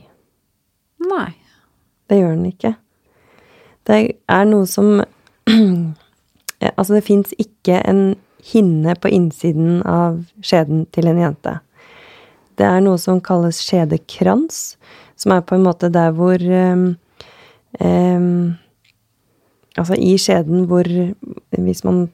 Nei. 1.02 1.30
Det 2.08 2.20
gjør 2.20 2.36
den 2.36 2.50
ikke. 2.52 2.76
Det 3.88 4.02
er 4.28 4.44
noe 4.46 4.68
som 4.68 5.00
Altså, 6.58 6.96
det 6.96 7.04
fins 7.06 7.30
ikke 7.38 7.76
en 7.86 8.16
hinne 8.42 8.94
på 8.98 9.10
innsiden 9.14 9.76
av 9.86 10.16
skjeden 10.42 10.88
til 10.90 11.06
en 11.06 11.20
jente. 11.22 11.52
Det 12.58 12.66
er 12.66 12.80
noe 12.82 12.98
som 12.98 13.20
kalles 13.22 13.60
skjedekrans, 13.62 14.74
som 15.14 15.34
er 15.36 15.44
på 15.46 15.54
en 15.54 15.62
måte 15.62 15.90
der 15.94 16.10
hvor 16.16 16.42
um, 16.42 16.88
um, 17.78 18.56
Altså 19.78 19.94
i 19.94 20.16
skjeden 20.18 20.64
hvor 20.66 20.88
Hvis 21.54 21.84
man 21.86 22.08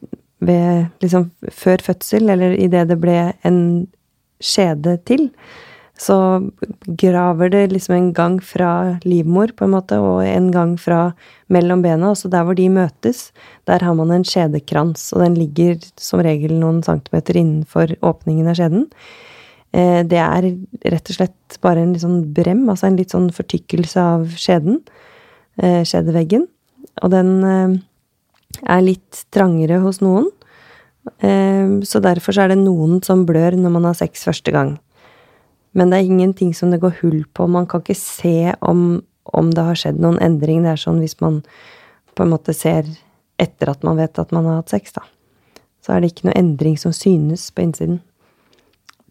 ved 0.44 0.90
liksom 1.00 1.30
før 1.48 1.80
fødsel, 1.80 2.28
eller 2.28 2.52
idet 2.60 2.88
det 2.90 2.98
ble 3.00 3.32
en 3.48 3.86
skjede 4.44 4.98
til, 5.08 5.30
så 5.94 6.50
graver 6.98 7.52
det 7.52 7.68
liksom 7.70 7.94
en 7.94 8.12
gang 8.12 8.40
fra 8.42 8.98
livmor, 9.06 9.52
på 9.54 9.66
en 9.66 9.74
måte, 9.76 9.98
og 10.02 10.24
en 10.26 10.50
gang 10.50 10.74
fra 10.80 11.12
mellom 11.54 11.84
bena. 11.84 12.10
Altså 12.10 12.28
der 12.32 12.42
hvor 12.44 12.56
de 12.58 12.66
møtes, 12.72 13.28
der 13.70 13.84
har 13.84 13.94
man 13.94 14.10
en 14.10 14.26
skjedekrans, 14.26 15.12
og 15.14 15.22
den 15.22 15.38
ligger 15.38 15.78
som 16.00 16.22
regel 16.24 16.56
noen 16.58 16.82
centimeter 16.82 17.38
innenfor 17.38 17.94
åpningen 18.02 18.50
av 18.50 18.58
skjeden. 18.58 18.88
Eh, 19.72 20.02
Det 20.02 20.18
er 20.18 20.50
rett 20.90 21.10
og 21.10 21.16
slett 21.16 21.58
bare 21.62 21.82
en 21.82 21.92
litt 21.94 22.02
sånn 22.02 22.32
brem, 22.34 22.68
altså 22.68 22.88
en 22.88 22.98
litt 22.98 23.14
sånn 23.14 23.30
fortykkelse 23.30 24.00
av 24.00 24.26
skjeden, 24.34 24.80
eh, 25.62 25.82
skjedeveggen. 25.86 26.48
Og 27.02 27.10
den 27.10 27.44
eh, 27.44 27.78
er 28.66 28.82
litt 28.82 29.24
trangere 29.30 29.78
hos 29.80 30.00
noen. 30.00 30.30
Så 31.84 32.00
derfor 32.00 32.32
er 32.40 32.48
det 32.48 32.56
noen 32.62 33.02
som 33.04 33.26
blør 33.26 33.52
når 33.52 33.72
man 33.74 33.84
har 33.84 33.92
sex 33.92 34.24
første 34.24 34.50
gang. 34.50 34.78
Men 35.74 35.90
det 35.90 35.98
er 35.98 36.10
ingenting 36.10 36.52
som 36.54 36.70
det 36.70 36.80
går 36.82 37.00
hull 37.02 37.24
på. 37.34 37.48
Man 37.50 37.66
kan 37.70 37.82
ikke 37.82 37.98
se 37.98 38.54
om, 38.62 39.02
om 39.34 39.50
det 39.54 39.64
har 39.66 39.78
skjedd 39.78 39.98
noen 40.02 40.20
endring. 40.22 40.62
Det 40.62 40.74
er 40.74 40.82
sånn 40.84 41.00
hvis 41.02 41.18
man 41.22 41.40
på 42.14 42.22
en 42.22 42.30
måte 42.30 42.54
ser 42.54 42.86
etter 43.42 43.72
at 43.72 43.82
man 43.86 43.98
vet 43.98 44.20
at 44.22 44.30
man 44.34 44.46
har 44.46 44.60
hatt 44.60 44.70
sex, 44.70 44.94
da. 44.94 45.02
Så 45.82 45.92
er 45.92 46.00
det 46.00 46.12
ikke 46.12 46.28
noe 46.28 46.38
endring 46.38 46.78
som 46.80 46.94
synes 46.96 47.48
på 47.52 47.64
innsiden. 47.66 47.98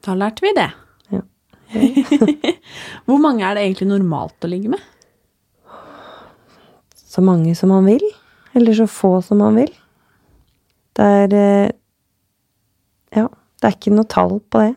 Da 0.04 0.16
lærte 0.18 0.46
vi 0.46 0.54
det. 0.56 0.70
Ja. 1.14 1.22
Hvor 3.06 3.20
mange 3.22 3.44
er 3.46 3.58
det 3.58 3.68
egentlig 3.68 3.90
normalt 3.92 4.48
å 4.48 4.52
ligge 4.52 4.72
med? 4.74 4.90
Så 6.96 7.22
mange 7.22 7.54
som 7.60 7.70
man 7.70 7.86
vil, 7.86 8.04
eller 8.58 8.74
så 8.74 8.88
få 8.90 9.20
som 9.22 9.44
man 9.44 9.60
vil. 9.60 9.74
Det 10.98 11.10
er 11.20 11.36
eh, 11.38 11.72
Ja, 13.14 13.28
det 13.62 13.68
er 13.68 13.76
ikke 13.76 13.94
noe 13.94 14.10
tall 14.10 14.40
på 14.50 14.64
det. 14.64 14.72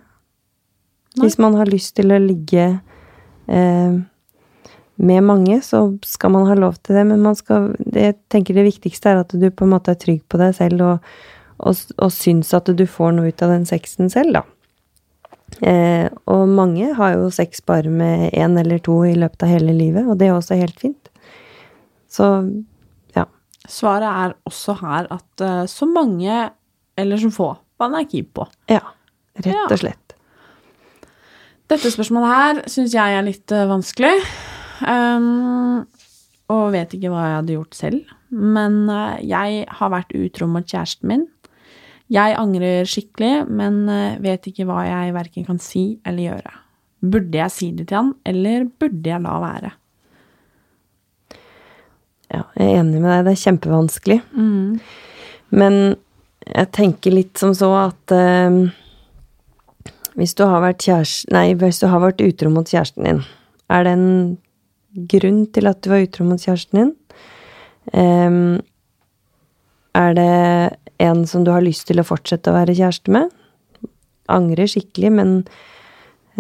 Nei. 1.17 1.25
Hvis 1.25 1.39
man 1.41 1.57
har 1.57 1.71
lyst 1.71 1.95
til 1.97 2.13
å 2.13 2.21
ligge 2.21 2.67
eh, 3.49 3.95
med 4.97 5.25
mange, 5.25 5.61
så 5.65 5.81
skal 6.05 6.35
man 6.35 6.49
ha 6.49 6.57
lov 6.59 6.77
til 6.81 6.99
det, 6.99 7.07
men 7.09 7.25
man 7.25 7.37
skal 7.37 7.71
det, 7.79 8.03
Jeg 8.03 8.19
tenker 8.33 8.57
det 8.57 8.67
viktigste 8.69 9.13
er 9.13 9.23
at 9.23 9.33
du 9.33 9.49
på 9.49 9.65
en 9.65 9.73
måte 9.73 9.93
er 9.93 10.01
trygg 10.01 10.23
på 10.29 10.41
deg 10.41 10.55
selv 10.57 10.85
og, 10.85 11.09
og, 11.57 11.89
og 11.97 12.13
syns 12.13 12.53
at 12.57 12.69
du 12.69 12.85
får 12.89 13.17
noe 13.17 13.33
ut 13.33 13.45
av 13.45 13.55
den 13.55 13.67
sexen 13.69 14.13
selv, 14.13 14.41
da. 14.41 14.45
Eh, 15.65 16.09
og 16.29 16.49
mange 16.53 16.91
har 16.99 17.15
jo 17.15 17.29
sex 17.33 17.63
bare 17.65 17.91
med 17.93 18.33
én 18.37 18.59
eller 18.61 18.81
to 18.83 18.99
i 19.07 19.15
løpet 19.17 19.47
av 19.47 19.53
hele 19.55 19.77
livet, 19.77 20.05
og 20.05 20.19
det 20.21 20.29
er 20.29 20.37
også 20.37 20.59
helt 20.59 20.81
fint. 20.81 21.11
Så 22.13 22.27
ja. 23.17 23.27
Svaret 23.69 24.09
er 24.09 24.35
også 24.49 24.77
her 24.81 25.09
at 25.15 25.45
uh, 25.45 25.65
så 25.71 25.89
mange, 25.89 26.51
eller 26.97 27.21
så 27.21 27.31
få, 27.33 27.51
man 27.81 27.97
er 27.99 28.09
keen 28.11 28.29
på. 28.35 28.47
Ja. 28.73 28.83
Rett 29.37 29.73
og 29.73 29.81
slett. 29.81 30.06
Dette 31.67 31.91
spørsmålet 31.91 32.31
her 32.31 32.59
syns 32.71 32.95
jeg 32.95 33.17
er 33.17 33.25
litt 33.27 33.53
eh, 33.55 33.67
vanskelig. 33.67 34.13
Um, 34.87 35.87
og 36.53 36.69
vet 36.75 36.93
ikke 36.95 37.11
hva 37.11 37.25
jeg 37.25 37.39
hadde 37.41 37.57
gjort 37.57 37.79
selv. 37.79 38.13
Men 38.31 38.85
eh, 38.93 39.25
jeg 39.27 39.65
har 39.79 39.91
vært 39.93 40.15
utro 40.15 40.47
mot 40.51 40.67
kjæresten 40.67 41.11
min. 41.11 41.25
Jeg 42.13 42.37
angrer 42.39 42.87
skikkelig, 42.87 43.49
men 43.51 43.83
eh, 43.91 44.21
vet 44.23 44.47
ikke 44.47 44.69
hva 44.69 44.85
jeg 44.87 45.17
verken 45.17 45.49
kan 45.49 45.59
si 45.63 45.89
eller 46.07 46.29
gjøre. 46.29 46.55
Burde 47.07 47.43
jeg 47.43 47.55
si 47.55 47.73
det 47.75 47.89
til 47.91 47.99
han, 47.99 48.15
eller 48.27 48.71
burde 48.71 49.11
jeg 49.11 49.23
la 49.27 49.35
være? 49.43 49.75
Ja, 52.31 52.43
jeg 52.59 52.67
er 52.67 52.81
enig 52.81 53.03
med 53.03 53.11
deg. 53.11 53.27
Det 53.27 53.35
er 53.35 53.43
kjempevanskelig. 53.43 54.21
Men 55.57 55.77
jeg 56.47 56.71
tenker 56.75 57.15
litt 57.15 57.39
som 57.43 57.55
så 57.59 57.73
at 57.89 58.15
eh, 58.15 58.67
hvis 60.17 60.35
du 60.37 60.47
har 60.49 60.65
vært 60.65 60.87
kjæreste 60.87 61.91
vært 62.01 62.25
utro 62.25 62.51
mot 62.53 62.69
kjæresten 62.69 63.05
din, 63.05 63.23
er 63.69 63.85
det 63.85 63.93
en 63.97 64.09
grunn 65.13 65.45
til 65.53 65.69
at 65.69 65.83
du 65.85 65.91
var 65.93 66.05
utro 66.05 66.25
mot 66.25 66.41
kjæresten 66.41 66.81
din? 66.81 66.93
Um, 67.93 68.61
er 69.97 70.17
det 70.17 70.77
en 71.05 71.25
som 71.29 71.45
du 71.45 71.53
har 71.53 71.65
lyst 71.65 71.87
til 71.89 72.01
å 72.01 72.07
fortsette 72.07 72.51
å 72.51 72.57
være 72.57 72.77
kjæreste 72.77 73.13
med? 73.13 73.33
Angrer 74.33 74.69
skikkelig, 74.71 75.13
men 75.19 75.35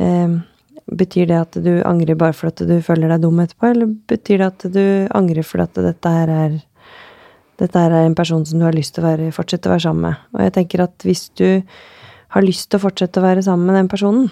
um, 0.00 0.40
betyr 0.86 1.28
det 1.28 1.42
at 1.42 1.58
du 1.62 1.74
angrer 1.86 2.18
bare 2.18 2.36
for 2.36 2.50
at 2.50 2.62
du 2.64 2.78
føler 2.84 3.12
deg 3.12 3.26
dum 3.26 3.42
etterpå, 3.42 3.70
eller 3.74 3.92
betyr 4.08 4.40
det 4.40 4.48
at 4.48 4.66
du 4.72 4.86
angrer 5.16 5.46
for 5.46 5.64
at 5.66 5.76
dette 5.76 6.16
her 6.16 6.32
er 6.32 6.56
dette 7.56 7.80
her 7.80 7.88
er 7.88 8.04
en 8.04 8.16
person 8.16 8.42
som 8.44 8.60
du 8.60 8.66
har 8.66 8.76
lyst 8.76 8.92
til 8.94 9.04
å 9.04 9.10
være, 9.10 9.30
fortsette 9.32 9.70
å 9.70 9.72
være 9.72 9.86
sammen 9.86 10.10
med. 10.10 10.24
Og 10.36 10.42
jeg 10.44 10.52
tenker 10.58 10.82
at 10.84 11.06
hvis 11.06 11.22
du 11.40 11.46
har 12.34 12.44
lyst 12.44 12.70
til 12.70 12.80
å 12.80 12.86
fortsette 12.86 13.20
å 13.20 13.26
være 13.26 13.44
sammen 13.46 13.70
med 13.70 13.78
den 13.80 13.90
personen, 13.90 14.30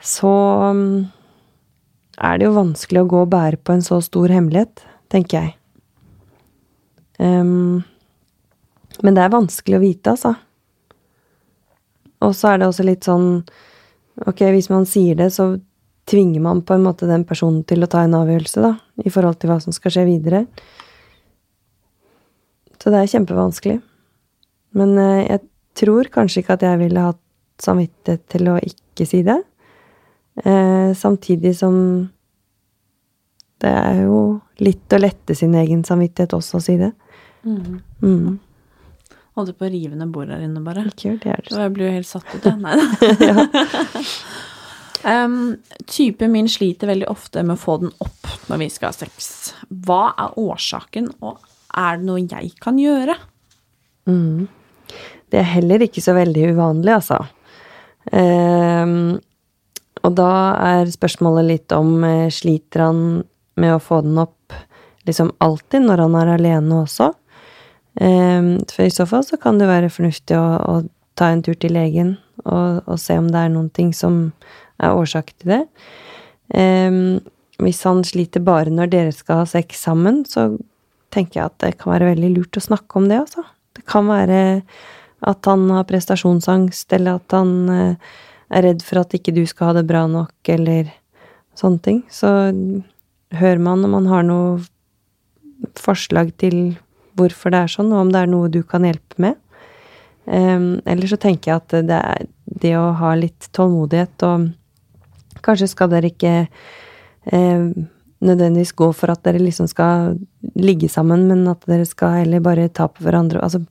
så 0.00 0.32
mm, 0.76 0.98
er 2.20 2.38
det 2.38 2.48
jo 2.48 2.56
vanskelig 2.56 3.02
å 3.02 3.08
gå 3.10 3.22
og 3.24 3.32
bære 3.32 3.60
på 3.64 3.76
en 3.76 3.84
så 3.84 4.00
stor 4.04 4.32
hemmelighet, 4.32 4.84
tenker 5.12 5.40
jeg. 5.40 5.56
Um, 7.20 7.82
men 9.04 9.16
det 9.16 9.24
er 9.24 9.32
vanskelig 9.32 9.78
å 9.78 9.82
vite, 9.82 10.14
altså. 10.14 10.34
Og 12.20 12.36
så 12.36 12.52
er 12.52 12.60
det 12.60 12.68
også 12.68 12.84
litt 12.84 13.06
sånn 13.06 13.28
Ok, 14.28 14.42
hvis 14.52 14.66
man 14.68 14.82
sier 14.84 15.16
det, 15.16 15.30
så 15.32 15.54
tvinger 16.10 16.42
man 16.44 16.58
på 16.66 16.74
en 16.74 16.82
måte 16.84 17.06
den 17.08 17.22
personen 17.24 17.62
til 17.64 17.80
å 17.80 17.88
ta 17.88 18.02
en 18.04 18.16
avgjørelse, 18.18 18.60
da, 18.60 18.74
i 19.00 19.12
forhold 19.12 19.38
til 19.40 19.48
hva 19.48 19.56
som 19.64 19.72
skal 19.72 19.94
skje 19.94 20.02
videre. 20.04 20.42
Så 22.76 22.92
det 22.92 23.00
er 23.00 23.12
kjempevanskelig. 23.14 23.78
Men 24.76 24.92
eh, 25.00 25.22
jeg 25.30 25.44
tror 25.80 26.10
kanskje 26.12 26.44
ikke 26.44 26.58
at 26.58 26.66
jeg 26.66 26.80
ville 26.84 27.08
hatt 27.10 27.20
samvittighet 27.60 28.26
til 28.32 28.52
å 28.52 28.56
ikke 28.64 29.06
si 29.08 29.22
det. 29.26 29.38
Eh, 30.44 30.92
samtidig 30.96 31.54
som 31.58 31.76
det 33.60 33.72
er 33.76 34.04
jo 34.06 34.20
litt 34.64 34.92
å 34.96 35.00
lette 35.00 35.36
sin 35.36 35.54
egen 35.58 35.82
samvittighet 35.84 36.32
også 36.36 36.60
å 36.60 36.64
si 36.64 36.76
det. 36.80 36.92
Mm. 37.44 38.38
Holdt 39.36 39.58
på 39.58 39.66
å 39.66 39.72
rive 39.72 39.98
ned 39.98 40.12
bordet 40.14 40.38
her 40.38 40.46
inne, 40.46 40.62
bare. 40.64 40.86
Ikke 40.88 41.10
gjør 41.10 41.18
det. 41.22 41.34
Er 41.34 41.44
det. 41.44 41.52
Så 41.52 41.60
jeg 41.64 41.74
blir 41.76 41.88
jo 41.88 41.96
helt 41.98 42.08
satt 42.08 42.32
ut, 42.32 42.46
jeg. 42.46 42.56
Nei 42.60 42.74
da. 43.20 43.44
um, 45.26 45.36
typen 45.96 46.32
min 46.32 46.48
sliter 46.50 46.90
veldig 46.90 47.10
ofte 47.12 47.44
med 47.44 47.58
å 47.58 47.60
få 47.60 47.76
den 47.84 47.92
opp 48.00 48.32
når 48.50 48.64
vi 48.64 48.70
skal 48.72 48.94
ha 48.94 48.96
sex. 48.96 49.52
Hva 49.68 50.02
er 50.16 50.40
årsaken, 50.40 51.12
og 51.20 51.44
er 51.76 52.00
det 52.00 52.08
noe 52.08 52.24
jeg 52.24 52.54
kan 52.64 52.80
gjøre? 52.80 53.18
Det 55.30 55.40
er 55.40 55.52
heller 55.54 55.84
ikke 55.84 56.02
så 56.02 56.14
veldig 56.16 56.50
uvanlig, 56.54 56.92
altså. 56.96 57.20
Ehm, 58.16 59.18
og 60.00 60.14
da 60.16 60.32
er 60.64 60.92
spørsmålet 60.92 61.48
litt 61.48 61.74
om 61.76 61.98
eh, 62.06 62.28
sliter 62.32 62.86
han 62.88 63.02
med 63.60 63.74
å 63.74 63.82
få 63.82 64.00
den 64.06 64.18
opp 64.22 64.54
liksom 65.08 65.32
alltid 65.42 65.84
når 65.84 66.04
han 66.06 66.16
er 66.20 66.32
alene 66.36 66.80
også? 66.82 67.10
Ehm, 68.00 68.54
for 68.70 68.86
i 68.86 68.94
så 68.94 69.06
fall 69.08 69.26
så 69.26 69.38
kan 69.40 69.60
det 69.60 69.70
være 69.70 69.92
fornuftig 69.92 70.38
å, 70.38 70.48
å 70.58 70.74
ta 71.20 71.30
en 71.30 71.44
tur 71.44 71.58
til 71.60 71.74
legen 71.76 72.14
og, 72.46 72.80
og 72.86 72.96
se 73.00 73.18
om 73.20 73.28
det 73.30 73.44
er 73.44 73.52
noen 73.52 73.68
ting 73.76 73.92
som 73.96 74.30
er 74.80 74.96
årsak 74.96 75.34
til 75.36 75.54
det. 75.54 75.62
Um, 76.50 77.20
hvis 77.60 77.82
han 77.86 78.00
sliter 78.06 78.42
bare 78.42 78.72
når 78.72 78.90
dere 78.90 79.14
skal 79.14 79.42
ha 79.42 79.48
sex 79.48 79.82
sammen, 79.84 80.22
så 80.26 80.54
tenker 81.14 81.40
jeg 81.40 81.50
at 81.50 81.58
det 81.62 81.76
kan 81.80 81.92
være 81.92 82.14
veldig 82.14 82.30
lurt 82.32 82.58
å 82.58 82.64
snakke 82.64 82.98
om 82.98 83.10
det, 83.10 83.20
altså. 83.20 83.44
Det 83.76 83.84
kan 83.88 84.08
være 84.08 84.40
at 85.20 85.48
han 85.48 85.66
har 85.72 85.88
prestasjonsangst, 85.88 86.92
eller 86.96 87.20
at 87.20 87.36
han 87.36 87.52
uh, 87.68 88.12
er 88.50 88.66
redd 88.66 88.84
for 88.86 89.02
at 89.02 89.14
ikke 89.16 89.34
du 89.36 89.44
skal 89.48 89.70
ha 89.70 89.78
det 89.80 89.86
bra 89.88 90.06
nok, 90.10 90.34
eller 90.48 90.90
sånne 91.58 91.84
ting. 91.84 92.02
Så 92.12 92.30
hører 93.36 93.62
man 93.62 93.84
om 93.86 93.96
han 93.98 94.08
har 94.10 94.26
noe 94.26 94.60
forslag 95.78 96.32
til 96.40 96.74
hvorfor 97.18 97.52
det 97.52 97.64
er 97.64 97.72
sånn, 97.74 97.92
og 97.92 98.06
om 98.06 98.12
det 98.14 98.24
er 98.24 98.32
noe 98.32 98.50
du 98.52 98.62
kan 98.66 98.86
hjelpe 98.86 99.20
med. 99.22 99.38
Um, 100.30 100.78
eller 100.88 101.10
så 101.10 101.18
tenker 101.20 101.50
jeg 101.50 101.62
at 101.62 101.74
det 101.88 101.96
er 101.96 102.26
det 102.60 102.74
å 102.78 102.90
ha 102.98 103.14
litt 103.18 103.48
tålmodighet, 103.56 104.26
og 104.26 104.50
kanskje 105.44 105.70
skal 105.70 105.90
dere 105.92 106.10
ikke 106.10 106.34
eh, 107.32 107.62
nødvendigvis 108.20 108.74
gå 108.76 108.90
for 108.96 109.12
at 109.12 109.22
dere 109.24 109.40
liksom 109.40 109.68
skal 109.70 110.18
ligge 110.60 110.90
sammen, 110.92 111.26
men 111.30 111.46
at 111.50 111.64
dere 111.70 111.86
skal 111.88 112.20
heller 112.20 112.42
bare 112.44 112.68
ta 112.68 112.88
på 112.90 113.06
hverandre. 113.06 113.40
Altså 113.40 113.62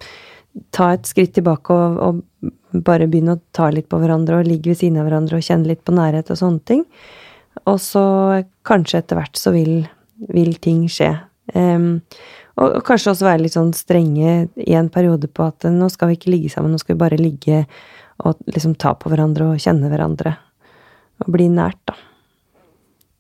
ta 0.76 0.94
et 0.96 1.08
skritt 1.10 1.34
tilbake 1.38 1.76
og, 1.76 2.00
og 2.00 2.82
bare 2.86 3.08
begynne 3.10 3.38
å 3.38 3.42
ta 3.56 3.70
litt 3.74 3.90
på 3.90 4.00
hverandre 4.02 4.40
og 4.40 4.50
ligge 4.50 4.72
ved 4.72 4.80
siden 4.82 5.00
av 5.02 5.08
hverandre 5.08 5.40
og 5.40 5.46
kjenne 5.46 5.70
litt 5.72 5.82
på 5.86 5.96
nærhet 5.96 6.30
og 6.32 6.40
sånne 6.40 6.66
ting. 6.70 6.84
Og 7.68 7.80
så 7.82 8.04
kanskje 8.68 9.02
etter 9.02 9.20
hvert 9.20 9.40
så 9.40 9.54
vil, 9.56 9.82
vil 10.32 10.54
ting 10.62 10.86
skje. 10.92 11.12
Um, 11.56 12.04
og, 12.60 12.68
og, 12.68 12.82
kanskje 12.88 13.14
også 13.14 13.26
være 13.26 13.44
litt 13.46 13.56
sånn 13.56 13.74
strenge 13.76 14.36
i 14.54 14.76
en 14.78 14.92
periode 14.94 15.32
på 15.32 15.48
at 15.50 15.66
nå 15.74 15.90
skal 15.92 16.12
vi 16.12 16.20
ikke 16.20 16.34
ligge 16.36 16.54
sammen, 16.54 16.76
nå 16.76 16.82
skal 16.82 16.96
vi 16.96 17.02
bare 17.02 17.20
ligge 17.20 17.64
og 18.20 18.40
liksom 18.52 18.76
ta 18.80 18.94
på 19.00 19.10
hverandre 19.12 19.54
og 19.54 19.64
kjenne 19.64 19.90
hverandre. 19.92 20.36
Og 21.24 21.34
bli 21.34 21.50
nært, 21.52 21.80
da. 21.90 21.98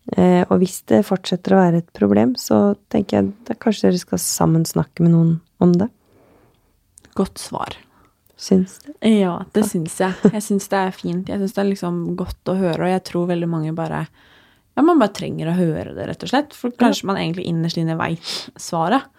Uh, 0.09 0.43
og 0.49 0.57
hvis 0.61 0.79
det 0.89 1.03
fortsetter 1.05 1.53
å 1.53 1.59
være 1.59 1.83
et 1.83 1.91
problem, 1.95 2.33
så 2.39 2.73
tenker 2.89 3.19
jeg 3.19 3.31
da 3.45 3.55
kanskje 3.61 3.89
dere 3.89 4.01
skal 4.01 4.21
sammen 4.23 4.65
snakke 4.65 5.05
med 5.05 5.13
noen 5.13 5.35
om 5.61 5.75
det. 5.77 5.89
Godt 7.17 7.41
svar. 7.41 7.77
Syns 8.39 8.77
det? 8.85 9.09
Ja, 9.19 9.33
det 9.51 9.65
syns 9.67 9.97
jeg. 9.99 10.15
Jeg 10.31 10.43
syns 10.45 10.69
det 10.71 10.79
er 10.79 10.93
fint. 10.95 11.29
Jeg 11.29 11.41
syns 11.41 11.55
det 11.57 11.63
er 11.63 11.71
liksom 11.73 11.97
godt 12.19 12.51
å 12.51 12.55
høre, 12.59 12.85
og 12.85 12.93
jeg 12.93 13.05
tror 13.09 13.31
veldig 13.33 13.49
mange 13.51 13.73
bare 13.75 14.05
Ja, 14.77 14.83
man 14.85 15.01
bare 15.01 15.11
trenger 15.11 15.49
å 15.51 15.57
høre 15.57 15.91
det, 15.91 16.05
rett 16.07 16.23
og 16.23 16.31
slett. 16.31 16.55
For 16.55 16.71
kanskje 16.71 17.09
man 17.09 17.19
egentlig 17.19 17.49
innerst 17.49 17.79
inne 17.81 17.97
veit 17.99 18.23
svaret. 18.55 19.09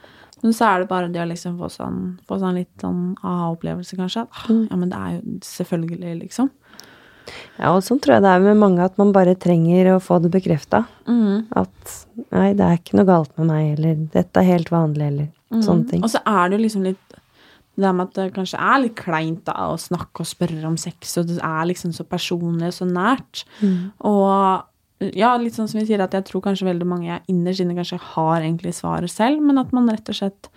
Men 0.40 0.54
så 0.56 0.70
er 0.70 0.80
det 0.80 0.88
bare 0.88 1.10
det 1.12 1.20
å 1.20 1.28
liksom 1.28 1.58
få 1.60 1.68
sånn, 1.68 1.98
få 2.24 2.38
sånn 2.40 2.56
litt 2.56 2.72
sånn 2.80 3.10
aha-opplevelse, 3.20 3.98
kanskje. 3.98 4.24
At 4.24 4.48
ah, 4.48 4.62
ja, 4.70 4.78
men 4.80 4.92
det 4.92 5.00
er 5.00 5.18
jo 5.18 5.34
selvfølgelig, 5.44 6.14
liksom. 6.22 6.48
Ja, 7.58 7.74
og 7.74 7.82
sånn 7.84 8.00
tror 8.00 8.16
jeg 8.16 8.24
det 8.24 8.32
er 8.32 8.46
med 8.46 8.58
mange, 8.62 8.86
at 8.88 8.96
man 9.00 9.12
bare 9.12 9.36
trenger 9.38 9.92
å 9.92 10.00
få 10.02 10.16
det 10.24 10.32
bekrefta. 10.32 10.86
Mm. 11.10 11.50
At 11.60 11.94
nei, 12.32 12.54
det 12.56 12.64
er 12.64 12.80
ikke 12.80 12.96
noe 12.96 13.08
galt 13.10 13.36
med 13.36 13.50
meg, 13.52 13.74
eller 13.76 14.00
dette 14.16 14.40
er 14.40 14.48
helt 14.48 14.72
vanlig, 14.72 15.10
eller 15.12 15.28
mm. 15.28 15.62
sånne 15.66 15.92
ting. 15.92 16.04
Og 16.06 16.14
så 16.14 16.24
er 16.24 16.48
det 16.48 16.56
jo 16.56 16.64
liksom 16.64 16.88
litt 16.88 17.19
det 17.80 17.86
der 17.88 17.96
med 17.96 18.10
at 18.10 18.18
det 18.18 18.34
kanskje 18.36 18.60
er 18.60 18.82
litt 18.84 18.96
kleint 18.98 19.46
da, 19.48 19.56
å 19.72 19.78
snakke 19.80 20.22
og 20.22 20.28
spørre 20.28 20.66
om 20.68 20.76
sex, 20.80 21.16
og 21.20 21.30
det 21.30 21.38
er 21.40 21.70
liksom 21.70 21.94
så 21.96 22.04
personlig 22.04 22.68
og 22.68 22.76
så 22.76 22.88
nært. 22.88 23.44
Mm. 23.64 23.78
Og 24.10 25.14
ja, 25.16 25.30
litt 25.40 25.56
sånn 25.56 25.68
som 25.70 25.80
vi 25.80 25.86
sier, 25.88 26.02
at 26.04 26.12
jeg 26.12 26.26
tror 26.28 26.42
kanskje 26.44 26.68
veldig 26.68 26.86
mange 26.88 27.20
innerst 27.32 27.62
inne 27.64 27.76
kanskje 27.78 27.96
har 28.12 28.42
egentlig 28.42 28.74
svaret 28.76 29.12
selv, 29.12 29.40
men 29.44 29.60
at 29.62 29.72
man 29.76 29.88
rett 29.88 30.12
og 30.12 30.18
slett, 30.18 30.50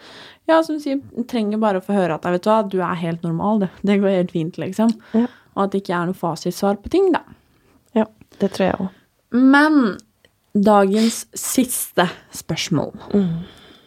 ja, 0.51 0.57
som 0.59 0.75
du 0.75 0.83
sier, 0.83 0.99
trenger 1.31 1.61
bare 1.63 1.79
å 1.79 1.85
få 1.85 1.95
høre 1.95 2.17
at 2.17 2.27
vet 2.27 2.43
du 2.43 2.49
hva, 2.51 2.59
du 2.67 2.81
er 2.83 2.99
helt 2.99 3.23
normal, 3.23 3.63
det. 3.63 3.71
Det 3.87 4.01
går 4.03 4.17
helt 4.17 4.35
fint, 4.35 4.59
liksom. 4.59 4.91
Ja. 5.15 5.29
Og 5.55 5.65
at 5.65 5.71
det 5.71 5.83
ikke 5.83 5.95
er 5.95 6.09
noe 6.09 6.19
fasitsvar 6.19 6.81
på 6.83 6.91
ting, 6.91 7.13
da. 7.15 7.23
Ja, 7.95 8.09
det 8.41 8.51
tror 8.57 8.67
jeg 8.67 8.79
òg. 8.83 8.99
Men 9.33 9.79
dagens 10.53 11.23
siste 11.39 12.09
spørsmål. 12.35 12.91
Mm. 13.13 13.31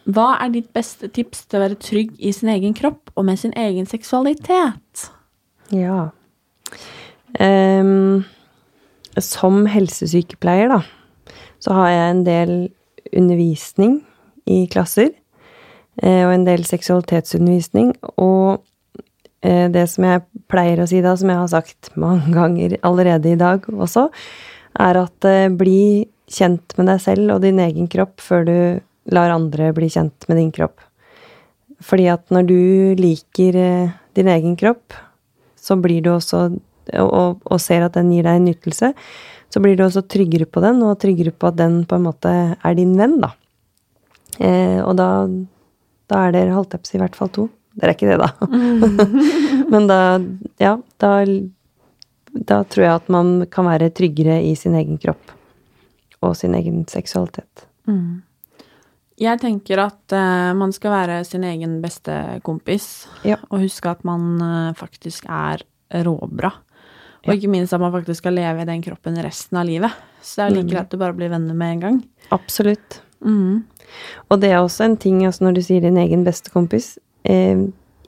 Hva 0.07 0.29
er 0.39 0.53
ditt 0.53 0.71
beste 0.75 1.09
tips 1.11 1.45
til 1.45 1.59
å 1.59 1.65
være 1.65 1.79
trygg 1.83 2.15
i 2.19 2.31
sin 2.35 2.49
egen 2.53 2.75
kropp 2.77 3.11
og 3.15 3.27
med 3.27 3.39
sin 3.41 3.53
egen 3.59 3.87
seksualitet? 3.89 5.09
Ja. 5.75 6.09
Um 7.37 8.25
som 9.21 9.65
helsesykepleier, 9.69 10.71
da, 10.71 10.81
så 11.63 11.75
har 11.77 11.91
jeg 11.91 12.09
en 12.11 12.23
del 12.27 12.53
undervisning 13.17 13.99
i 14.49 14.65
klasser. 14.71 15.11
Eh, 15.97 16.23
og 16.27 16.33
en 16.35 16.45
del 16.45 16.65
seksualitetsundervisning. 16.67 17.93
Og 18.21 18.61
eh, 19.41 19.65
det 19.73 19.87
som 19.91 20.05
jeg 20.07 20.25
pleier 20.51 20.83
å 20.83 20.89
si 20.89 21.01
da, 21.05 21.15
som 21.17 21.31
jeg 21.33 21.41
har 21.41 21.49
sagt 21.51 21.91
mange 21.97 22.29
ganger 22.35 22.77
allerede 22.85 23.33
i 23.33 23.39
dag 23.39 23.65
også, 23.73 24.07
er 24.77 25.01
at 25.01 25.29
eh, 25.29 25.49
bli 25.49 26.05
kjent 26.27 26.75
med 26.77 26.91
deg 26.91 27.01
selv 27.01 27.37
og 27.37 27.43
din 27.45 27.59
egen 27.63 27.87
kropp 27.89 28.21
før 28.21 28.45
du 28.45 28.57
lar 29.13 29.33
andre 29.33 29.71
bli 29.75 29.89
kjent 29.91 30.27
med 30.29 30.39
din 30.41 30.51
kropp. 30.55 30.81
Fordi 31.83 32.07
at 32.09 32.25
når 32.33 32.47
du 32.49 32.61
liker 32.97 33.57
din 34.17 34.29
egen 34.33 34.55
kropp, 34.57 34.95
så 35.55 35.77
blir 35.79 36.01
du 36.01 36.13
også 36.15 36.47
og, 36.95 37.41
og, 37.43 37.57
ser 37.61 37.85
at 37.85 37.97
den 37.97 38.11
gir 38.13 38.27
deg 38.27 38.39
en 38.39 38.47
nytelse, 38.47 38.93
så 39.47 39.63
blir 39.63 39.77
du 39.77 39.83
også 39.85 40.05
tryggere 40.07 40.47
på 40.49 40.63
den, 40.63 40.81
og 40.85 40.99
tryggere 41.01 41.33
på 41.35 41.49
at 41.49 41.59
den 41.59 41.81
på 41.87 41.97
en 41.97 42.07
måte 42.07 42.33
er 42.55 42.77
din 42.77 42.95
venn, 42.99 43.17
da. 43.23 43.33
Eh, 44.39 44.79
og 44.83 44.95
da, 44.99 45.09
da 46.11 46.25
er 46.27 46.35
dere, 46.35 46.63
si, 46.83 46.97
i 46.97 47.01
hvert 47.01 47.17
fall 47.17 47.31
to. 47.33 47.47
Dere 47.77 47.93
er 47.93 47.97
ikke 47.97 48.09
det, 48.09 48.19
da. 48.21 48.47
Mm. 48.49 49.25
Men 49.73 49.89
da, 49.89 49.99
ja, 50.61 50.75
da, 51.01 51.11
da 52.33 52.61
tror 52.67 52.85
jeg 52.85 53.01
at 53.01 53.11
man 53.13 53.33
kan 53.51 53.67
være 53.69 53.91
tryggere 53.95 54.39
i 54.45 54.53
sin 54.59 54.77
egen 54.77 54.99
kropp 55.01 55.35
og 56.25 56.33
sin 56.37 56.55
egen 56.57 56.83
seksualitet. 56.89 57.67
Mm. 57.87 58.23
Jeg 59.17 59.41
tenker 59.41 59.81
at 59.81 60.13
uh, 60.13 60.53
man 60.57 60.73
skal 60.75 60.93
være 60.93 61.21
sin 61.25 61.45
egen 61.47 61.79
beste 61.81 62.13
kompis, 62.45 63.07
ja. 63.25 63.39
og 63.49 63.63
huske 63.65 63.89
at 63.89 64.03
man 64.05 64.37
uh, 64.41 64.75
faktisk 64.77 65.25
er 65.25 65.63
råbra. 66.05 66.51
Og 67.27 67.33
ikke 67.33 67.49
minst 67.51 67.73
at 67.75 67.81
man 67.81 67.91
faktisk 67.91 68.21
skal 68.21 68.37
leve 68.37 68.63
i 68.63 68.67
den 68.69 68.83
kroppen 68.85 69.17
resten 69.23 69.59
av 69.59 69.67
livet. 69.67 69.95
Så 70.21 70.39
det 70.39 70.45
er 70.45 70.55
like 70.55 70.69
greit 70.71 70.93
du 70.93 70.99
bare 71.01 71.15
blir 71.17 71.31
venner 71.31 71.57
med 71.57 71.75
en 71.75 71.83
gang. 71.83 71.97
Absolutt. 72.35 73.01
Mm. 73.25 73.65
Og 74.29 74.39
det 74.41 74.51
er 74.51 74.61
også 74.61 74.85
en 74.85 74.97
ting, 74.99 75.23
altså 75.25 75.47
når 75.47 75.57
du 75.57 75.61
sier 75.65 75.83
din 75.83 75.97
egen 75.97 76.21
beste 76.27 76.51
kompis 76.53 76.99
eh, 77.25 77.63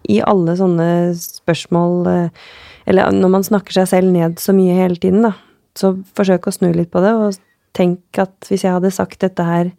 I 0.06 0.20
alle 0.22 0.54
sånne 0.60 1.16
spørsmål 1.18 2.10
eh, 2.12 2.44
Eller 2.86 3.10
når 3.16 3.32
man 3.34 3.46
snakker 3.48 3.74
seg 3.74 3.88
selv 3.90 4.12
ned 4.14 4.38
så 4.44 4.54
mye 4.54 4.76
hele 4.78 5.00
tiden, 5.02 5.26
da, 5.26 5.34
så 5.78 5.96
forsøk 6.18 6.46
å 6.46 6.54
snu 6.54 6.70
litt 6.76 6.92
på 6.94 7.02
det, 7.02 7.16
og 7.16 7.40
tenk 7.78 8.20
at 8.22 8.50
hvis 8.50 8.68
jeg 8.68 8.76
hadde 8.76 8.94
sagt 8.94 9.22
dette 9.24 9.46
her 9.46 9.72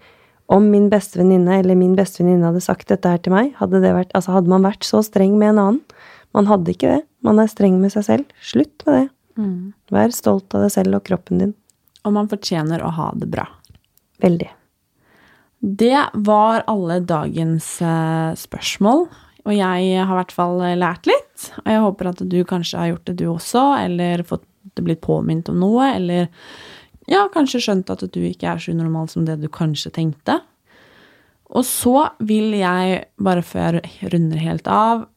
om 0.51 0.67
min 0.73 0.89
bestevenninne 0.91 1.61
eller 1.61 1.79
min 1.79 1.95
bestevenninne 1.99 2.49
hadde 2.49 2.63
sagt 2.65 2.91
dette 2.91 3.11
her 3.11 3.23
til 3.23 3.35
meg, 3.35 3.53
hadde, 3.61 3.83
det 3.85 3.93
vært, 3.95 4.11
altså 4.19 4.35
hadde 4.35 4.51
man 4.51 4.67
vært 4.67 4.87
så 4.87 5.03
streng 5.07 5.37
med 5.39 5.55
en 5.55 5.63
annen? 5.65 5.81
Man 6.37 6.47
hadde 6.51 6.75
ikke 6.75 6.91
det. 6.97 7.05
Man 7.27 7.41
er 7.43 7.51
streng 7.51 7.81
med 7.83 7.93
seg 7.95 8.07
selv. 8.07 8.37
Slutt 8.43 8.85
med 8.87 8.97
det. 8.97 9.07
Mm. 9.41 9.73
Vær 9.95 10.15
stolt 10.15 10.55
av 10.55 10.67
deg 10.67 10.75
selv 10.75 10.99
og 10.99 11.05
kroppen 11.07 11.43
din. 11.43 11.55
Og 12.07 12.15
man 12.17 12.31
fortjener 12.31 12.83
å 12.83 12.93
ha 12.97 13.09
det 13.19 13.29
bra. 13.31 13.47
Veldig. 14.23 14.49
Det 15.61 16.05
var 16.27 16.65
alle 16.71 17.01
dagens 17.05 17.73
eh, 17.85 18.31
spørsmål. 18.39 19.09
Og 19.47 19.57
jeg 19.57 19.97
har 19.97 20.13
i 20.15 20.19
hvert 20.21 20.35
fall 20.35 20.61
lært 20.79 21.09
litt. 21.09 21.51
Og 21.65 21.73
jeg 21.73 21.85
håper 21.85 22.11
at 22.13 22.23
du 22.33 22.39
kanskje 22.49 22.81
har 22.81 22.93
gjort 22.93 23.07
det, 23.11 23.17
du 23.21 23.27
også, 23.33 23.65
eller 23.81 24.25
fått 24.29 24.47
blitt 24.81 25.03
påminnet 25.05 25.51
om 25.53 25.59
noe, 25.61 25.91
eller 25.97 26.29
ja, 27.11 27.25
kanskje 27.35 27.63
skjønt 27.65 27.91
at 27.93 28.05
du 28.15 28.21
ikke 28.23 28.53
er 28.53 28.63
så 28.63 28.75
unormal 28.75 29.11
som 29.11 29.27
det 29.27 29.41
du 29.43 29.49
kanskje 29.53 29.93
tenkte. 29.97 30.39
Og 31.51 31.67
så 31.67 32.07
vil 32.23 32.55
jeg, 32.55 33.03
bare 33.19 33.43
før 33.43 33.81
jeg 33.81 34.13
runder 34.13 34.39
helt 34.39 34.71
av, 34.71 35.09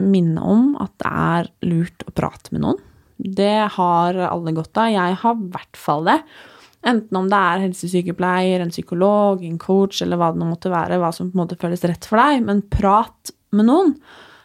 minne 0.00 0.40
om 0.40 0.72
at 0.82 0.94
det 1.02 1.12
er 1.12 1.50
lurt 1.68 2.04
å 2.08 2.14
prate 2.16 2.54
med 2.54 2.64
noen. 2.64 2.80
Det 3.18 3.68
har 3.76 4.18
alle 4.26 4.54
godt 4.56 4.80
av. 4.80 4.90
Jeg 4.90 5.20
har 5.20 5.36
i 5.38 5.50
hvert 5.54 5.78
fall 5.78 6.08
det. 6.08 6.18
Enten 6.84 7.16
om 7.16 7.28
det 7.30 7.38
er 7.38 7.62
helsesykepleier, 7.62 8.60
en 8.60 8.72
psykolog, 8.72 9.44
en 9.44 9.60
coach 9.60 10.02
eller 10.04 10.20
hva 10.20 10.32
det 10.32 10.40
nå 10.40 10.50
måtte 10.50 10.72
være, 10.72 10.98
hva 11.00 11.12
som 11.14 11.30
på 11.30 11.38
en 11.38 11.44
måte 11.44 11.60
føles 11.60 11.84
rett 11.86 12.08
for 12.08 12.20
deg. 12.20 12.42
Men 12.44 12.64
prat 12.72 13.32
med 13.54 13.68
noen. 13.70 13.94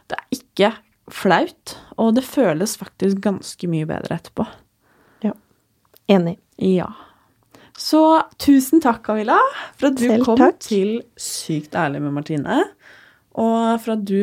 Det 0.09 0.19
er 0.19 0.37
ikke 0.37 0.71
flaut, 1.09 1.75
og 1.97 2.13
det 2.17 2.27
føles 2.27 2.77
faktisk 2.79 3.23
ganske 3.25 3.71
mye 3.71 3.87
bedre 3.89 4.19
etterpå. 4.19 4.45
Enig. 6.09 6.37
Ja. 6.57 6.89
Så 7.79 8.01
tusen 8.41 8.81
takk, 8.83 9.03
Camilla, 9.05 9.37
for 9.79 9.91
at 9.91 9.99
du 9.99 10.07
Selv 10.09 10.25
kom 10.25 10.39
takk. 10.39 10.57
til 10.65 10.97
Sykt 11.19 11.77
ærlig 11.79 12.01
med 12.03 12.17
Martine. 12.17 12.63
Og 13.39 13.79
for 13.83 13.95
at 13.95 14.03
du 14.09 14.19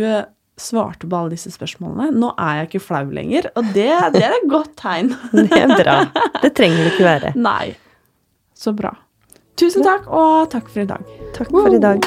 svarte 0.61 1.09
på 1.09 1.17
alle 1.17 1.37
disse 1.37 1.53
spørsmålene. 1.53 2.11
Nå 2.17 2.33
er 2.41 2.61
jeg 2.61 2.69
ikke 2.71 2.85
flau 2.89 3.05
lenger, 3.13 3.51
og 3.57 3.73
det, 3.77 3.89
det 4.17 4.23
er 4.25 4.37
et 4.39 4.49
godt 4.51 4.75
tegn. 4.81 5.13
det 5.37 5.51
er 5.57 5.73
bra. 5.77 5.97
Det 6.43 6.53
trenger 6.57 6.85
det 6.85 6.93
ikke 6.95 7.09
være. 7.09 7.35
Nei. 7.49 7.75
Så 8.57 8.73
bra. 8.77 8.95
Tusen 9.57 9.85
takk, 9.85 10.09
og 10.13 10.51
takk 10.53 10.69
for 10.69 10.85
i 10.85 10.89
dag. 10.89 11.17
Takk 11.37 11.53
for 11.53 11.73
i 11.73 11.81
dag. 11.81 12.05